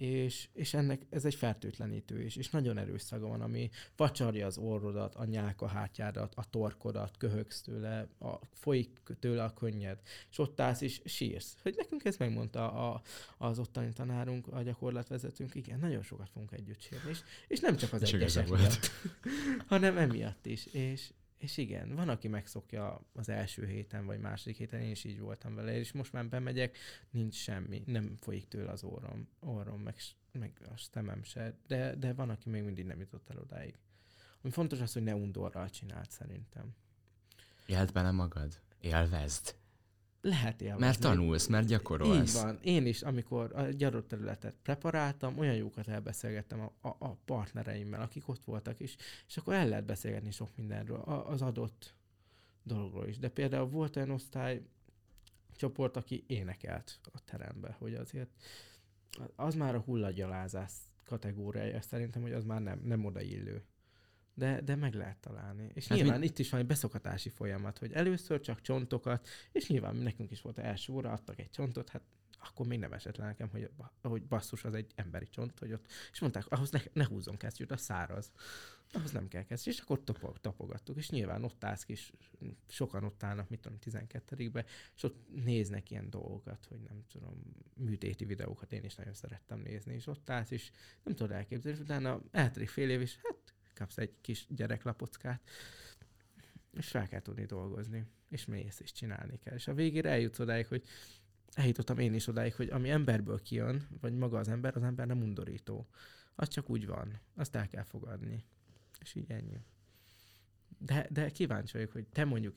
és, 0.00 0.48
és 0.52 0.74
ennek 0.74 1.06
ez 1.10 1.24
egy 1.24 1.34
fertőtlenítő 1.34 2.22
is, 2.22 2.36
és 2.36 2.50
nagyon 2.50 2.78
erős 2.78 3.02
szaga 3.02 3.26
van, 3.26 3.40
ami 3.40 3.70
facsarja 3.94 4.46
az 4.46 4.58
orrodat, 4.58 5.14
a 5.14 5.24
nyálkahátyádat, 5.24 6.34
a 6.34 6.44
torkodat, 6.50 7.16
köhögsz 7.16 7.60
tőle, 7.60 8.08
a, 8.18 8.34
folyik 8.52 9.00
tőle 9.18 9.42
a 9.42 9.54
könnyed, 9.54 9.98
és 10.30 10.38
ott 10.38 10.60
állsz 10.60 10.80
és 10.80 11.00
sírsz. 11.04 11.56
Hogy 11.62 11.74
nekünk 11.76 12.04
ezt 12.04 12.18
megmondta 12.18 12.72
a, 12.72 13.02
az 13.38 13.58
ottani 13.58 13.92
tanárunk, 13.92 14.46
a 14.46 14.62
gyakorlatvezetőnk, 14.62 15.54
igen, 15.54 15.78
nagyon 15.78 16.02
sokat 16.02 16.28
fogunk 16.32 16.52
együtt 16.52 16.80
sírni, 16.80 17.10
és, 17.10 17.18
és 17.48 17.60
nem 17.60 17.76
csak 17.76 17.92
az 17.92 18.02
és 18.02 18.12
egyesek 18.12 18.48
miatt, 18.48 18.90
hanem 19.66 19.96
emiatt 19.98 20.46
is, 20.46 20.66
és, 20.66 21.10
és 21.40 21.56
igen, 21.56 21.94
van, 21.94 22.08
aki 22.08 22.28
megszokja 22.28 23.00
az 23.12 23.28
első 23.28 23.66
héten, 23.66 24.06
vagy 24.06 24.20
második 24.20 24.56
héten, 24.56 24.80
én 24.80 24.90
is 24.90 25.04
így 25.04 25.20
voltam 25.20 25.54
vele, 25.54 25.78
és 25.78 25.92
most 25.92 26.12
már 26.12 26.28
bemegyek, 26.28 26.78
nincs 27.10 27.34
semmi, 27.34 27.82
nem 27.86 28.16
folyik 28.16 28.48
tőle 28.48 28.70
az 28.70 28.82
orrom, 28.82 29.28
orrom 29.38 29.80
meg, 29.80 29.94
meg 30.32 30.52
a 30.72 30.76
stemem 30.76 31.22
se, 31.22 31.56
de, 31.66 31.94
de 31.94 32.12
van, 32.12 32.30
aki 32.30 32.48
még 32.48 32.62
mindig 32.62 32.84
nem 32.84 33.00
jutott 33.00 33.30
el 33.30 33.38
odáig. 33.38 33.78
Ami 34.42 34.52
fontos 34.52 34.80
az, 34.80 34.92
hogy 34.92 35.02
ne 35.02 35.14
undorral 35.14 35.70
csinált 35.70 36.10
szerintem. 36.10 36.74
Élt 37.66 37.92
bele 37.92 38.10
magad? 38.10 38.60
Élvezd. 38.80 39.54
Lehet 40.22 40.60
élvezni. 40.62 40.84
Mert 40.84 41.00
tanulsz, 41.00 41.46
mert 41.46 41.66
gyakorolsz. 41.66 42.34
Így 42.34 42.42
van. 42.42 42.58
Én 42.62 42.86
is, 42.86 43.02
amikor 43.02 43.56
a 43.56 43.62
gyarott 43.62 44.08
területet 44.08 44.54
preparáltam, 44.62 45.38
olyan 45.38 45.54
jókat 45.54 45.88
elbeszélgettem 45.88 46.60
a, 46.60 46.88
a, 46.88 46.96
a 46.98 47.16
partnereimmel, 47.24 48.00
akik 48.00 48.28
ott 48.28 48.44
voltak 48.44 48.80
is, 48.80 48.96
és 49.28 49.36
akkor 49.36 49.54
el 49.54 49.68
lehet 49.68 49.84
beszélgetni 49.84 50.30
sok 50.30 50.56
mindenről, 50.56 50.98
az 51.00 51.42
adott 51.42 51.94
dologról 52.62 53.08
is. 53.08 53.18
De 53.18 53.28
például 53.28 53.68
volt 53.68 53.96
olyan 53.96 54.10
osztály 54.10 54.62
csoport, 55.56 55.96
aki 55.96 56.24
énekelt 56.26 57.00
a 57.12 57.24
terembe, 57.24 57.76
hogy 57.78 57.94
azért 57.94 58.30
az 59.36 59.54
már 59.54 59.74
a 59.74 59.80
hullagyalázás 59.80 60.72
kategóriája, 61.04 61.80
szerintem, 61.80 62.22
hogy 62.22 62.32
az 62.32 62.44
már 62.44 62.62
nem, 62.62 62.80
nem 62.84 63.04
odaillő 63.04 63.64
de, 64.40 64.60
de 64.60 64.76
meg 64.76 64.94
lehet 64.94 65.16
találni. 65.16 65.70
És 65.74 65.86
hát 65.86 65.98
nyilván 65.98 66.18
mi... 66.18 66.26
itt 66.26 66.38
is 66.38 66.50
van 66.50 66.60
egy 66.60 66.66
beszokatási 66.66 67.28
folyamat, 67.28 67.78
hogy 67.78 67.92
először 67.92 68.40
csak 68.40 68.60
csontokat, 68.60 69.28
és 69.52 69.68
nyilván 69.68 69.96
nekünk 69.96 70.30
is 70.30 70.40
volt 70.40 70.58
első 70.58 70.92
óra, 70.92 71.12
adtak 71.12 71.38
egy 71.38 71.50
csontot, 71.50 71.88
hát 71.88 72.02
akkor 72.42 72.66
még 72.66 72.78
nem 72.78 72.92
esett 72.92 73.16
le 73.16 73.24
nekem, 73.24 73.48
hogy, 73.48 73.70
hogy 74.02 74.22
basszus, 74.22 74.64
az 74.64 74.74
egy 74.74 74.92
emberi 74.94 75.28
csont, 75.28 75.58
hogy 75.58 75.72
ott, 75.72 75.86
és 76.12 76.20
mondták, 76.20 76.46
ahhoz 76.48 76.70
ne, 76.70 76.80
ne 76.92 77.04
húzzon 77.04 77.36
kesztyűt, 77.36 77.70
az 77.70 77.80
száraz. 77.80 78.32
Ahhoz 78.92 79.10
nem 79.10 79.28
kell 79.28 79.42
kesztyű, 79.42 79.70
és 79.70 79.78
akkor 79.78 80.04
topog, 80.04 80.38
tapogattuk, 80.40 80.96
és 80.96 81.10
nyilván 81.10 81.44
ott 81.44 81.64
állsz 81.64 81.84
is, 81.86 82.12
sokan 82.68 83.04
ott 83.04 83.22
állnak, 83.22 83.48
mit 83.48 83.60
tudom, 83.60 83.78
12-be, 83.84 84.64
és 84.96 85.02
ott 85.02 85.44
néznek 85.44 85.90
ilyen 85.90 86.10
dolgokat, 86.10 86.66
hogy 86.68 86.80
nem 86.80 87.04
tudom, 87.12 87.42
műtéti 87.74 88.24
videókat 88.24 88.72
én 88.72 88.84
is 88.84 88.94
nagyon 88.94 89.14
szerettem 89.14 89.58
nézni, 89.58 89.94
és 89.94 90.06
ott 90.06 90.30
állsz, 90.30 90.50
és 90.50 90.70
nem 91.02 91.14
tudod 91.14 91.32
elképzelni, 91.32 91.78
és 91.78 91.84
utána 91.84 92.20
eltelik 92.30 92.68
fél 92.68 92.90
év, 92.90 93.00
és 93.00 93.16
hát 93.22 93.54
kapsz 93.80 93.98
egy 93.98 94.14
kis 94.20 94.46
gyereklapockát, 94.48 95.40
és 96.72 96.88
fel 96.88 97.08
kell 97.08 97.20
tudni 97.20 97.44
dolgozni, 97.44 98.06
és 98.28 98.44
mész, 98.44 98.80
és 98.80 98.92
csinálni 98.92 99.38
kell. 99.38 99.54
És 99.54 99.68
a 99.68 99.74
végére 99.74 100.10
eljutsz 100.10 100.38
odáig, 100.38 100.66
hogy 100.66 100.82
eljutottam 101.54 101.98
én 101.98 102.14
is 102.14 102.26
odáig, 102.26 102.54
hogy 102.54 102.68
ami 102.68 102.90
emberből 102.90 103.42
kijön, 103.42 103.86
vagy 104.00 104.12
maga 104.12 104.38
az 104.38 104.48
ember, 104.48 104.76
az 104.76 104.82
ember 104.82 105.06
nem 105.06 105.22
undorító. 105.22 105.88
Az 106.34 106.48
csak 106.48 106.70
úgy 106.70 106.86
van. 106.86 107.20
Azt 107.34 107.54
el 107.54 107.68
kell 107.68 107.82
fogadni. 107.82 108.44
És 109.00 109.14
így 109.14 109.30
ennyi. 109.30 109.60
De, 110.78 111.06
de 111.10 111.30
kíváncsi 111.30 111.72
vagyok, 111.72 111.92
hogy 111.92 112.06
te 112.06 112.24
mondjuk 112.24 112.54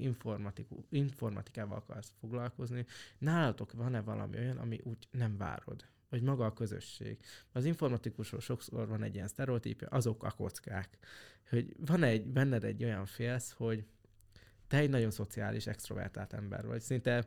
informatikával 0.89 1.77
akarsz 1.77 2.13
foglalkozni, 2.19 2.85
nálatok 3.17 3.73
van-e 3.73 4.01
valami 4.01 4.37
olyan, 4.37 4.57
ami 4.57 4.79
úgy 4.83 5.07
nem 5.11 5.37
várod? 5.37 5.85
Vagy 6.13 6.21
maga 6.21 6.45
a 6.45 6.53
közösség. 6.53 7.17
Az 7.51 7.65
informatikusról 7.65 8.41
sokszor 8.41 8.87
van 8.87 9.03
egy 9.03 9.15
ilyen 9.15 9.27
sztereotípia, 9.27 9.87
azok 9.87 10.23
a 10.23 10.31
kockák. 10.31 10.97
Hogy 11.49 11.75
van 11.85 12.03
egy, 12.03 12.25
benned 12.25 12.63
egy 12.63 12.83
olyan 12.83 13.05
félsz, 13.05 13.51
hogy 13.51 13.85
te 14.67 14.77
egy 14.77 14.89
nagyon 14.89 15.11
szociális, 15.11 15.67
extrovertált 15.67 16.33
ember 16.33 16.65
vagy. 16.65 16.81
Szinte 16.81 17.25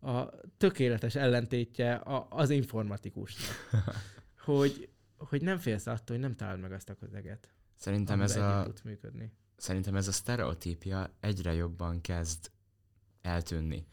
a 0.00 0.28
tökéletes 0.56 1.14
ellentétje 1.14 1.94
a, 1.94 2.26
az 2.30 2.50
informatikusnak. 2.50 3.56
hogy, 4.44 4.88
hogy 5.16 5.42
nem 5.42 5.58
félsz 5.58 5.86
attól, 5.86 6.16
hogy 6.16 6.24
nem 6.24 6.34
találod 6.34 6.60
meg 6.60 6.72
azt 6.72 6.88
a 6.88 6.94
közeget. 6.94 7.48
Szerintem 7.76 8.20
ez 8.20 8.36
a, 8.36 8.72
működni. 8.84 9.32
Szerintem 9.56 9.94
ez 9.94 10.08
a 10.08 10.12
sztereotípia 10.12 11.10
egyre 11.20 11.52
jobban 11.52 12.00
kezd 12.00 12.50
eltűnni. 13.22 13.86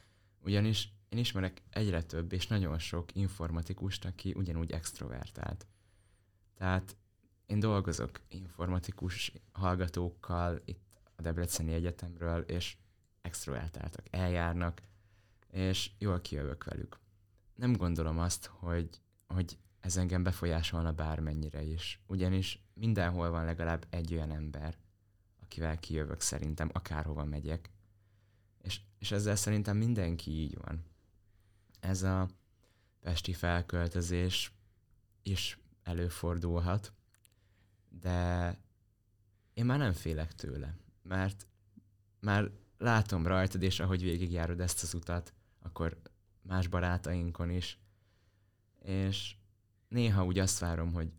Ugyanis 0.43 0.93
én 1.11 1.19
ismerek 1.19 1.61
egyre 1.69 2.03
több 2.03 2.33
és 2.33 2.47
nagyon 2.47 2.79
sok 2.79 3.15
informatikust, 3.15 4.05
aki 4.05 4.33
ugyanúgy 4.35 4.71
extrovertált. 4.71 5.67
Tehát 6.57 6.95
én 7.45 7.59
dolgozok 7.59 8.21
informatikus 8.27 9.33
hallgatókkal 9.51 10.61
itt 10.65 11.01
a 11.15 11.21
Debreceni 11.21 11.73
Egyetemről, 11.73 12.41
és 12.41 12.77
extrovertáltak, 13.21 14.05
eljárnak, 14.09 14.81
és 15.49 15.91
jól 15.97 16.21
kijövök 16.21 16.63
velük. 16.63 16.99
Nem 17.55 17.73
gondolom 17.73 18.19
azt, 18.19 18.45
hogy, 18.45 18.89
hogy 19.27 19.57
ez 19.79 19.97
engem 19.97 20.23
befolyásolna 20.23 20.91
bármennyire 20.91 21.61
is, 21.61 22.01
ugyanis 22.07 22.63
mindenhol 22.73 23.29
van 23.29 23.45
legalább 23.45 23.85
egy 23.89 24.13
olyan 24.13 24.31
ember, 24.31 24.77
akivel 25.41 25.79
kijövök 25.79 26.21
szerintem, 26.21 26.69
akárhova 26.73 27.25
megyek, 27.25 27.69
és, 28.61 28.81
és 28.99 29.11
ezzel 29.11 29.35
szerintem 29.35 29.77
mindenki 29.77 30.31
így 30.31 30.57
van 30.57 30.89
ez 31.81 32.03
a 32.03 32.27
pesti 32.99 33.33
felköltözés 33.33 34.51
is 35.23 35.59
előfordulhat, 35.83 36.93
de 37.89 38.57
én 39.53 39.65
már 39.65 39.77
nem 39.77 39.93
félek 39.93 40.33
tőle, 40.33 40.77
mert 41.03 41.47
már 42.19 42.51
látom 42.77 43.27
rajtad, 43.27 43.61
és 43.61 43.79
ahogy 43.79 44.01
végigjárod 44.01 44.59
ezt 44.59 44.83
az 44.83 44.93
utat, 44.93 45.33
akkor 45.59 46.01
más 46.41 46.67
barátainkon 46.67 47.49
is, 47.49 47.79
és 48.79 49.35
néha 49.87 50.25
úgy 50.25 50.39
azt 50.39 50.59
várom, 50.59 50.93
hogy 50.93 51.11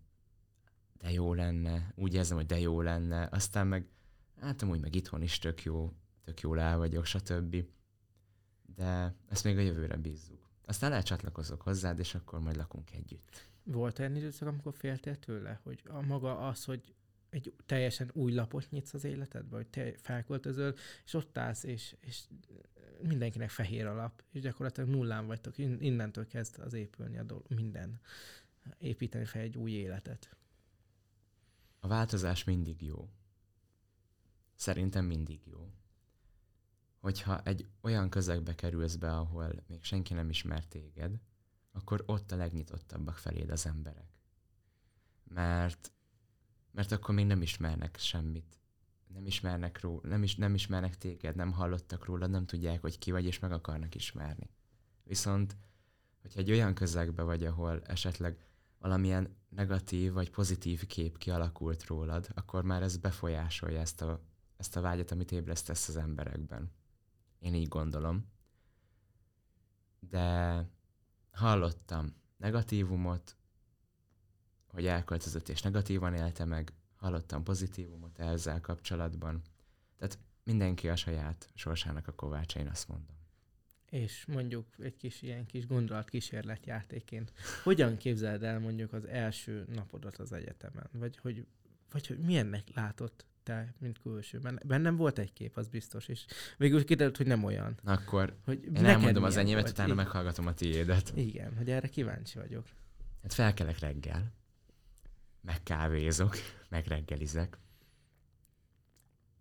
de 0.93 1.11
jó 1.11 1.35
lenne, 1.35 1.93
úgy 1.95 2.15
érzem, 2.15 2.37
hogy 2.37 2.47
de 2.47 2.59
jó 2.59 2.81
lenne, 2.81 3.29
aztán 3.31 3.67
meg 3.67 3.89
hát 4.41 4.63
amúgy 4.63 4.81
meg 4.81 4.95
itthon 4.95 5.23
is 5.23 5.39
tök 5.39 5.63
jó, 5.63 5.93
tök 6.25 6.41
jól 6.41 6.61
el 6.61 6.79
vagyok, 6.79 7.05
stb. 7.05 7.57
De 8.75 9.15
ezt 9.29 9.45
még 9.45 9.57
a 9.57 9.61
jövőre 9.61 9.97
bízzuk. 9.97 10.51
Aztán 10.73 10.93
elcsatlakozok 10.93 11.62
hozzád, 11.62 11.99
és 11.99 12.14
akkor 12.14 12.41
majd 12.41 12.57
lakunk 12.57 12.93
együtt. 12.93 13.49
Volt 13.62 13.99
olyan 13.99 14.16
időszak, 14.16 14.49
amikor 14.49 14.75
féltél 14.75 15.18
tőle, 15.18 15.61
hogy 15.62 15.83
a 15.89 16.01
maga 16.01 16.39
az, 16.39 16.64
hogy 16.64 16.95
egy 17.31 17.55
teljesen 17.66 18.11
új 18.12 18.33
lapot 18.33 18.70
nyitsz 18.70 18.95
az 18.95 19.05
életedbe, 19.05 19.57
hogy 19.57 19.66
te 19.66 19.93
felköltözöl, 19.97 20.75
és 21.05 21.14
ott 21.14 21.39
állsz, 21.39 21.62
és, 21.62 21.97
és 22.01 22.23
mindenkinek 23.03 23.51
fehér 23.51 23.87
a 23.87 23.95
lap, 23.95 24.23
és 24.31 24.41
gyakorlatilag 24.41 24.89
nullán 24.89 25.27
vagytok, 25.27 25.59
innentől 25.59 26.27
kezd 26.27 26.59
az 26.59 26.73
épülni 26.73 27.18
a 27.18 27.23
dolog, 27.23 27.45
minden. 27.49 28.01
Építeni 28.79 29.25
fel 29.25 29.43
egy 29.43 29.57
új 29.57 29.70
életet. 29.70 30.37
A 31.81 31.89
változás 31.89 32.45
mindig 32.45 32.83
jó. 32.83 33.09
Szerintem 34.55 35.05
mindig 35.05 35.41
jó 35.47 35.70
hogyha 37.03 37.40
egy 37.42 37.66
olyan 37.80 38.09
közegbe 38.09 38.55
kerülsz 38.55 38.94
be, 38.94 39.16
ahol 39.16 39.53
még 39.66 39.84
senki 39.84 40.14
nem 40.14 40.28
ismer 40.28 40.66
téged, 40.66 41.20
akkor 41.72 42.03
ott 42.07 42.32
a 42.32 42.36
legnyitottabbak 42.36 43.16
feléd 43.16 43.50
az 43.50 43.66
emberek. 43.66 44.09
Mert, 45.24 45.92
mert 46.70 46.92
akkor 46.92 47.14
még 47.14 47.26
nem 47.26 47.42
ismernek 47.42 47.96
semmit. 47.98 48.61
Nem 49.07 49.26
ismernek, 49.26 49.80
ró, 49.80 50.00
nem, 50.03 50.22
is, 50.22 50.36
nem 50.36 50.55
ismernek 50.55 50.98
téged, 50.98 51.36
nem 51.36 51.53
hallottak 51.53 52.05
róla, 52.05 52.26
nem 52.26 52.46
tudják, 52.46 52.80
hogy 52.80 52.98
ki 52.98 53.11
vagy, 53.11 53.24
és 53.24 53.38
meg 53.38 53.53
akarnak 53.53 53.94
ismerni. 53.94 54.50
Viszont, 55.05 55.57
hogyha 56.20 56.40
egy 56.40 56.50
olyan 56.50 56.74
közegbe 56.74 57.22
vagy, 57.22 57.44
ahol 57.44 57.82
esetleg 57.82 58.38
valamilyen 58.78 59.36
negatív 59.48 60.12
vagy 60.12 60.30
pozitív 60.30 60.86
kép 60.86 61.18
kialakult 61.18 61.86
rólad, 61.86 62.28
akkor 62.34 62.64
már 62.64 62.82
ez 62.82 62.96
befolyásolja 62.96 63.80
ezt 63.80 64.03
a, 64.03 64.20
ezt 64.57 64.76
a 64.76 64.80
vágyat, 64.80 65.11
amit 65.11 65.32
ébresztesz 65.32 65.88
az 65.88 65.96
emberekben. 65.96 66.70
Én 67.43 67.55
így 67.55 67.68
gondolom. 67.68 68.30
De 70.01 70.66
hallottam 71.30 72.14
negatívumot, 72.36 73.36
hogy 74.66 74.86
elköltözött 74.86 75.49
és 75.49 75.62
negatívan 75.62 76.14
élte 76.14 76.45
meg, 76.45 76.72
hallottam 76.97 77.43
pozitívumot 77.43 78.18
ezzel 78.18 78.61
kapcsolatban. 78.61 79.43
Tehát 79.97 80.18
mindenki 80.45 80.88
a 80.88 80.97
saját 80.97 81.51
sorsának 81.55 82.09
a 82.09 82.12
kovácsa, 82.12 82.59
én 82.61 82.68
azt 82.68 82.88
mondom. 82.88 83.16
és 83.90 84.26
mondjuk 84.26 84.66
egy 84.78 84.97
kis 84.97 85.22
ilyen 85.22 85.47
kis 85.47 85.66
gondolatkísérletjátéként, 85.66 87.32
hogyan 87.62 87.97
képzeld 87.97 88.43
el 88.43 88.59
mondjuk 88.59 88.93
az 88.93 89.05
első 89.05 89.64
napodat 89.74 90.18
az 90.18 90.32
egyetemen? 90.32 90.88
Vagy 90.93 91.16
hogy, 91.16 91.47
vagy 91.90 92.07
hogy 92.07 92.18
milyennek 92.18 92.74
látott 92.74 93.26
te, 93.43 93.74
mint 93.78 93.99
külső? 93.99 94.40
Bennem 94.64 94.97
volt 94.97 95.18
egy 95.18 95.32
kép, 95.32 95.57
az 95.57 95.68
biztos, 95.68 96.09
és 96.09 96.24
végül 96.57 96.84
kiderült, 96.84 97.16
hogy 97.16 97.26
nem 97.26 97.45
olyan. 97.45 97.78
Akkor 97.84 98.36
hogy 98.45 98.64
én 98.64 98.84
elmondom 98.84 99.22
az 99.22 99.36
enyémet, 99.36 99.68
utána 99.68 99.93
Igen. 99.93 100.05
meghallgatom 100.05 100.47
a 100.47 100.55
tiédet. 100.55 101.12
Igen, 101.14 101.57
hogy 101.57 101.70
erre 101.70 101.88
kíváncsi 101.88 102.38
vagyok. 102.38 102.66
Hát 103.22 103.32
felkelek 103.32 103.78
reggel, 103.78 104.32
megkávézok, 105.40 106.36
megreggelizek, 106.68 107.59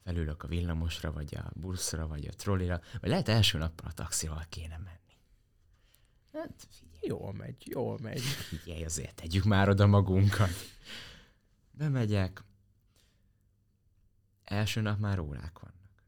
felülök 0.04 0.43
a 0.43 0.47
villamosra, 0.47 1.12
vagy 1.12 1.36
a 1.36 1.52
buszra, 1.56 2.08
vagy 2.08 2.28
a 2.28 2.34
trollira, 2.34 2.82
vagy 3.02 3.10
lehet 3.10 3.28
első 3.28 3.58
nappal 3.58 3.88
a 3.89 3.93
taxival 3.93 4.45
kéne 4.49 4.78
menni. 4.78 4.99
Hát 6.34 6.68
figyelj. 6.70 6.89
Jól 7.02 7.34
megy, 7.34 7.56
jól 7.66 7.97
megy. 8.02 8.22
Figyelj, 8.22 8.84
azért 8.84 9.16
tegyük 9.16 9.43
már 9.43 9.70
oda 9.70 9.88
magunkat. 9.88 10.49
Bemegyek. 11.72 12.43
Első 14.52 14.82
nap 14.82 14.99
már 14.99 15.20
órák 15.20 15.60
vannak. 15.60 16.04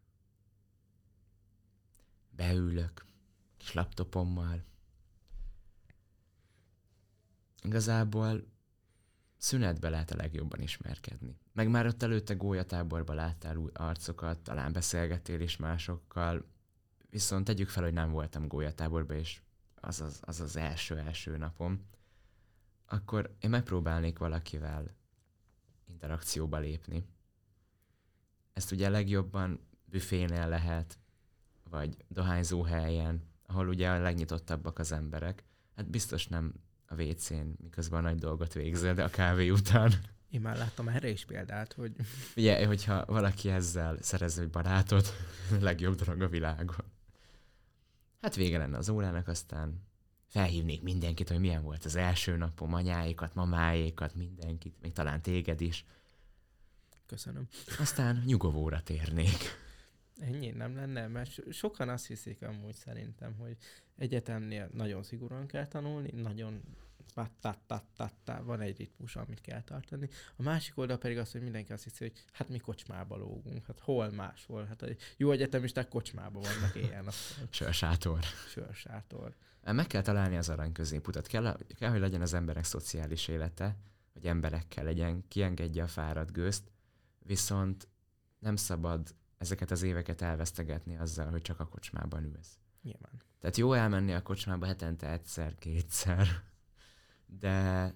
Beülök, 2.30 3.06
kis 3.58 3.74
laptopommal. 3.74 4.64
Igazából 7.62 8.48
szünetbe 9.38 9.90
lehet 9.90 10.12
a 10.12 10.16
legjobban 10.16 10.62
ismerkedni. 10.62 11.38
Meg 11.54 11.70
már 11.70 11.86
ott 11.86 12.04
előtte 12.04 12.34
gólyatáborban 12.34 13.16
láttál 13.16 13.56
új 13.56 13.72
arcokat, 13.74 14.40
talán 14.40 14.72
beszélgettél 14.72 15.42
is 15.42 15.58
másokkal, 15.58 16.46
viszont 17.10 17.46
tegyük 17.46 17.70
fel, 17.70 17.84
hogy 17.84 17.94
nem 17.94 18.12
voltam 18.12 18.48
gólyatáborban, 18.48 19.18
és 19.18 19.42
az 19.76 20.02
az, 20.02 20.20
az 20.22 20.40
az 20.40 20.56
első-első 20.56 21.38
napom, 21.38 21.88
akkor 22.86 23.36
én 23.40 23.50
megpróbálnék 23.50 24.18
valakivel 24.18 24.96
interakcióba 25.86 26.58
lépni. 26.58 27.06
Ezt 28.54 28.72
ugye 28.72 28.90
legjobban 28.90 29.60
büfénél 29.86 30.48
lehet, 30.48 30.98
vagy 31.70 31.98
dohányzó 32.08 32.62
helyen, 32.62 33.24
ahol 33.46 33.68
ugye 33.68 33.90
a 33.90 34.02
legnyitottabbak 34.02 34.80
az 34.80 34.92
emberek. 34.92 35.44
Hát 35.76 35.90
biztos 35.90 36.28
nem 36.28 36.54
a 36.88 37.02
WC-n, 37.02 37.56
miközben 37.64 38.00
a 38.00 38.10
nagy 38.10 38.20
dolgot 38.20 38.54
végzel, 38.54 38.94
de 38.94 39.04
a 39.04 39.10
kávé 39.10 39.50
után. 39.50 39.94
Én 40.30 40.42
már 40.42 40.58
láttam 40.58 40.88
erre 40.88 41.10
is 41.10 41.26
példát, 41.26 41.74
hogy... 41.74 41.96
Ugye, 42.36 42.66
hogyha 42.66 43.06
valaki 43.06 43.50
ezzel 43.50 43.98
szerez 44.02 44.38
egy 44.38 44.50
barátot, 44.50 45.14
legjobb 45.60 45.96
dolog 45.96 46.22
a 46.22 46.28
világon. 46.28 46.84
Hát 48.22 48.36
vége 48.36 48.58
lenne 48.58 48.78
az 48.78 48.90
órának, 48.90 49.28
aztán 49.28 49.82
felhívnék 50.28 50.82
mindenkit, 50.82 51.30
hogy 51.30 51.40
milyen 51.40 51.64
volt 51.64 51.86
az 51.86 51.96
első 51.96 52.38
napom, 52.38 52.74
anyáikat, 52.74 53.36
mamáékat, 53.36 54.16
mindenkit, 54.16 54.76
még 54.82 54.92
talán 54.92 55.22
téged 55.22 55.62
is. 55.62 55.86
Köszönöm. 57.14 57.48
Aztán 57.80 58.24
nyugovóra 58.26 58.82
térnék. 58.84 59.38
Ennyi 60.20 60.50
nem 60.50 60.76
lenne, 60.76 61.08
mert 61.08 61.54
sokan 61.54 61.90
azt 61.90 62.08
hiszik 62.08 62.42
amúgy 62.42 62.76
szerintem, 62.76 63.36
hogy 63.36 63.58
egyetemnél 63.98 64.70
nagyon 64.74 65.04
szigorúan 65.04 65.48
kell 65.48 65.68
tanulni, 65.68 66.22
nagyon 66.22 66.62
van 68.44 68.62
egy 68.62 68.78
ritmus, 68.78 69.16
amit 69.16 69.42
kell 69.42 69.62
tartani. 69.62 70.10
A 70.36 70.42
másik 70.42 70.78
oldal 70.78 70.98
pedig 70.98 71.18
az, 71.18 71.32
hogy 71.32 71.42
mindenki 71.42 71.74
azt 71.74 71.84
hiszi, 71.84 72.04
hogy 72.04 72.14
hát 72.32 72.50
mi 72.50 72.58
kocsmába 72.58 73.18
lógunk, 73.18 73.66
hát 73.66 73.80
hol 73.80 74.12
máshol, 74.12 74.66
hát 74.66 74.82
a 74.82 74.88
jó 75.18 75.32
egyetemisták 75.32 75.88
kocsmába 75.88 76.40
vannak 76.40 76.76
éjjel. 76.76 77.04
Sörsátor. 77.50 78.20
Sörsátor. 78.48 79.36
Meg 79.64 79.88
kell 79.88 80.02
találni 80.02 80.38
az 80.38 80.50
arany 80.50 80.72
középutat. 80.72 81.28
Kell, 81.28 81.58
kell, 81.78 81.90
hogy 81.90 82.00
legyen 82.00 82.22
az 82.22 82.34
emberek 82.34 82.64
szociális 82.64 83.28
élete, 83.28 83.78
hogy 84.14 84.26
emberekkel 84.26 84.84
legyen, 84.84 85.28
kiengedje 85.28 85.84
a 85.84 85.88
fáradt 85.88 86.32
gőzt, 86.32 86.72
viszont 87.26 87.88
nem 88.40 88.56
szabad 88.56 89.16
ezeket 89.38 89.72
az 89.72 89.82
éveket 89.82 90.22
elvesztegetni 90.22 90.98
azzal, 90.98 91.30
hogy 91.30 91.42
csak 91.42 91.60
a 91.60 91.68
kocsmában 91.68 92.24
ülsz. 92.24 92.58
Nyilván. 92.82 93.22
Tehát 93.40 93.58
jó 93.58 93.74
elmenni 93.74 94.14
a 94.14 94.22
kocsmába 94.22 94.66
hetente 94.66 95.12
egyszer, 95.12 95.56
kétszer, 95.56 96.28
de, 97.26 97.96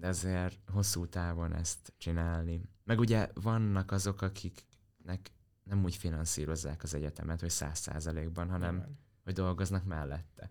azért 0.00 0.58
hosszú 0.70 1.06
távon 1.06 1.54
ezt 1.54 1.92
csinálni. 1.96 2.62
Meg 2.84 2.98
ugye 2.98 3.30
vannak 3.34 3.90
azok, 3.90 4.22
akiknek 4.22 5.32
nem 5.62 5.84
úgy 5.84 5.96
finanszírozzák 5.96 6.82
az 6.82 6.94
egyetemet, 6.94 7.40
hogy 7.40 7.50
száz 7.50 7.78
százalékban, 7.78 8.50
hanem 8.50 8.74
Nyilván. 8.74 8.98
hogy 9.24 9.32
dolgoznak 9.32 9.84
mellette. 9.84 10.50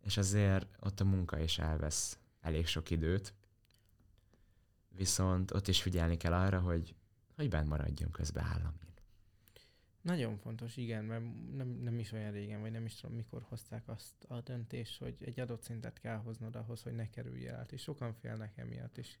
És 0.00 0.16
azért 0.16 0.76
ott 0.80 1.00
a 1.00 1.04
munka 1.04 1.38
is 1.38 1.58
elvesz 1.58 2.18
elég 2.40 2.66
sok 2.66 2.90
időt. 2.90 3.34
Viszont 4.88 5.50
ott 5.50 5.68
is 5.68 5.82
figyelni 5.82 6.16
kell 6.16 6.32
arra, 6.32 6.60
hogy, 6.60 6.94
hogy 7.38 7.48
bent 7.48 7.68
maradjon 7.68 8.10
közben 8.10 8.44
állami. 8.44 8.76
Nagyon 10.00 10.36
fontos, 10.36 10.76
igen, 10.76 11.04
mert 11.04 11.22
nem, 11.56 11.68
nem 11.68 11.98
is 11.98 12.12
olyan 12.12 12.32
régen, 12.32 12.60
vagy 12.60 12.70
nem 12.70 12.84
is 12.84 12.94
tudom, 12.94 13.16
mikor 13.16 13.42
hozták 13.48 13.88
azt 13.88 14.24
a 14.28 14.40
döntést, 14.40 14.98
hogy 14.98 15.16
egy 15.20 15.40
adott 15.40 15.62
szintet 15.62 15.98
kell 15.98 16.16
hoznod 16.16 16.56
ahhoz, 16.56 16.82
hogy 16.82 16.92
ne 16.92 17.10
kerülj 17.10 17.48
át, 17.48 17.72
és 17.72 17.82
sokan 17.82 18.14
félnek 18.14 18.58
emiatt, 18.58 18.98
és 18.98 19.16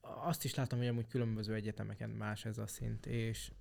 azt 0.00 0.44
is 0.44 0.54
látom, 0.54 0.78
hogy 0.78 0.88
amúgy 0.88 1.06
különböző 1.06 1.54
egyetemeken 1.54 2.10
más 2.10 2.44
ez 2.44 2.58
a 2.58 2.66
szint, 2.66 3.06
és, 3.06 3.52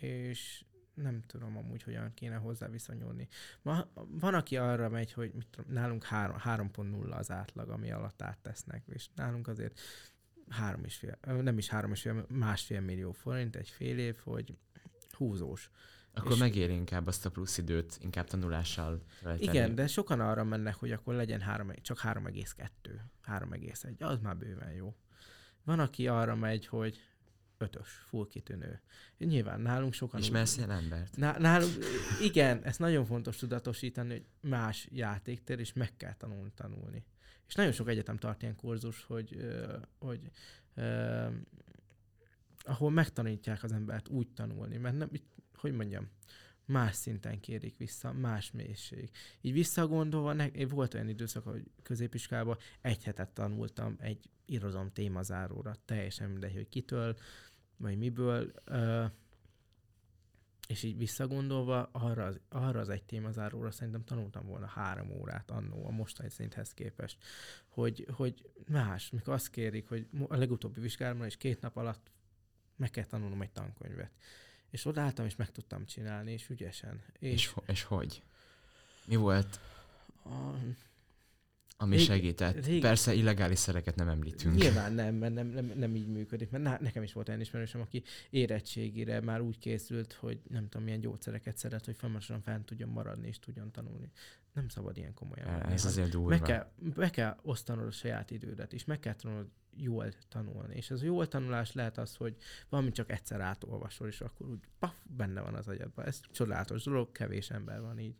és 0.00 0.64
nem 0.94 1.22
tudom 1.26 1.56
amúgy, 1.56 1.82
hogyan 1.82 2.14
kéne 2.14 2.36
hozzá 2.36 2.68
viszonyulni. 2.68 3.28
Ma, 3.62 3.86
van, 3.94 4.34
aki 4.34 4.56
arra 4.56 4.88
megy, 4.88 5.12
hogy 5.12 5.32
mit 5.34 5.48
tudom, 5.50 5.72
nálunk 5.72 6.06
3.0 6.10 7.10
az 7.10 7.30
átlag, 7.30 7.68
ami 7.68 7.90
alatt 7.90 8.22
áttesznek, 8.22 8.82
és 8.86 9.08
nálunk 9.14 9.48
azért 9.48 9.80
három 10.48 10.84
és 10.84 10.96
fél, 10.96 11.18
nem 11.42 11.58
is 11.58 11.68
három 11.68 11.92
és 11.92 12.00
fél, 12.00 12.26
másfél 12.28 12.80
millió 12.80 13.12
forint 13.12 13.56
egy 13.56 13.68
fél 13.68 13.98
év, 13.98 14.16
hogy 14.22 14.56
húzós. 15.10 15.70
Akkor 16.14 16.32
és 16.32 16.38
megér 16.38 16.70
inkább 16.70 17.06
azt 17.06 17.26
a 17.26 17.30
plusz 17.30 17.58
időt, 17.58 17.98
inkább 18.00 18.26
tanulással 18.26 19.02
tölteni. 19.22 19.50
Igen, 19.50 19.74
de 19.74 19.86
sokan 19.86 20.20
arra 20.20 20.44
mennek, 20.44 20.74
hogy 20.74 20.92
akkor 20.92 21.14
legyen 21.14 21.40
3, 21.40 21.72
csak 21.82 22.00
3,2, 22.00 22.68
3,1, 23.26 23.96
az 23.98 24.18
már 24.18 24.36
bőven 24.36 24.72
jó. 24.72 24.94
Van, 25.64 25.78
aki 25.78 26.08
arra 26.08 26.34
megy, 26.34 26.66
hogy 26.66 27.00
ötös, 27.58 27.88
full 27.88 28.28
kitűnő. 28.28 28.80
Nyilván 29.18 29.60
nálunk 29.60 29.92
sokan... 29.92 30.20
Ismersz 30.20 30.56
ilyen 30.56 30.70
embert? 30.70 31.16
Nálunk, 31.16 31.72
igen, 32.22 32.62
ez 32.62 32.76
nagyon 32.76 33.04
fontos 33.04 33.36
tudatosítani, 33.36 34.12
hogy 34.12 34.26
más 34.40 34.88
játéktér, 34.92 35.58
és 35.58 35.72
meg 35.72 35.96
kell 35.96 36.14
tanulni 36.14 36.52
tanulni. 36.54 37.04
És 37.46 37.54
nagyon 37.54 37.72
sok 37.72 37.88
egyetem 37.88 38.16
tart 38.16 38.42
ilyen 38.42 38.56
kurzus, 38.56 39.04
hogy, 39.04 39.36
hogy 39.98 40.30
ahol 42.64 42.90
megtanítják 42.90 43.62
az 43.62 43.72
embert 43.72 44.08
úgy 44.08 44.28
tanulni, 44.28 44.76
mert 44.76 44.96
nem, 44.96 45.10
hogy 45.54 45.72
mondjam, 45.72 46.08
más 46.66 46.94
szinten 46.94 47.40
kérik 47.40 47.76
vissza, 47.76 48.12
más 48.12 48.50
mélység. 48.50 49.10
Így 49.40 49.52
visszagondolva, 49.52 50.32
ne, 50.32 50.66
volt 50.68 50.94
olyan 50.94 51.08
időszak, 51.08 51.44
hogy 51.44 51.70
középiskolában 51.82 52.56
egy 52.80 53.04
hetet 53.04 53.28
tanultam 53.28 53.96
egy 53.98 54.30
irodalom 54.44 54.92
témazáróra, 54.92 55.74
teljesen 55.84 56.30
mindegy, 56.30 56.54
hogy 56.54 56.68
kitől, 56.68 57.16
vagy 57.76 57.98
miből, 57.98 58.52
uh, 58.66 59.04
és 60.68 60.82
így 60.82 60.96
visszagondolva, 60.96 61.88
arra 61.92 62.24
az, 62.24 62.40
arra 62.48 62.80
az 62.80 62.88
egy 62.88 63.02
témazáróra 63.02 63.70
szerintem 63.70 64.04
tanultam 64.04 64.46
volna 64.46 64.66
három 64.66 65.10
órát 65.10 65.50
annó 65.50 65.86
a 65.86 65.90
mostani 65.90 66.30
szinthez 66.30 66.74
képest, 66.74 67.18
hogy, 67.68 68.06
hogy 68.12 68.50
más, 68.68 69.10
mikor 69.10 69.32
azt 69.34 69.50
kérik, 69.50 69.88
hogy 69.88 70.06
a 70.28 70.36
legutóbbi 70.36 70.80
vizsgálatomra 70.80 71.26
is 71.26 71.36
két 71.36 71.60
nap 71.60 71.76
alatt 71.76 72.10
meg 72.76 72.90
kell 72.90 73.04
tanulnom 73.04 73.42
egy 73.42 73.52
tankönyvet. 73.52 74.10
És 74.70 74.84
odaálltam, 74.84 75.24
és 75.24 75.36
meg 75.36 75.50
tudtam 75.50 75.86
csinálni, 75.86 76.32
és 76.32 76.48
ügyesen. 76.48 77.02
És, 77.18 77.30
és, 77.30 77.54
és 77.66 77.82
hogy? 77.82 78.22
Mi 79.06 79.16
volt? 79.16 79.60
A... 80.24 80.54
Ami 81.76 81.96
rég, 81.96 82.04
segített. 82.04 82.66
Rég... 82.66 82.80
Persze 82.80 83.14
illegális 83.14 83.58
szereket 83.58 83.94
nem 83.94 84.08
említünk. 84.08 84.54
Nyilván 84.54 84.92
nem, 84.92 85.14
mert 85.14 85.34
nem, 85.34 85.46
nem, 85.46 85.72
nem 85.76 85.94
így 85.94 86.08
működik. 86.08 86.50
Mert 86.50 86.80
nekem 86.80 87.02
is 87.02 87.12
volt 87.12 87.28
olyan 87.28 87.40
ismerősöm, 87.40 87.80
aki 87.80 88.02
érettségére 88.30 89.20
már 89.20 89.40
úgy 89.40 89.58
készült, 89.58 90.12
hogy 90.12 90.40
nem 90.48 90.68
tudom, 90.68 90.82
milyen 90.84 91.00
gyógyszereket 91.00 91.56
szeret, 91.56 91.84
hogy 91.84 91.96
folyamatosan 91.96 92.40
fent 92.40 92.64
tudjon 92.64 92.88
maradni 92.88 93.26
és 93.26 93.38
tudjon 93.38 93.70
tanulni. 93.70 94.10
Nem 94.52 94.68
szabad 94.68 94.96
ilyen 94.96 95.14
komolyan. 95.14 95.62
Ez 95.62 95.84
azért 95.84 96.10
durva. 96.10 96.28
Meg 96.28 96.42
kell, 96.42 96.70
meg 96.94 97.10
kell 97.10 97.36
osztanod 97.42 97.86
a 97.86 97.90
saját 97.90 98.30
idődet, 98.30 98.72
és 98.72 98.84
meg 98.84 99.00
kell 99.00 99.14
tanulnod 99.14 99.48
jól 99.76 100.12
tanulni. 100.28 100.74
És 100.76 100.90
ez 100.90 101.02
a 101.02 101.04
jól 101.04 101.28
tanulás 101.28 101.72
lehet 101.72 101.98
az, 101.98 102.16
hogy 102.16 102.36
valami 102.68 102.90
csak 102.90 103.10
egyszer 103.10 103.40
átolvasol, 103.40 104.08
és 104.08 104.20
akkor 104.20 104.48
úgy 104.48 104.60
paf, 104.78 104.94
benne 105.02 105.40
van 105.40 105.54
az 105.54 105.68
agyadban. 105.68 106.04
Ez 106.06 106.20
csodálatos 106.30 106.84
dolog, 106.84 107.12
kevés 107.12 107.50
ember 107.50 107.80
van 107.80 107.98
így 107.98 108.16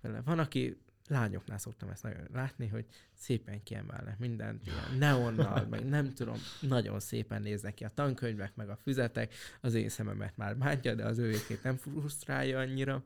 vele. 0.00 0.22
Van, 0.22 0.38
aki 0.38 0.80
lányoknál 1.08 1.58
szoktam 1.58 1.88
ezt 1.88 2.02
nagyon 2.02 2.28
látni, 2.32 2.66
hogy 2.66 2.86
szépen 3.14 3.62
kiemelnek 3.62 4.18
mindent, 4.18 4.66
ilyen 4.66 4.98
neonnal, 4.98 5.66
meg 5.70 5.84
nem 5.84 6.14
tudom, 6.14 6.36
nagyon 6.60 7.00
szépen 7.00 7.42
néznek 7.42 7.74
ki 7.74 7.84
a 7.84 7.90
tankönyvek, 7.94 8.54
meg 8.54 8.68
a 8.68 8.76
füzetek, 8.76 9.34
az 9.60 9.74
én 9.74 9.88
szememet 9.88 10.36
már 10.36 10.56
bántja, 10.56 10.94
de 10.94 11.04
az 11.04 11.18
ővékét 11.18 11.62
nem 11.62 11.76
frusztrálja 11.76 12.58
annyira. 12.58 13.04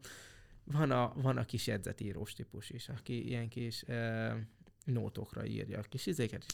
van 0.64 0.90
a, 0.90 1.12
van 1.16 1.36
a 1.36 1.44
kis 1.44 1.66
jegyzetírós 1.66 2.32
típus 2.32 2.70
is, 2.70 2.88
aki 2.88 3.26
ilyen 3.26 3.48
kis 3.48 3.82
e, 3.82 4.36
nótokra 4.84 5.44
írja 5.46 5.78
a 5.78 5.82
kis 5.82 6.07
izéket, 6.07 6.44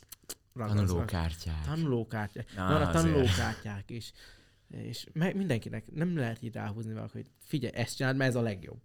Tanulókártyák. 0.56 1.64
Tanulókártyák. 1.64 2.54
Na, 2.54 2.66
van 2.66 2.82
a 2.82 2.90
tanulókártyák 2.90 3.90
is. 3.90 4.12
És 4.68 5.06
meg, 5.12 5.36
mindenkinek 5.36 5.92
nem 5.92 6.16
lehet 6.16 6.42
így 6.42 6.54
ráhúzni 6.54 6.92
valaki, 6.92 7.12
hogy 7.12 7.30
figyelj, 7.38 7.74
ezt 7.74 7.96
csináld, 7.96 8.16
mert 8.16 8.30
ez 8.30 8.36
a 8.36 8.40
legjobb. 8.40 8.80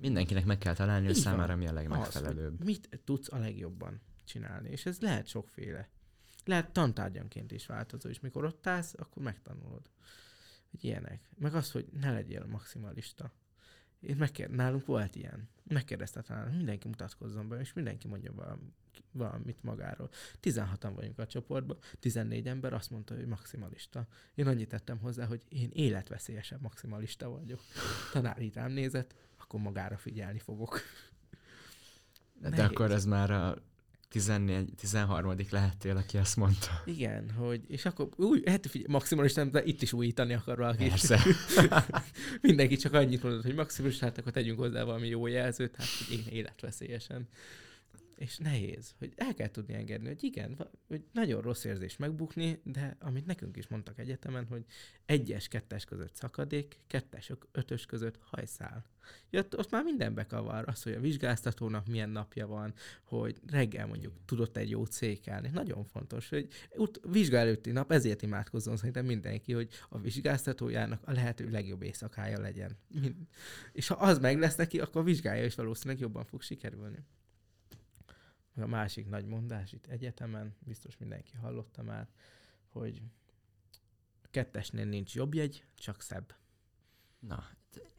Mindenkinek 0.00 0.44
meg 0.44 0.58
kell 0.58 0.74
találni, 0.74 1.06
hogy 1.06 1.14
számára 1.14 1.56
mi 1.56 1.64
a 1.66 1.68
Az, 1.68 1.74
legmegfelelőbb. 1.74 2.56
hogy 2.56 2.66
mit 2.66 3.00
tudsz 3.04 3.32
a 3.32 3.38
legjobban 3.38 4.00
csinálni. 4.24 4.70
És 4.70 4.86
ez 4.86 5.00
lehet 5.00 5.26
sokféle. 5.26 5.88
Lehet 6.44 6.70
tantárgyanként 6.72 7.52
is 7.52 7.66
változó, 7.66 8.08
és 8.08 8.20
mikor 8.20 8.44
ott 8.44 8.66
állsz, 8.66 8.94
akkor 8.96 9.22
megtanulod. 9.22 9.90
Hogy 10.70 10.84
ilyenek. 10.84 11.30
Meg 11.38 11.54
az, 11.54 11.70
hogy 11.70 11.86
ne 12.00 12.12
legyél 12.12 12.46
maximalista. 12.46 13.32
Én 14.00 14.16
megkér... 14.16 14.50
Nálunk 14.50 14.86
volt 14.86 15.16
ilyen. 15.16 15.48
Megkérdezte 15.64 16.22
talán, 16.22 16.54
mindenki 16.54 16.88
mutatkozzon 16.88 17.48
be, 17.48 17.60
és 17.60 17.72
mindenki 17.72 18.08
mondja 18.08 18.32
valami, 18.32 18.72
valamit 19.12 19.62
magáról. 19.62 20.10
16-an 20.42 20.92
vagyunk 20.94 21.18
a 21.18 21.26
csoportban, 21.26 21.78
14 22.00 22.46
ember 22.46 22.72
azt 22.72 22.90
mondta, 22.90 23.14
hogy 23.14 23.26
maximalista. 23.26 24.06
Én 24.34 24.46
annyit 24.46 24.68
tettem 24.68 24.98
hozzá, 24.98 25.26
hogy 25.26 25.42
én 25.48 25.70
életveszélyesebb 25.72 26.60
maximalista 26.60 27.28
vagyok. 27.28 27.60
Tanár 28.12 28.42
így 28.42 28.54
rám 28.54 28.72
nézett, 28.72 29.14
akkor 29.48 29.60
magára 29.60 29.96
figyelni 29.96 30.38
fogok. 30.38 30.80
De, 32.40 32.48
Nehéz. 32.48 32.64
akkor 32.64 32.90
ez 32.90 33.04
már 33.04 33.30
a 33.30 33.56
14, 34.08 34.74
13. 34.76 35.34
lehettél, 35.50 35.96
aki 35.96 36.18
ezt 36.18 36.36
mondta. 36.36 36.82
Igen, 36.84 37.30
hogy, 37.30 37.64
és 37.68 37.84
akkor 37.84 38.08
új, 38.16 38.42
hát 38.46 38.66
figyelj, 38.66 38.92
maximalista, 38.92 39.44
de 39.44 39.64
itt 39.64 39.82
is 39.82 39.92
újítani 39.92 40.34
akar 40.34 40.56
valaki. 40.58 40.88
Persze. 40.88 41.22
Mindenki 42.40 42.76
csak 42.76 42.92
annyit 42.92 43.22
mondott, 43.22 43.42
hogy 43.42 43.54
maximalista, 43.54 44.04
hát 44.04 44.18
akkor 44.18 44.32
tegyünk 44.32 44.58
hozzá 44.58 44.82
valami 44.82 45.08
jó 45.08 45.26
jelzőt, 45.26 45.76
hát 45.76 45.86
hogy 45.86 46.18
én 46.18 46.24
életveszélyesen. 46.32 47.28
És 48.18 48.38
nehéz, 48.38 48.94
hogy 48.98 49.12
el 49.16 49.34
kell 49.34 49.48
tudni 49.48 49.74
engedni, 49.74 50.06
hogy 50.08 50.24
igen, 50.24 50.68
hogy 50.86 51.04
nagyon 51.12 51.42
rossz 51.42 51.64
érzés 51.64 51.96
megbukni, 51.96 52.60
de 52.64 52.96
amit 53.00 53.26
nekünk 53.26 53.56
is 53.56 53.68
mondtak 53.68 53.98
egyetemen, 53.98 54.46
hogy 54.46 54.64
egyes, 55.06 55.48
kettes 55.48 55.84
között 55.84 56.14
szakadék, 56.14 56.78
kettes, 56.86 57.32
ötös 57.52 57.86
között 57.86 58.18
hajszál. 58.20 58.84
Ja, 59.30 59.46
ott, 59.56 59.70
már 59.70 59.82
minden 59.84 60.14
bekavar, 60.14 60.68
az, 60.68 60.82
hogy 60.82 60.92
a 60.92 61.00
vizsgáztatónak 61.00 61.86
milyen 61.86 62.10
napja 62.10 62.46
van, 62.46 62.74
hogy 63.04 63.40
reggel 63.46 63.86
mondjuk 63.86 64.12
tudott 64.24 64.56
egy 64.56 64.70
jó 64.70 64.84
cékelni. 64.84 65.48
Nagyon 65.52 65.84
fontos, 65.84 66.28
hogy 66.28 66.48
ut- 66.76 67.00
vizsga 67.10 67.36
előtti 67.36 67.70
nap 67.70 67.92
ezért 67.92 68.22
imádkozzon 68.22 68.76
szerintem 68.76 69.04
mindenki, 69.06 69.52
hogy 69.52 69.68
a 69.88 69.98
vizsgáztatójának 69.98 71.02
a 71.04 71.12
lehető 71.12 71.50
legjobb 71.50 71.82
éjszakája 71.82 72.40
legyen. 72.40 72.76
Mind- 73.00 73.28
És 73.72 73.86
ha 73.86 73.94
az 73.94 74.18
meg 74.18 74.38
lesz 74.38 74.56
neki, 74.56 74.80
akkor 74.80 75.00
a 75.00 75.04
vizsgája 75.04 75.44
is 75.44 75.54
valószínűleg 75.54 76.00
jobban 76.00 76.24
fog 76.24 76.42
sikerülni. 76.42 76.98
A 78.58 78.66
másik 78.66 79.08
nagy 79.08 79.26
mondás 79.26 79.72
itt 79.72 79.86
egyetemen, 79.86 80.54
biztos 80.58 80.96
mindenki 80.96 81.36
hallotta 81.36 81.82
már, 81.82 82.08
hogy 82.68 83.02
a 84.22 84.28
kettesnél 84.30 84.84
nincs 84.84 85.14
jobb 85.14 85.34
jegy, 85.34 85.64
csak 85.74 86.02
szebb. 86.02 86.34
Na, 87.18 87.44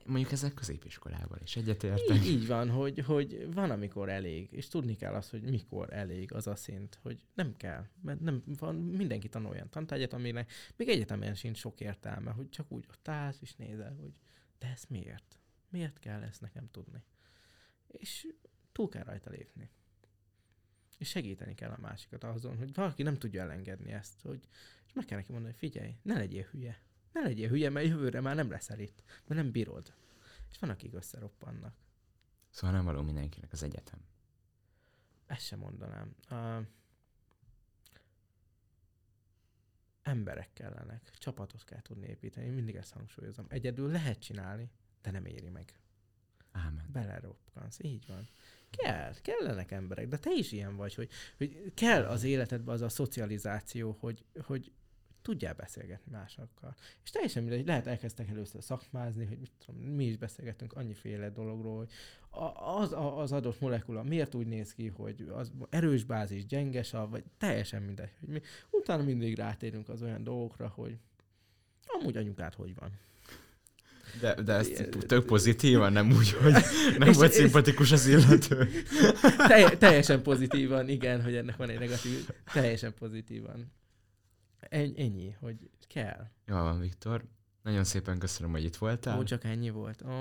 mondjuk 0.05 0.31
ezek 0.31 0.53
középiskolában 0.53 1.39
is 1.41 1.55
egyetértek. 1.55 2.15
Így, 2.15 2.25
így 2.25 2.47
van, 2.47 2.69
hogy, 2.69 2.99
hogy 2.99 3.53
van, 3.53 3.71
amikor 3.71 4.09
elég, 4.09 4.51
és 4.51 4.67
tudni 4.67 4.95
kell 4.95 5.13
azt, 5.13 5.29
hogy 5.29 5.41
mikor 5.41 5.93
elég 5.93 6.33
az 6.33 6.47
a 6.47 6.55
szint, 6.55 6.99
hogy 7.01 7.25
nem 7.33 7.57
kell, 7.57 7.85
mert 8.01 8.19
nem, 8.19 8.43
van, 8.45 8.75
mindenki 8.75 9.29
tanul 9.29 9.49
olyan 9.49 9.69
tantárgyat, 9.69 10.13
aminek 10.13 10.51
még 10.75 10.89
egyetemen 10.89 11.35
sincs 11.35 11.57
sok 11.57 11.79
értelme, 11.79 12.31
hogy 12.31 12.49
csak 12.49 12.71
úgy 12.71 12.85
ott 12.89 13.07
állsz 13.07 13.41
és 13.41 13.55
nézel, 13.55 13.95
hogy 13.95 14.13
de 14.59 14.67
ez 14.67 14.83
miért? 14.87 15.39
Miért 15.69 15.99
kell 15.99 16.21
ezt 16.21 16.41
nekem 16.41 16.67
tudni? 16.71 17.03
És 17.87 18.27
túl 18.71 18.89
kell 18.89 19.03
rajta 19.03 19.29
lépni. 19.29 19.69
És 20.99 21.09
segíteni 21.09 21.55
kell 21.55 21.71
a 21.71 21.79
másikat 21.81 22.23
azon, 22.23 22.57
hogy 22.57 22.73
valaki 22.73 23.03
nem 23.03 23.17
tudja 23.17 23.41
elengedni 23.41 23.91
ezt, 23.91 24.21
hogy, 24.21 24.47
és 24.85 24.93
meg 24.93 25.05
kell 25.05 25.17
neki 25.17 25.31
mondani, 25.31 25.53
hogy 25.59 25.69
figyelj, 25.69 25.95
ne 26.01 26.13
legyél 26.13 26.47
hülye. 26.51 26.81
Ne 27.11 27.21
legyél 27.21 27.49
hülye, 27.49 27.69
mert 27.69 27.87
jövőre 27.87 28.21
már 28.21 28.35
nem 28.35 28.49
leszel 28.49 28.79
itt, 28.79 29.03
mert 29.05 29.41
nem 29.41 29.51
bírod. 29.51 29.93
És 30.51 30.59
van, 30.59 30.69
akik 30.69 30.93
összeroppannak. 30.93 31.75
Szóval 32.49 32.75
nem 32.75 32.85
való 32.85 33.01
mindenkinek 33.01 33.51
az 33.51 33.63
egyetem. 33.63 33.99
Ezt 35.25 35.45
sem 35.45 35.59
mondanám. 35.59 36.15
Uh, 36.31 36.65
emberek 40.01 40.53
kellenek, 40.53 41.11
csapatot 41.17 41.63
kell 41.63 41.81
tudni 41.81 42.07
építeni, 42.07 42.49
mindig 42.49 42.75
ezt 42.75 42.93
hangsúlyozom. 42.93 43.45
Egyedül 43.49 43.91
lehet 43.91 44.19
csinálni, 44.19 44.71
de 45.01 45.11
nem 45.11 45.25
éri 45.25 45.49
meg. 45.49 45.79
Ámen. 46.51 46.85
Beleroppansz, 46.91 47.77
így 47.81 48.05
van. 48.07 48.27
Kell, 48.69 49.13
kellenek 49.21 49.71
emberek, 49.71 50.07
de 50.07 50.17
te 50.17 50.31
is 50.31 50.51
ilyen 50.51 50.75
vagy, 50.75 50.95
hogy, 50.95 51.09
hogy 51.37 51.71
kell 51.73 52.05
az 52.05 52.23
életedben 52.23 52.73
az 52.73 52.81
a 52.81 52.89
szocializáció, 52.89 53.97
hogy, 53.99 54.25
hogy 54.41 54.71
tudjál 55.21 55.53
beszélgetni 55.53 56.11
másokkal. 56.11 56.75
És 57.03 57.09
teljesen 57.09 57.43
mindegy, 57.43 57.65
lehet 57.65 57.87
elkezdtek 57.87 58.29
először 58.29 58.63
szakmázni, 58.63 59.25
hogy 59.25 59.39
mit 59.39 59.51
tudom, 59.65 59.81
mi 59.81 60.05
is 60.05 60.17
beszélgetünk 60.17 60.73
annyiféle 60.73 61.29
dologról, 61.29 61.77
hogy 61.77 61.91
az, 62.53 62.93
az 63.17 63.31
adott 63.31 63.59
molekula 63.59 64.03
miért 64.03 64.35
úgy 64.35 64.47
néz 64.47 64.73
ki, 64.73 64.87
hogy 64.87 65.31
az 65.33 65.51
erős 65.69 66.03
bázis, 66.03 66.45
gyenge 66.45 66.83
sav, 66.83 67.09
vagy 67.09 67.23
teljesen 67.37 67.81
mindegy. 67.81 68.11
Hogy 68.19 68.29
mi, 68.29 68.41
utána 68.71 69.03
mindig 69.03 69.35
rátérünk 69.35 69.89
az 69.89 70.01
olyan 70.01 70.23
dolgokra, 70.23 70.67
hogy 70.67 70.97
amúgy 71.85 72.17
anyukád 72.17 72.53
hogy 72.53 72.75
van. 72.75 72.91
De, 74.19 74.33
de 74.41 74.53
ezt 74.53 74.89
tök 75.07 75.25
pozitívan, 75.25 75.91
nem 75.93 76.11
úgy, 76.11 76.31
hogy 76.31 76.53
nem 76.97 77.11
volt 77.11 77.31
szimpatikus 77.31 77.91
az 77.91 78.07
illető. 78.07 78.69
Telj, 79.47 79.77
teljesen 79.77 80.21
pozitívan, 80.21 80.89
igen, 80.89 81.23
hogy 81.23 81.35
ennek 81.35 81.55
van 81.57 81.69
egy 81.69 81.79
negatív, 81.79 82.29
teljesen 82.53 82.93
pozitívan. 82.93 83.71
En, 84.59 84.93
ennyi, 84.97 85.35
hogy 85.39 85.55
kell. 85.87 86.27
Jó 86.45 86.55
van, 86.55 86.79
Viktor. 86.79 87.23
Nagyon 87.63 87.83
szépen 87.83 88.17
köszönöm, 88.17 88.51
hogy 88.51 88.63
itt 88.63 88.75
voltál. 88.75 89.19
Ó, 89.19 89.23
csak 89.23 89.43
ennyi 89.43 89.69
volt. 89.69 90.03
Ó, 90.07 90.11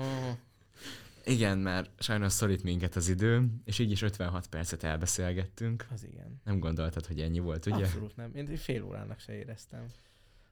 Igen, 1.25 1.57
mert 1.57 1.89
sajnos 1.99 2.33
szorít 2.33 2.63
minket 2.63 2.95
az 2.95 3.09
idő, 3.09 3.45
és 3.65 3.79
így 3.79 3.91
is 3.91 4.01
56 4.01 4.47
percet 4.47 4.83
elbeszélgettünk. 4.83 5.85
az 5.93 6.03
igen. 6.03 6.41
Nem 6.43 6.59
gondoltad, 6.59 7.05
hogy 7.05 7.19
ennyi 7.19 7.39
volt, 7.39 7.65
ugye? 7.65 7.75
Abszolút 7.75 8.15
nem. 8.15 8.31
Én 8.35 8.55
fél 8.57 8.83
órának 8.83 9.19
se 9.19 9.33
éreztem. 9.33 9.85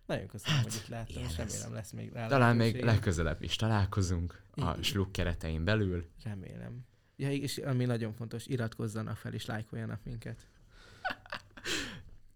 Nagyon 0.07 0.27
köszönöm, 0.27 0.61
hogy 0.63 0.73
itt 0.73 0.87
láttam, 0.87 1.23
és 1.23 1.37
lesz. 1.37 1.37
remélem 1.37 1.73
lesz 1.73 1.91
még 1.91 2.11
rá 2.13 2.27
Talán 2.27 2.55
még 2.55 2.83
legközelebb 2.83 3.41
is 3.41 3.55
találkozunk 3.55 4.41
a 4.51 4.61
Igen. 4.61 4.83
sluk 4.83 5.11
keretein 5.11 5.63
belül. 5.63 6.05
Remélem. 6.23 6.85
Ja, 7.15 7.31
és 7.31 7.57
ami 7.57 7.85
nagyon 7.85 8.13
fontos, 8.13 8.45
iratkozzanak 8.45 9.17
fel 9.17 9.33
és 9.33 9.45
lájkoljanak 9.45 9.99
minket. 10.03 10.47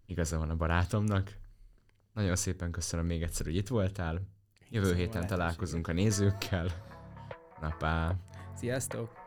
Igaza 0.05 0.38
van 0.38 0.49
a 0.49 0.55
barátomnak. 0.55 1.38
Nagyon 2.13 2.36
szépen 2.36 2.72
köszönöm 2.72 3.05
még 3.05 3.22
egyszer, 3.22 3.45
hogy 3.45 3.55
itt 3.55 3.67
voltál. 3.67 4.22
Jövő 4.69 4.91
a 4.91 4.95
héten 4.95 5.28
találkozunk 5.28 5.88
a 5.88 5.93
nézőkkel. 5.93 6.67
Na 7.61 7.76
pá. 7.80 8.15
Sziasztok! 8.55 9.20